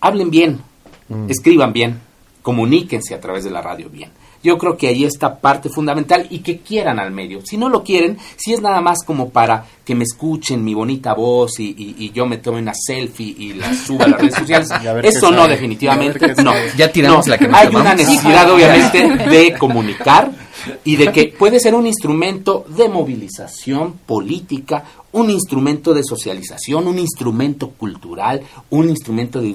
hablen 0.00 0.30
bien, 0.30 0.60
mm. 1.08 1.30
escriban 1.30 1.72
bien, 1.74 2.00
comuníquense 2.42 3.14
a 3.14 3.20
través 3.20 3.44
de 3.44 3.50
la 3.50 3.60
radio 3.60 3.90
bien. 3.90 4.10
Yo 4.44 4.58
creo 4.58 4.76
que 4.76 4.88
ahí 4.88 5.04
está 5.04 5.40
parte 5.40 5.70
fundamental 5.70 6.26
y 6.28 6.40
que 6.40 6.58
quieran 6.58 7.00
al 7.00 7.10
medio. 7.10 7.40
Si 7.44 7.56
no 7.56 7.70
lo 7.70 7.82
quieren, 7.82 8.18
si 8.36 8.52
es 8.52 8.60
nada 8.60 8.82
más 8.82 9.02
como 9.02 9.30
para 9.30 9.64
que 9.84 9.94
me 9.94 10.04
escuchen 10.04 10.62
mi 10.62 10.74
bonita 10.74 11.14
voz 11.14 11.58
y, 11.58 12.10
yo 12.12 12.26
me 12.26 12.36
tome 12.36 12.58
una 12.58 12.74
selfie 12.74 13.34
y 13.38 13.54
la 13.54 13.74
suba 13.74 14.04
a 14.04 14.08
las 14.08 14.20
redes 14.20 14.34
sociales, 14.34 14.68
eso 15.02 15.30
no, 15.30 15.48
definitivamente 15.48 16.34
no. 16.42 16.52
Ya 16.76 16.92
tiramos 16.92 17.26
la 17.26 17.38
que 17.38 17.48
Hay 17.50 17.74
una 17.74 17.94
necesidad, 17.94 18.50
obviamente, 18.50 19.30
de 19.30 19.54
comunicar 19.58 20.30
y 20.84 20.96
de 20.96 21.12
que 21.12 21.34
puede 21.38 21.60
ser 21.60 21.74
un 21.74 21.86
instrumento 21.86 22.64
de 22.68 22.88
movilización 22.88 23.92
política, 24.06 24.84
un 25.12 25.30
instrumento 25.30 25.94
de 25.94 26.02
socialización, 26.02 26.88
un 26.88 26.98
instrumento 26.98 27.70
cultural, 27.70 28.42
un 28.70 28.88
instrumento 28.88 29.40
de 29.40 29.48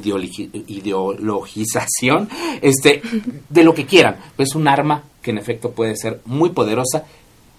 ideologización, 0.68 2.30
este, 2.62 3.02
de 3.50 3.64
lo 3.64 3.74
que 3.74 3.86
quieran. 3.86 4.16
Pues 4.36 4.56
un 4.56 4.68
arma 4.68 5.04
que 5.22 5.32
en 5.32 5.38
efecto 5.38 5.72
puede 5.72 5.96
ser 5.96 6.22
muy 6.26 6.50
poderosa, 6.52 7.04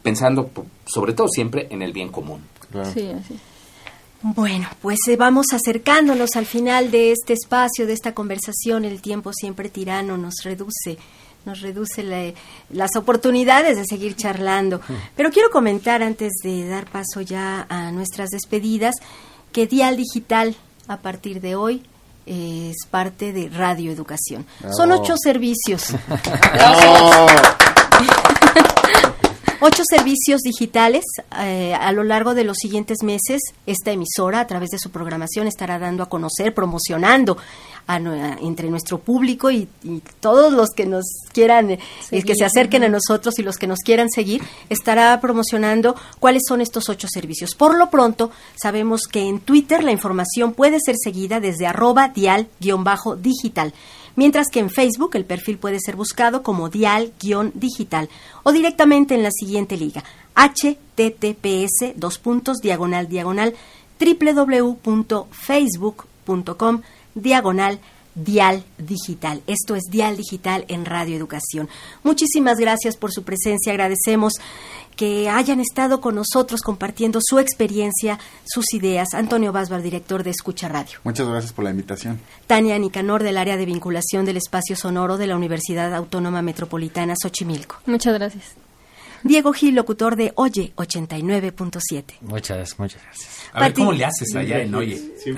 pensando 0.02 0.50
sobre 0.86 1.12
todo 1.12 1.28
siempre 1.28 1.66
en 1.70 1.82
el 1.82 1.92
bien 1.92 2.08
común. 2.08 2.40
Sí, 2.94 3.08
así. 3.08 3.36
Bueno, 4.22 4.68
pues 4.82 4.98
eh, 5.08 5.16
vamos 5.16 5.46
acercándonos 5.52 6.36
al 6.36 6.44
final 6.44 6.90
de 6.90 7.12
este 7.12 7.32
espacio, 7.32 7.86
de 7.86 7.94
esta 7.94 8.12
conversación. 8.12 8.84
El 8.84 9.00
tiempo 9.00 9.32
siempre 9.32 9.70
tirano 9.70 10.18
nos 10.18 10.34
reduce 10.44 10.98
nos 11.44 11.60
reduce 11.60 12.34
las 12.70 12.96
oportunidades 12.96 13.76
de 13.76 13.84
seguir 13.84 14.16
charlando. 14.16 14.80
Pero 15.16 15.30
quiero 15.30 15.50
comentar 15.50 16.02
antes 16.02 16.32
de 16.42 16.68
dar 16.68 16.86
paso 16.86 17.20
ya 17.20 17.66
a 17.68 17.90
nuestras 17.92 18.30
despedidas 18.30 18.94
que 19.52 19.66
Dial 19.66 19.96
Digital 19.96 20.56
a 20.88 20.98
partir 20.98 21.40
de 21.40 21.56
hoy 21.56 21.82
es 22.26 22.76
parte 22.90 23.32
de 23.32 23.48
Radio 23.48 23.90
Educación. 23.90 24.46
Son 24.70 24.92
ocho 24.92 25.16
servicios. 25.16 25.88
Ocho 29.62 29.82
servicios 29.86 30.40
digitales 30.40 31.04
eh, 31.38 31.74
a 31.74 31.92
lo 31.92 32.02
largo 32.02 32.34
de 32.34 32.44
los 32.44 32.56
siguientes 32.56 33.02
meses. 33.02 33.42
Esta 33.66 33.90
emisora, 33.90 34.40
a 34.40 34.46
través 34.46 34.70
de 34.70 34.78
su 34.78 34.90
programación, 34.90 35.46
estará 35.46 35.78
dando 35.78 36.02
a 36.02 36.08
conocer, 36.08 36.54
promocionando 36.54 37.36
entre 37.86 38.70
nuestro 38.70 39.00
público 39.00 39.50
y, 39.50 39.68
todos 40.20 40.54
los 40.54 40.70
que 40.70 40.86
nos 40.86 41.04
quieran, 41.32 41.72
eh, 41.72 41.78
que 42.22 42.34
se 42.36 42.44
acerquen 42.46 42.84
a 42.84 42.88
nosotros 42.88 43.38
y 43.38 43.42
los 43.42 43.56
que 43.56 43.66
nos 43.66 43.80
quieran 43.80 44.08
seguir, 44.08 44.42
estará 44.70 45.20
promocionando 45.20 45.94
cuáles 46.20 46.44
son 46.48 46.62
estos 46.62 46.88
ocho 46.88 47.08
servicios. 47.10 47.54
Por 47.54 47.76
lo 47.76 47.90
pronto, 47.90 48.30
sabemos 48.54 49.02
que 49.02 49.28
en 49.28 49.40
Twitter 49.40 49.84
la 49.84 49.92
información 49.92 50.54
puede 50.54 50.78
ser 50.82 50.94
seguida 50.98 51.38
desde 51.38 51.66
arroba 51.66 52.08
dial-digital 52.08 53.74
mientras 54.16 54.48
que 54.48 54.58
en 54.60 54.70
Facebook 54.70 55.12
el 55.14 55.24
perfil 55.24 55.56
puede 55.58 55.78
ser 55.80 55.96
buscado 55.96 56.42
como 56.42 56.68
dial-digital 56.68 58.10
o 58.42 58.52
directamente 58.52 59.14
en 59.14 59.22
la 59.22 59.30
siguiente 59.30 59.76
liga 59.76 60.02
https 60.34 61.94
dos 61.96 62.18
puntos 62.18 62.58
diagonal 62.58 63.08
diagonal 63.08 63.54
www.facebook.com 63.98 66.82
diagonal 67.14 67.80
Dial 68.14 68.64
Digital. 68.76 69.42
Esto 69.46 69.76
es 69.76 69.84
Dial 69.90 70.16
Digital 70.16 70.64
en 70.68 70.84
Radio 70.84 71.16
Educación. 71.16 71.68
Muchísimas 72.02 72.58
gracias 72.58 72.96
por 72.96 73.12
su 73.12 73.22
presencia. 73.22 73.72
Agradecemos 73.72 74.34
que 74.96 75.28
hayan 75.28 75.60
estado 75.60 76.00
con 76.00 76.14
nosotros 76.14 76.62
compartiendo 76.62 77.20
su 77.22 77.38
experiencia, 77.38 78.18
sus 78.44 78.72
ideas. 78.74 79.14
Antonio 79.14 79.52
Basbar, 79.52 79.82
director 79.82 80.22
de 80.22 80.30
Escucha 80.30 80.68
Radio. 80.68 80.98
Muchas 81.04 81.28
gracias 81.28 81.52
por 81.52 81.64
la 81.64 81.70
invitación. 81.70 82.20
Tania 82.46 82.78
Nicanor, 82.78 83.22
del 83.22 83.38
área 83.38 83.56
de 83.56 83.66
vinculación 83.66 84.24
del 84.24 84.36
espacio 84.36 84.76
sonoro 84.76 85.16
de 85.16 85.26
la 85.26 85.36
Universidad 85.36 85.94
Autónoma 85.94 86.42
Metropolitana 86.42 87.14
Xochimilco. 87.20 87.78
Muchas 87.86 88.14
gracias. 88.14 88.54
Diego 89.22 89.52
Gil, 89.52 89.74
locutor 89.74 90.16
de 90.16 90.32
Oye 90.36 90.72
89.7. 90.76 92.04
Muchas, 92.22 92.78
muchas 92.78 93.02
gracias. 93.02 93.28
A 93.52 93.60
ver, 93.60 93.74
¿cómo 93.74 93.92
le 93.92 94.04
haces 94.04 94.34
allá 94.34 94.60
en 94.60 94.74
Oye? 94.74 94.96
Sí. 95.22 95.30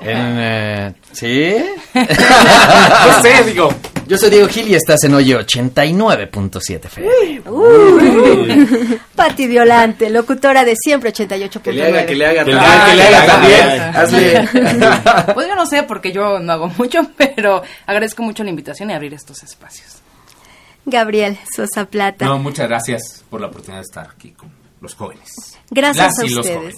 En, 0.00 0.36
eh, 0.38 0.94
¿Sí? 1.12 1.56
no 1.94 3.22
sé, 3.22 3.44
digo. 3.44 3.68
Yo 4.06 4.16
soy 4.18 4.30
Diego 4.30 4.48
Gil 4.48 4.68
y 4.68 4.74
estás 4.74 5.02
en 5.04 5.14
Oye 5.14 5.36
89.7 5.36 7.46
uh, 7.46 8.98
Pati 9.14 9.46
Violante, 9.46 10.10
locutora 10.10 10.64
de 10.64 10.74
siempre 10.76 11.12
88.9. 11.12 11.60
Que 11.62 11.72
le 11.72 11.86
haga, 11.86 12.04
que 12.06 12.16
le 12.16 12.26
haga, 12.26 12.44
que 12.44 12.52
le 12.52 12.58
haga, 12.58 12.86
que 12.86 12.96
le 12.96 13.02
haga 13.04 13.26
también. 13.26 13.80
Hazle. 13.94 14.48
Pues 15.34 15.46
yo 15.46 15.54
no 15.54 15.66
sé 15.66 15.82
porque 15.84 16.10
yo 16.12 16.40
no 16.40 16.52
hago 16.52 16.68
mucho, 16.76 17.08
pero 17.16 17.62
agradezco 17.86 18.22
mucho 18.22 18.42
la 18.42 18.50
invitación 18.50 18.90
y 18.90 18.94
abrir 18.94 19.14
estos 19.14 19.42
espacios. 19.42 20.02
Gabriel 20.90 21.38
Sosa 21.54 21.86
Plata. 21.86 22.24
No, 22.24 22.38
muchas 22.38 22.68
gracias 22.68 23.24
por 23.30 23.40
la 23.40 23.46
oportunidad 23.46 23.80
de 23.80 23.84
estar 23.84 24.08
aquí 24.12 24.32
con 24.32 24.50
los 24.80 24.94
jóvenes. 24.94 25.58
Gracias 25.70 26.18
a 26.18 26.24
ustedes. 26.24 26.76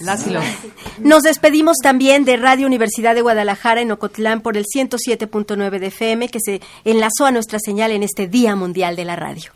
Nos 0.99 1.23
despedimos 1.23 1.77
también 1.81 2.25
de 2.25 2.37
Radio 2.37 2.67
Universidad 2.67 3.15
de 3.15 3.21
Guadalajara 3.21 3.81
en 3.81 3.91
Ocotlán 3.91 4.41
por 4.41 4.57
el 4.57 4.65
107.9 4.65 5.79
de 5.79 5.87
FM 5.87 6.29
que 6.29 6.39
se 6.43 6.61
enlazó 6.83 7.25
a 7.25 7.31
nuestra 7.31 7.59
señal 7.59 7.91
en 7.91 8.03
este 8.03 8.27
Día 8.27 8.55
Mundial 8.55 8.95
de 8.95 9.05
la 9.05 9.15
Radio. 9.15 9.51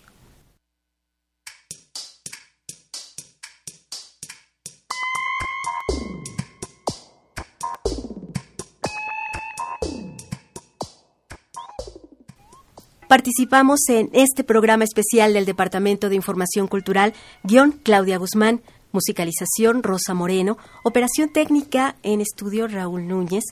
'Participamos 13.07 13.79
en 13.87 14.09
este 14.11 14.43
programa 14.43 14.83
especial 14.83 15.33
del 15.33 15.45
Departamento 15.45 16.09
de 16.09 16.15
Información 16.15 16.67
Cultural, 16.67 17.13
guion 17.43 17.71
Claudia 17.83 18.17
Guzmán, 18.17 18.61
musicalización 18.91 19.81
Rosa 19.81 20.13
Moreno, 20.13 20.57
operación 20.83 21.29
técnica 21.29 21.95
en 22.03 22.19
estudio 22.19 22.67
Raúl 22.67 23.07
Núñez, 23.07 23.45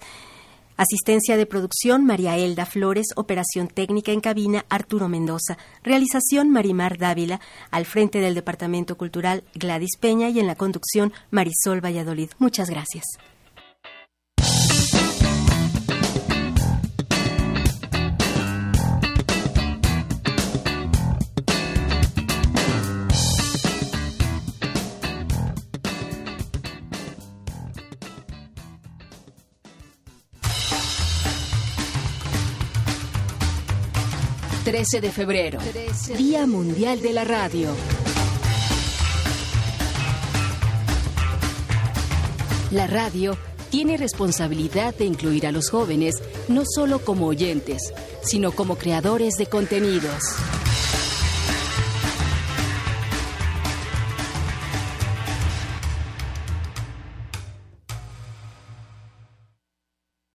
asistencia 0.76 1.38
de 1.38 1.46
producción 1.46 2.06
María 2.06 2.38
Elda 2.38 2.66
Flores, 2.66 3.08
operación 3.16 3.70
técnica 3.70 4.12
en 4.12 4.20
cabina 4.20 4.66
Arturo 4.70 5.08
Mendoza, 5.08 5.58
realización 5.84 6.50
Marimar 6.50 6.98
Dávila, 6.98 7.40
al 7.72 7.86
frente 7.86 8.20
del 8.20 8.36
Departamento 8.36 8.98
Cultural 8.98 9.44
Gladys 9.54 9.98
Peña 10.00 10.30
y 10.30 10.40
en 10.40 10.48
la 10.48 10.56
conducción 10.56 11.14
Marisol 11.32 11.80
Valladolid. 11.84 12.32
Muchas 12.40 12.70
gracias. 12.70 13.06
13 34.76 35.00
de 35.00 35.10
febrero, 35.10 35.60
Día 36.18 36.46
Mundial 36.46 37.02
de 37.02 37.14
la 37.14 37.24
Radio. 37.24 37.70
La 42.72 42.86
radio 42.86 43.38
tiene 43.70 43.96
responsabilidad 43.96 44.94
de 44.94 45.06
incluir 45.06 45.48
a 45.48 45.54
los 45.54 45.70
jóvenes 45.70 46.16
no 46.50 46.64
solo 46.66 47.00
como 47.00 47.28
oyentes, 47.28 47.94
sino 48.22 48.52
como 48.52 48.76
creadores 48.76 49.36
de 49.36 49.46
contenidos. 49.46 50.22